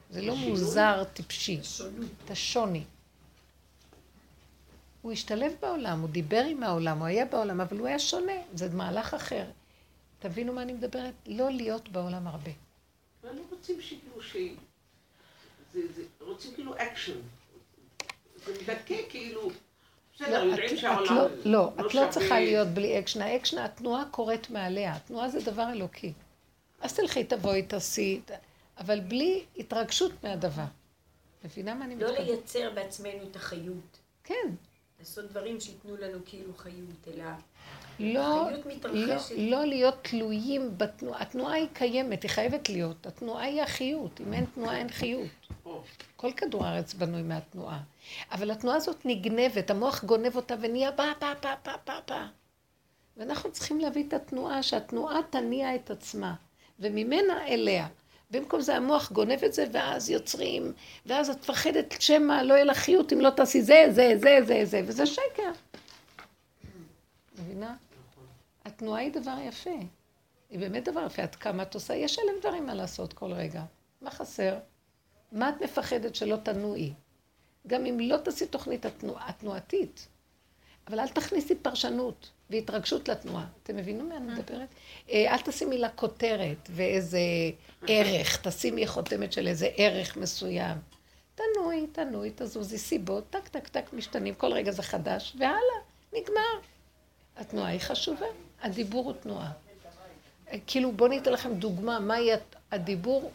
[0.10, 1.60] זה לא מוזר, טיפשי.
[2.26, 2.84] את השוני.
[5.02, 8.70] הוא השתלב בעולם, הוא דיבר עם העולם, הוא היה בעולם, אבל הוא היה שונה, זה
[8.70, 9.46] מהלך אחר.
[10.20, 11.14] תבינו מה אני מדברת?
[11.28, 12.52] לא להיות בעולם הרבה.
[13.24, 14.36] אבל לא רוצים שכאילו ש...
[15.76, 17.20] זה, זה, רוצים כאילו אקשן.
[18.46, 19.50] זה מדכא כאילו...
[20.16, 23.22] בסדר, לא, יודעים שהעולם לא, לא, לא את לא צריכה להיות בלי אקשן.
[23.22, 24.96] האקשן, התנועה קורית מעליה.
[24.96, 26.14] התנועה זה דבר אלוקי.
[26.82, 28.22] אז תלכי, תבואי, תעשי,
[28.78, 30.64] אבל בלי התרגשות מהדבר.
[31.46, 32.30] מבינה מה אני לא מתכוונת?
[32.30, 34.00] לייצר בעצמנו את החיות.
[34.24, 34.52] כן.
[35.00, 37.26] לעשות דברים שייתנו לנו כאילו חיות, אלא
[38.00, 38.50] לא,
[38.84, 39.16] לא.
[39.38, 41.22] לא להיות תלויים בתנועה.
[41.22, 43.08] התנועה היא קיימת, היא חייבת להיות.
[43.08, 44.22] התנועה היא החיות.
[44.22, 45.28] אם אין תנועה, אין חיות.
[46.16, 47.80] כל כדור הארץ בנוי מהתנועה.
[48.32, 52.22] אבל התנועה הזאת נגנבת, המוח גונב אותה ונהיה פה, פה, פה, פה, פה, פה.
[53.18, 56.34] ואנחנו צריכים להביא את התנועה, שהתנועה תניע את עצמה,
[56.80, 57.88] וממנה אליה.
[58.32, 60.74] במקום זה המוח גונב את זה, ואז יוצרים,
[61.06, 64.66] ואז את מפחדת שמא לא יהיה לך חיות אם לא תעשי זה, זה, זה, זה,
[64.66, 65.52] זה, וזה שקר.
[67.40, 67.76] מבינה?
[68.76, 69.80] התנועה היא דבר יפה.
[70.50, 71.22] היא באמת דבר יפה.
[71.22, 71.96] עד כמה את עושה?
[71.96, 73.64] יש אלף דברים מה לעשות כל רגע.
[74.02, 74.58] מה חסר?
[75.32, 76.94] מה את מפחדת שלא תנועי?
[77.68, 80.08] גם אם לא תעשי תוכנית התנוע, התנועתית,
[80.88, 83.46] אבל אל תכניסי פרשנות והתרגשות לתנועה.
[83.64, 84.70] אתם מבינים מה אני מדברת?
[85.10, 87.20] אה, אל תשימי לה כותרת ואיזה
[87.88, 90.78] ערך, תשימי חותמת של איזה ערך מסוים.
[91.36, 95.80] תנועי, תנועי, תזוזי, סיבות, טק, טק, טק, משתנים, כל רגע זה חדש, והלאה,
[96.14, 96.60] נגמר.
[97.38, 98.26] התנועה היא חשובה,
[98.66, 99.52] הדיבור הוא תנועה.
[100.68, 102.30] כאילו, בואו ניתן לכם דוגמה, מהי
[102.72, 103.32] הדיבור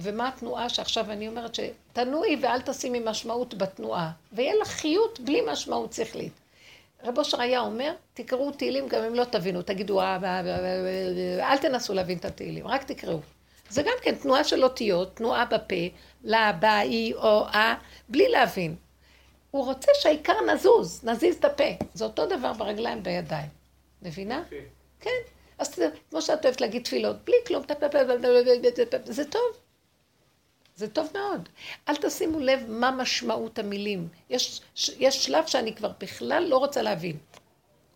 [0.00, 5.92] ומה התנועה שעכשיו אני אומרת שתנועי ואל תשימי משמעות בתנועה, ויהיה לך חיות בלי משמעות
[5.92, 6.32] שכלית.
[7.04, 10.40] רב אושר היה אומר, תקראו תהילים גם אם לא תבינו, תגידו, "אה, אה, אה,
[11.40, 13.20] אה", אל תנסו להבין את התהילים, רק תקראו.
[13.70, 15.74] זה גם כן תנועה של אותיות, תנועה בפה,
[16.24, 17.74] לה, בה, אי, או, אה,
[18.08, 18.74] בלי להבין.
[19.50, 21.84] הוא רוצה שהעיקר נזוז, נזיז את הפה.
[21.94, 23.63] זה אותו דבר ברגליים, בידיים.
[24.04, 24.42] מבינה?
[25.00, 25.10] כן.
[25.58, 27.62] אז כמו שאת אוהבת להגיד תפילות, בלי כלום,
[29.04, 29.60] זה טוב.
[30.76, 31.48] זה טוב מאוד.
[31.88, 34.08] אל תשימו לב מה משמעות המילים.
[34.30, 34.60] יש,
[34.98, 37.16] יש שלב שאני כבר בכלל לא רוצה להבין.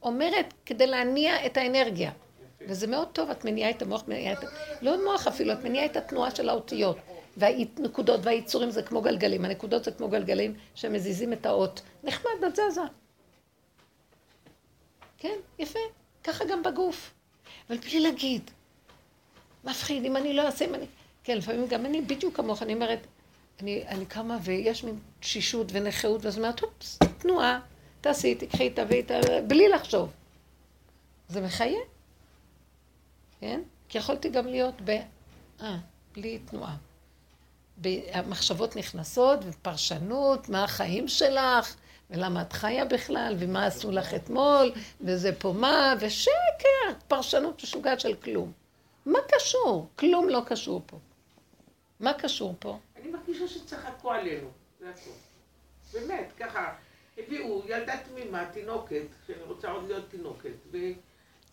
[0.02, 2.12] אומרת כדי להניע את האנרגיה.
[2.60, 4.38] וזה מאוד טוב, את מניעה את המוח, מניעה את...
[4.82, 6.96] לא מוח אפילו, את מניעה את התנועה של האותיות.
[7.36, 11.80] והנקודות והיצורים זה כמו גלגלים, הנקודות זה כמו גלגלים שמזיזים את האות.
[12.04, 12.80] נחמד, את זזה.
[15.18, 15.78] כן, יפה.
[16.24, 17.14] ככה גם בגוף.
[17.68, 18.50] אבל בלי להגיד.
[19.64, 20.86] מפחיד, אם אני לא אעשה, אם אני...
[21.24, 23.06] כן, לפעמים גם אני בדיוק כמוך, אני אומרת,
[23.60, 27.60] אני, אני קמה ויש מין תשישות ונכאות, ואז אומרת, אופס, תנועה,
[28.00, 29.02] תעשי, תקחי, תביאי,
[29.46, 30.12] בלי לחשוב.
[31.28, 31.80] זה מחיה,
[33.40, 33.60] כן?
[33.88, 34.90] כי יכולתי גם להיות ב...
[35.62, 35.76] אה,
[36.14, 36.76] בלי תנועה.
[38.12, 41.76] המחשבות נכנסות, ופרשנות, מה החיים שלך,
[42.10, 48.14] ולמה את חיה בכלל, ומה עשו לך אתמול, וזה פה מה, ושקר, פרשנות משוגעת של
[48.14, 48.52] כלום.
[49.06, 49.88] מה קשור?
[49.96, 50.98] כלום לא קשור פה.
[52.00, 52.78] מה קשור פה?
[52.96, 54.48] אני מרגישה שצחקו עלינו,
[54.80, 55.12] זה הכול.
[55.92, 56.74] באמת, ככה,
[57.18, 60.50] הביאו ילדה תמימה, תינוקת, שאני רוצה עוד להיות תינוקת,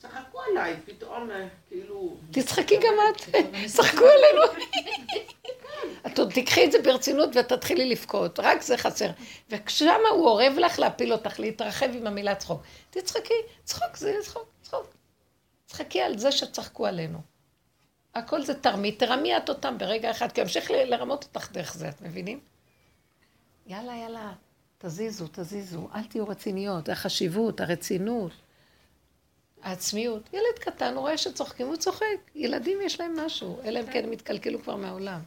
[0.06, 2.18] וצחקו עליי, פתאום, אה, כאילו...
[2.32, 3.22] תצחקי גם את,
[3.66, 4.41] צחקו עלינו.
[6.08, 9.10] את עוד תיקחי את זה ברצינות ותתחילי לבכות, רק זה חסר.
[9.49, 12.62] וכשמה הוא אורב לך להפיל אותך, להתרחב עם המילה צחוק.
[12.89, 13.34] תצחקי,
[13.64, 14.86] צחוק זה צחוק, צחוק.
[15.66, 17.20] צחקי על זה שצחקו עלינו.
[18.16, 22.01] הכל זה תרמית, תרמי את אותם ברגע אחד, כי אמשיך לרמות אותך דרך זה, את
[22.01, 22.39] מבינים?
[23.68, 24.34] יאללה, יאללה,
[24.78, 28.32] תזיזו, תזיזו, אל תהיו רציניות, החשיבות, הרצינות,
[29.66, 30.30] העצמיות.
[30.34, 32.05] ילד קטן, הוא רואה שצוחקים, הוא צוחק.
[32.36, 35.20] ילדים יש להם משהו, אלא אם כן הם התקלקלו כבר מהעולם.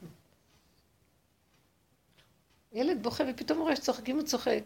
[2.73, 4.63] ילד בוכה ופתאום הוא רואה שצוחקים, הוא צוחק.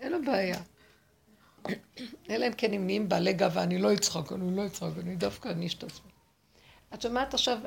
[0.00, 0.60] אין לו בעיה.
[2.30, 5.48] אלא אם כן הם נהיים בעלי גאווה, אני לא אצחק, אני לא אצחק, אני דווקא
[5.48, 6.10] אעניש את עצמי.
[6.94, 7.58] את שומעת עכשיו,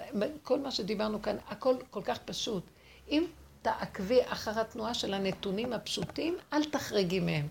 [0.44, 2.64] כל מה שדיברנו כאן, הכל כל כך פשוט.
[3.10, 3.26] אם
[3.62, 7.48] תעקבי אחר התנועה של הנתונים הפשוטים, אל תחרגי מהם.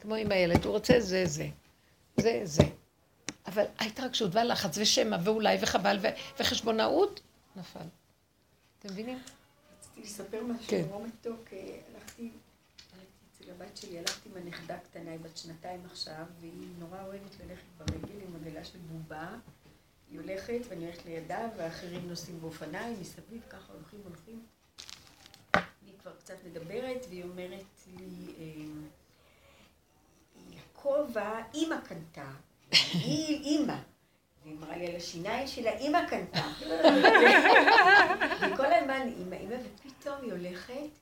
[0.00, 1.48] כמו עם הילד, הוא רוצה זה, זה.
[2.20, 2.62] זה, זה.
[3.46, 5.98] אבל ההתרגשות והלחץ ושמע ואולי וחבל
[6.40, 7.20] וחשבונאות,
[7.56, 7.80] נפל.
[8.78, 9.18] אתם מבינים?
[9.78, 10.84] רציתי לספר משהו כן.
[10.90, 11.48] נורא מתוק.
[11.52, 12.30] אה, הלכתי,
[13.34, 17.64] אצל הבת שלי, הלכתי עם הנכדה קטנה, היא בת שנתיים עכשיו, והיא נורא אוהבת ללכת
[17.78, 19.28] ברגל עם עגלה של בובה.
[20.10, 24.46] היא הולכת ואני הולכת לידה, ואחרים נוסעים באופניים, מסביב, ככה הולכים, הולכים.
[25.86, 27.64] היא כבר קצת מדברת, והיא אומרת
[27.98, 28.34] לי,
[30.78, 32.30] לכובע, אימא קנתה.
[32.92, 33.74] היא אימא.
[34.44, 36.42] והיא אמרה לי על השיניים שלה, אימא קנתה.
[38.52, 40.98] וכל הזמן אימא, אימא, ופתאום היא הולכת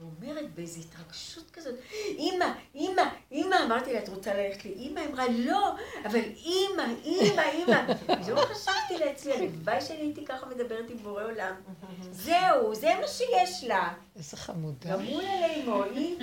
[0.00, 2.44] ואומרת באיזו התרגשות כזאת, אימא,
[2.74, 3.02] אימא,
[3.32, 5.00] אימא, אמרתי לה, את רוצה ללכת לאימא?
[5.00, 7.82] היא אמרה, לא, אבל אימא, אימא, אימא.
[8.28, 11.54] לא חשבתי לעצמי, הלוואי שאני הייתי ככה מדברת עם בורא עולם.
[12.10, 13.94] זהו, זה מה שיש לה.
[14.16, 14.92] איזה חמודה.
[14.92, 16.18] גם מול לאמו, היא...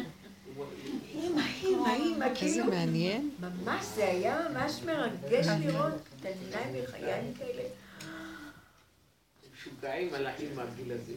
[1.14, 2.52] אימא, אימא, אימא, כאילו...
[2.52, 3.30] איזה מעניין.
[3.40, 7.64] ממש, זה היה ממש מרגש לראות את עיניים מחייני כאלה.
[9.54, 11.14] משוגעים על האימא בגיל הזה.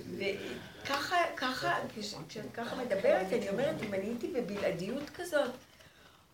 [0.83, 5.51] וככה, ככה, כשאת ככה מדברת, אני אומרת, אם אני הייתי בבלעדיות כזאת,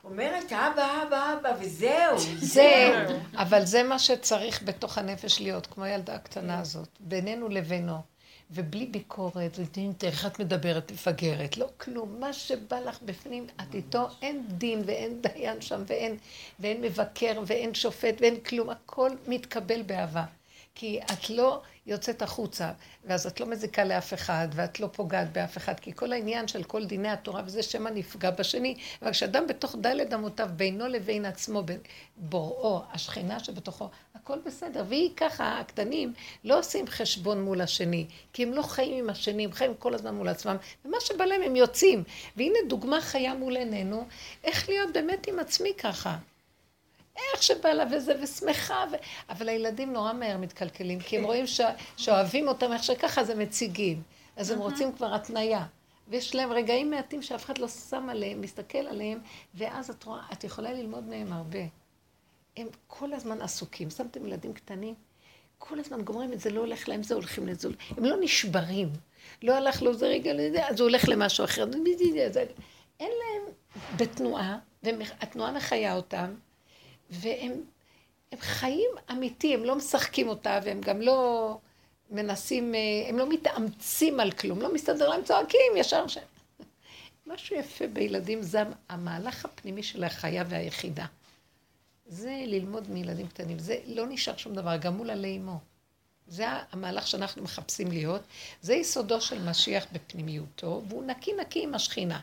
[0.05, 2.19] אומרת, אבא, אבא, אבא, וזהו.
[2.39, 3.05] זה,
[3.37, 8.12] אבל זה מה שצריך בתוך הנפש להיות, כמו הילדה הקטנה הזאת, בינינו לבינו.
[8.55, 9.59] ובלי ביקורת,
[10.03, 15.21] איך את מדברת, מפגרת, לא כלום, מה שבא לך בפנים, את איתו, אין דין ואין
[15.23, 16.17] דיין שם, ואין,
[16.61, 20.25] ואין מבקר ואין שופט ואין כלום, הכל מתקבל באהבה.
[20.75, 22.71] כי את לא יוצאת החוצה,
[23.05, 26.63] ואז את לא מזיקה לאף אחד, ואת לא פוגעת באף אחד, כי כל העניין של
[26.63, 31.63] כל דיני התורה וזה שמא נפגע בשני, אבל כשאדם בתוך דלת אמותיו, בינו לבין עצמו,
[32.17, 34.85] בוראו, השכינה שבתוכו, הכל בסדר.
[34.89, 36.13] והיא ככה, הקטנים
[36.45, 40.15] לא עושים חשבון מול השני, כי הם לא חיים עם השני, הם חיים כל הזמן
[40.15, 42.05] מול עצמם, ומה שבא להם הם יוצאים.
[42.37, 44.07] והנה דוגמה חיה מול עינינו,
[44.45, 46.17] איך להיות באמת עם עצמי ככה.
[47.17, 48.95] איך שבא לה וזה, ושמחה, ו...
[49.29, 51.61] אבל הילדים נורא מהר מתקלקלים, כי הם רואים ש...
[51.97, 54.03] שאוהבים אותם איך שככה, אז הם מציגים.
[54.37, 55.67] אז הם רוצים כבר התניה.
[56.09, 59.19] ויש להם רגעים מעטים שאף אחד לא שם עליהם, מסתכל עליהם,
[59.55, 61.59] ואז את רואה, את יכולה ללמוד מהם הרבה.
[62.57, 63.91] הם כל הזמן עסוקים.
[63.91, 64.95] שמתם ילדים קטנים?
[65.59, 67.69] כל הזמן גומרים את זה, לא הולך להם, זה הולכים לזה.
[67.97, 68.93] הם לא נשברים.
[69.43, 71.65] לא הלך לו זה רגע לזה, אז הוא הולך למשהו אחר.
[73.01, 73.55] אין להם
[73.97, 76.35] בתנועה, והתנועה מחיה אותם.
[77.13, 77.53] והם
[78.33, 81.59] הם חיים אמיתי, הם לא משחקים אותה, והם גם לא
[82.11, 86.19] מנסים, אה, הם לא מתאמצים על כלום, לא מסתדר להם צועקים ישר ש...
[87.27, 91.07] משהו יפה בילדים זה המהלך הפנימי של החיה והיחידה.
[92.07, 95.59] זה ללמוד מילדים קטנים, זה לא נשאר שום דבר, גם מול עלי אמו.
[96.27, 98.23] זה המהלך שאנחנו מחפשים להיות,
[98.63, 102.21] זה יסודו של משיח בפנימיותו, והוא נקי נקי עם השכינה.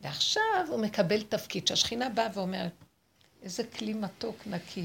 [0.00, 2.72] ועכשיו הוא מקבל תפקיד, שהשכינה באה ואומרת,
[3.42, 4.84] איזה כלי מתוק נקי.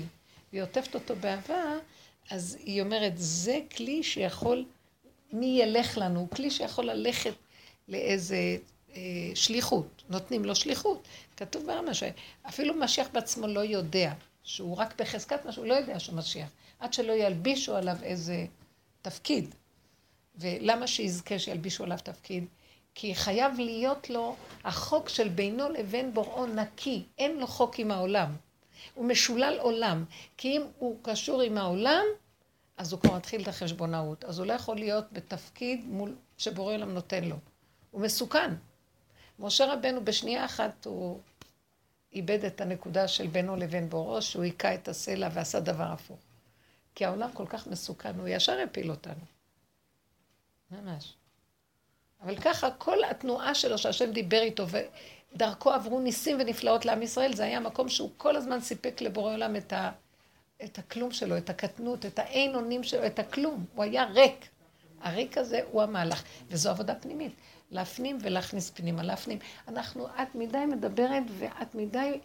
[0.51, 1.77] והיא עוטפת אותו באהבה,
[2.31, 4.65] אז היא אומרת, זה כלי שיכול,
[5.31, 6.27] מי ילך לנו?
[6.35, 7.33] כלי שיכול ללכת
[7.87, 8.57] לאיזה
[8.95, 9.01] אה,
[9.35, 10.03] שליחות.
[10.09, 11.07] נותנים לו שליחות.
[11.37, 16.15] כתוב ברמה שאפילו משיח בעצמו לא יודע, שהוא רק בחזקת משהו, הוא לא יודע שהוא
[16.15, 16.49] משיח.
[16.79, 18.45] עד שלא ילבישו עליו איזה
[19.01, 19.55] תפקיד.
[20.35, 22.45] ולמה שיזכה שילבישו עליו תפקיד?
[22.95, 28.35] כי חייב להיות לו החוק של בינו לבין בוראו נקי, אין לו חוק עם העולם.
[28.93, 30.05] הוא משולל עולם,
[30.37, 32.05] כי אם הוא קשור עם העולם,
[32.77, 34.23] אז הוא כבר מתחיל את החשבונאות.
[34.23, 37.35] אז הוא לא יכול להיות בתפקיד מול, שבורא עולם נותן לו.
[37.91, 38.51] הוא מסוכן.
[39.39, 41.19] משה רבנו בשנייה אחת הוא
[42.13, 46.19] איבד את הנקודה של בינו לבין בוראו, שהוא היכה את הסלע ועשה דבר הפוך.
[46.95, 49.25] כי העולם כל כך מסוכן, הוא ישר הפיל אותנו.
[50.71, 51.13] ממש.
[52.21, 54.65] אבל ככה, כל התנועה שלו, שהשם דיבר איתו,
[55.35, 59.55] ודרכו עברו ניסים ונפלאות לעם ישראל, זה היה מקום שהוא כל הזמן סיפק לבורא עולם
[59.55, 59.91] את, ה,
[60.63, 63.65] את הכלום שלו, את הקטנות, את האין אונים שלו, את הכלום.
[63.75, 64.47] הוא היה ריק.
[65.01, 67.31] הריק הזה הוא המהלך, וזו עבודה פנימית.
[67.71, 69.39] להפנים ולהכניס פנימה, להפנים.
[69.67, 72.19] אנחנו, את מדי מדברת ואת מדי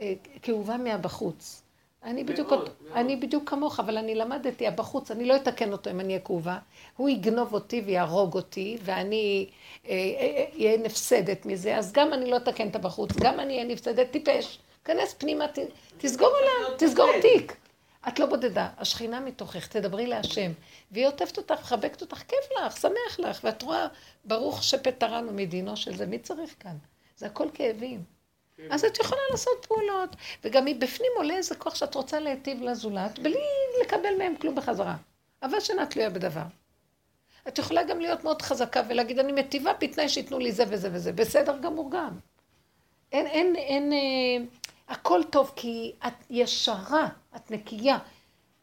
[0.00, 1.62] אה, כאובה מהבחוץ.
[2.08, 3.24] אני בדיוק, מאוד, אני מאוד.
[3.24, 6.58] בדיוק כמוך, אבל אני למדתי, הבחוץ, אני לא אתקן אותו אם אני אהיה כאובה.
[6.96, 9.46] הוא יגנוב אותי ויהרוג אותי, ואני
[9.88, 13.64] אהיה אה, אה, נפסדת מזה, אז גם אני לא אתקן את הבחוץ, גם אני אהיה
[13.64, 14.58] נפסדת, טיפש.
[14.84, 15.58] כנס פנימה, ת,
[15.98, 17.56] תסגור עליו, תסגור תיק.
[18.08, 20.52] את לא בודדה, השכינה מתוכך, תדברי להשם.
[20.92, 23.86] והיא עוטפת אותך, מחבקת אותך, כיף לך, שמח לך, ואת רואה,
[24.24, 26.76] ברוך שפטרנו מדינו של זה, מי צריך כאן?
[27.16, 28.17] זה הכל כאבים.
[28.70, 33.40] אז את יכולה לעשות פעולות, וגם מבפנים עולה איזה כוח שאת רוצה להיטיב לזולת, בלי
[33.82, 34.96] לקבל מהם כלום בחזרה.
[35.42, 36.42] אבל שאינה תלויה בדבר.
[37.48, 41.12] את יכולה גם להיות מאוד חזקה ולהגיד, אני מטיבה בתנאי שייתנו לי זה וזה וזה.
[41.12, 42.18] בסדר גמור גם.
[43.12, 44.44] אין, אין, אין, אה,
[44.88, 47.98] הכל טוב, כי את ישרה, את נקייה.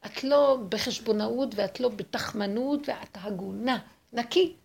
[0.06, 3.78] את לא בחשבונאות ואת לא בתחמנות ואת הגונה,
[4.14, 4.56] נקי.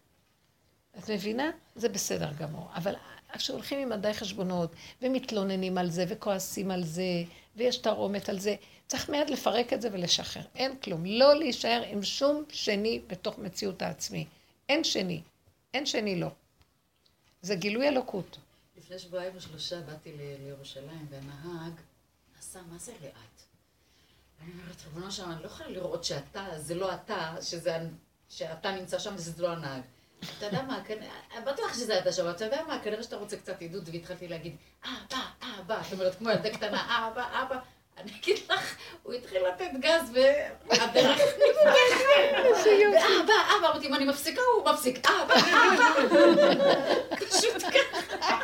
[0.98, 1.50] את מבינה?
[1.74, 2.68] זה בסדר גמור.
[2.74, 2.94] אבל
[3.38, 4.72] כשהולכים עם מדי חשבונות
[5.02, 7.22] ומתלוננים על זה וכועסים על זה
[7.56, 8.56] ויש תרעומת על זה,
[8.86, 10.42] צריך מיד לפרק את זה ולשחרר.
[10.54, 11.06] אין כלום.
[11.06, 14.26] לא להישאר עם שום שני בתוך מציאות העצמי.
[14.68, 15.22] אין שני.
[15.74, 16.28] אין שני לא.
[17.42, 18.38] זה גילוי אלוקות.
[18.76, 21.72] לפני שבועיים או שלושה באתי לירושלים, והנהג
[22.38, 23.42] נסע, מה זה לאט?
[24.42, 27.78] אני אומרת, ריבונו שם, אני לא יכולה לראות שאתה, זה לא אתה, שזה,
[28.28, 29.82] שאתה נמצא שם וזה לא הנהג.
[30.20, 30.80] אתה יודע מה,
[31.44, 35.20] בטוח שזה אתה שם, אתה יודע מה, כנראה שאתה רוצה קצת עידוד, והתחלתי להגיד, אבא,
[35.60, 37.56] אבא, זאת אומרת, כמו ילדה קטנה, אבא, אבא.
[37.98, 41.76] אני אגיד לך, הוא התחיל לתת גז והדרך נפתחת.
[42.66, 45.06] ואבא, אבא, אמרתי, אם אני מפסיקה, הוא מפסיק.
[45.06, 46.16] אבא, אבא.
[47.16, 48.36] פשוט ככה.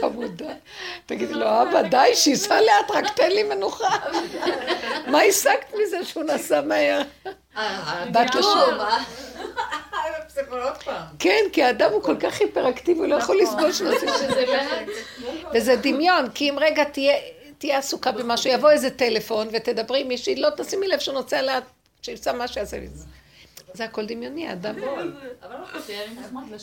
[0.00, 0.52] חמודה.
[1.06, 3.96] תגידי לו, אבא, די, שייסע לאט, רק תן לי מנוחה.
[5.06, 7.02] מה השגת מזה שהוא נסע מהר?
[7.56, 8.48] אה, בת לשם.
[11.18, 13.68] כן, כי האדם הוא כל כך היפראקטיבי, הוא לא יכול נכון.
[13.68, 14.88] לסבול שנושא שזה לאט.
[15.54, 16.84] וזה דמיון, כי אם רגע
[17.58, 21.64] תהיה עסוקה במשהו, יבוא איזה טלפון ותדברי עם מישהי, לא תשימי לב שהוא נוסע לאט,
[22.02, 23.04] שימצא מה שיעשה מזה.
[23.74, 24.76] זה הכל דמיוני, האדם.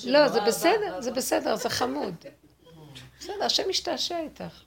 [0.05, 2.15] לא, זה בסדר, זה בסדר, זה חמוד.
[3.19, 4.63] בסדר, השם משתעשע איתך.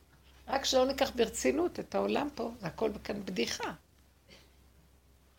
[0.49, 3.71] רק שלא ניקח ברצינות את העולם פה, זה הכל כאן בדיחה.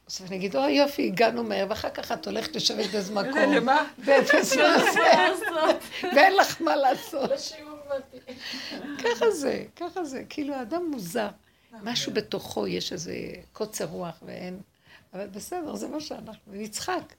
[0.08, 3.54] אז אני אגיד, אוי יופי, הגענו מהר, ואחר כך את הולכת לשבת באיזה מקום.
[3.56, 3.90] למה?
[4.06, 4.56] ואפס
[6.16, 7.32] ואין לך מה לעשות.
[9.04, 10.24] ככה זה, ככה זה.
[10.30, 11.30] כאילו, האדם מוזר.
[11.84, 13.16] משהו בתוכו, יש איזה
[13.54, 14.60] קוצר רוח ואין...
[15.14, 17.14] אבל בסדר, זה מה שאנחנו, נצחק.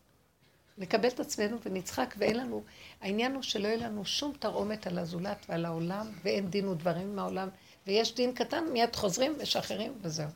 [0.79, 2.63] נקבל את עצמנו ונצחק, ואין לנו,
[3.01, 7.19] העניין הוא שלא יהיה לנו שום תרעומת על הזולת ועל העולם, ואין דין ודברים עם
[7.19, 7.49] העולם,
[7.87, 10.29] ויש דין קטן, מיד חוזרים, משחררים, וזהו.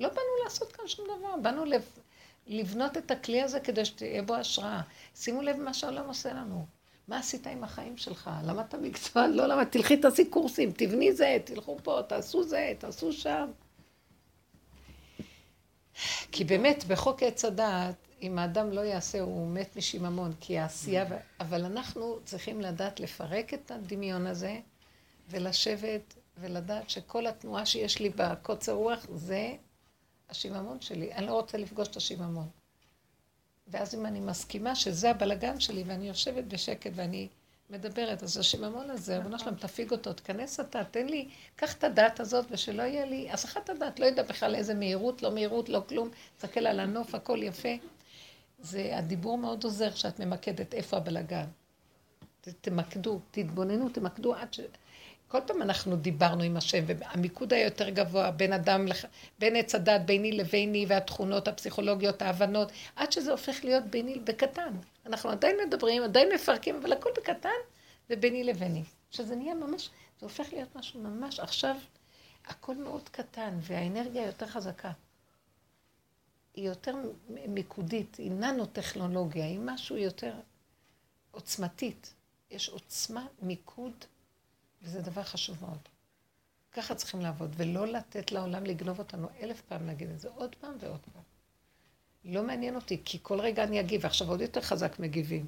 [0.00, 1.82] לא באנו לעשות כאן שום דבר, באנו לב,
[2.46, 4.80] לבנות את הכלי הזה כדי שתהיה בו השראה.
[5.14, 6.66] שימו לב מה שהעולם עושה לנו.
[7.08, 8.30] מה עשית עם החיים שלך?
[8.44, 9.26] למדת מקצוע?
[9.26, 13.50] לא למדת, תלכי תעשי קורסים, תבני זה, תלכו פה, תעשו זה, תעשו שם.
[16.32, 21.04] כי באמת, בחוק עץ הדעת, אם האדם לא יעשה, הוא מת משיממון, כי העשייה...
[21.40, 24.60] אבל אנחנו צריכים לדעת לפרק את הדמיון הזה,
[25.28, 29.52] ולשבת ולדעת שכל התנועה שיש לי בקוצר רוח זה
[30.30, 31.12] השיממון שלי.
[31.12, 32.48] אני לא רוצה לפגוש את השיממון.
[33.68, 37.28] ואז אם אני מסכימה שזה הבלגן שלי, ואני יושבת בשקט ואני
[37.70, 42.20] מדברת, אז השיממון הזה, ריבונו שלום, תפיג אותו, תכנס אתה, תן לי, קח את הדעת
[42.20, 46.08] הזאת, ושלא יהיה לי, הסחת הדעת, לא יודע בכלל איזה מהירות, לא מהירות, לא כלום,
[46.36, 47.68] תסתכל על הנוף, הכל יפה.
[48.58, 51.46] זה, הדיבור מאוד עוזר שאת ממקדת איפה הבלגן.
[52.60, 54.60] תמקדו, תתבוננו, תמקדו עד ש...
[55.30, 58.86] כל פעם אנחנו דיברנו עם השם, והמיקוד היה יותר גבוה בין אדם.
[59.38, 64.74] בין עץ הדת ביני לביני, והתכונות הפסיכולוגיות, ההבנות, עד שזה הופך להיות ביני בקטן.
[65.06, 67.58] אנחנו עדיין מדברים, עדיין מפרקים, אבל הכל בקטן,
[68.10, 68.84] וביני לביני.
[69.10, 69.90] שזה נהיה ממש,
[70.20, 71.76] זה הופך להיות משהו ממש, עכשיו
[72.46, 74.92] הכל מאוד קטן, והאנרגיה יותר חזקה.
[76.54, 76.94] היא יותר
[77.28, 80.32] מיקודית, היא ננו-טכנולוגיה, היא משהו יותר
[81.30, 82.14] עוצמתית.
[82.50, 84.04] יש עוצמה, מיקוד,
[84.82, 85.78] וזה דבר חשוב מאוד.
[86.72, 90.74] ככה צריכים לעבוד, ולא לתת לעולם לגנוב אותנו אלף פעם להגיד את זה, עוד פעם
[90.80, 91.22] ועוד פעם.
[92.24, 95.46] לא מעניין אותי, כי כל רגע אני אגיב, ועכשיו עוד יותר חזק מגיבים.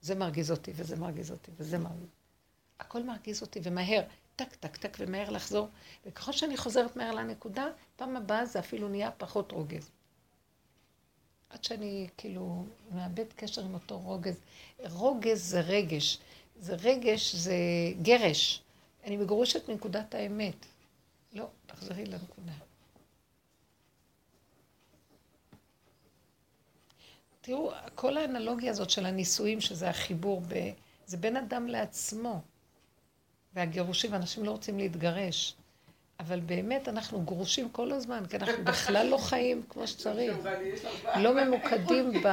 [0.00, 2.08] זה מרגיז אותי, וזה מרגיז אותי, וזה מרגיז.
[2.80, 4.02] הכל מרגיז אותי, ומהר,
[4.36, 5.68] טק, טק, טק, ומהר לחזור.
[6.06, 7.66] וככל שאני חוזרת מהר לנקודה,
[7.96, 9.90] פעם הבאה זה אפילו נהיה פחות רוגז.
[11.50, 14.40] עד שאני כאילו מאבד קשר עם אותו רוגז.
[14.78, 16.18] רוגז זה רגש.
[16.58, 17.54] זה רגש, זה
[18.02, 18.62] גרש.
[19.06, 20.66] אני מגורשת מנקודת האמת.
[21.32, 22.52] לא, תחזרי לנקודה.
[27.40, 30.70] תראו, כל האנלוגיה הזאת של הנישואים, שזה החיבור, ב...
[31.06, 32.40] זה בין אדם לעצמו.
[33.54, 35.54] והגירושים, אנשים לא רוצים להתגרש.
[36.20, 40.36] אבל באמת אנחנו גרושים כל הזמן, כי אנחנו בכלל לא חיים כמו שצריך.
[41.16, 42.28] לא ממוקדים ב...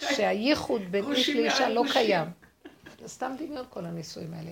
[0.00, 1.82] שהייחוד בין איש לאישה לא.
[1.92, 2.26] קיים.
[3.06, 4.50] סתם דמיון כל הנישואים האלה.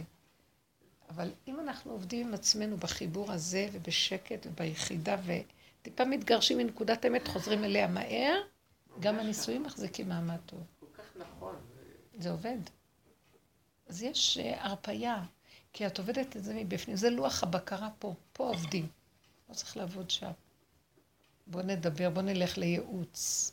[1.14, 7.64] אבל אם אנחנו עובדים עם עצמנו בחיבור הזה ובשקט וביחידה וטיפה מתגרשים מנקודת האמת, חוזרים
[7.64, 8.40] אליה מהר,
[9.00, 10.60] גם הנישואים מחזיקים מעמד טוב.
[10.80, 11.54] כל כך נכון.
[12.18, 12.58] זה עובד.
[13.88, 15.24] אז יש אה, הרפייה,
[15.72, 16.96] כי את עובדת את זה מבפנים.
[16.96, 18.86] זה לוח הבקרה פה, פה עובדים.
[19.48, 20.30] לא צריך לעבוד שם.
[21.46, 23.52] בוא נדבר, בוא נלך לייעוץ.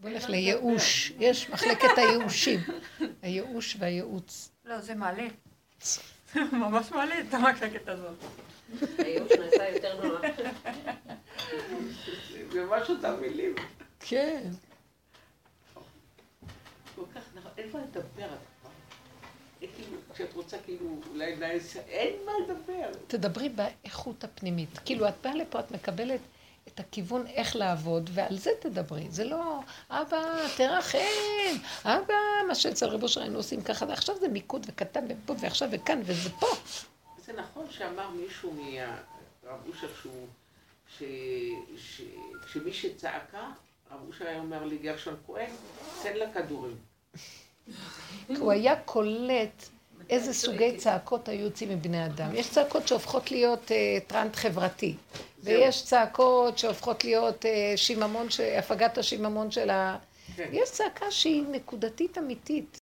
[0.00, 1.10] בוא נלך לייאוש.
[1.18, 2.60] יש מחלקת הייאושים.
[3.22, 4.50] הייאוש והייעוץ.
[4.64, 5.26] לא, זה מעלה.
[6.62, 8.14] ממש מעלה את המחלקת הזאת.
[8.98, 10.20] הייאוש נעשה יותר נוח.
[12.52, 13.54] זה ממש אותם מילים.
[14.00, 14.50] כן.
[16.94, 17.50] כל כך נכון.
[17.58, 18.28] אין מה לדבר.
[19.62, 22.90] אין כאילו, כשאת רוצה כאילו אולי נעשה, אין מה לדבר.
[23.06, 24.78] תדברי באיכות הפנימית.
[24.84, 26.20] כאילו, את באה לפה, את מקבלת
[26.68, 29.06] את הכיוון איך לעבוד, ועל זה תדברי.
[29.10, 29.60] זה לא,
[29.90, 30.98] אבא, תרחם,
[31.84, 32.14] אבא,
[32.48, 36.46] מה שאצל רבו שראינו עושים ככה, ועכשיו זה מיקוד וקטן ופה, ועכשיו וכאן, וזה פה.
[37.26, 40.26] זה נכון שאמר מישהו מהרב אושר שהוא,
[40.98, 41.02] ש,
[41.76, 42.02] ש,
[42.52, 43.50] שמי שצעקה,
[43.90, 45.50] רב אושר היה אומר לי, גרשון כהן,
[46.02, 46.76] תן לה כדורים.
[48.38, 49.68] הוא היה קולט
[50.10, 52.30] איזה סוגי צעקות היו יוצאים מבני אדם.
[52.34, 54.94] יש צעקות שהופכות להיות אה, טרנד חברתי,
[55.42, 58.26] ויש צעקות שהופכות להיות אה, שיממון,
[58.58, 59.96] הפגת השיממון של ה...
[60.36, 60.48] כן.
[60.52, 62.64] יש צעקה שהיא נקודתית אמיתית.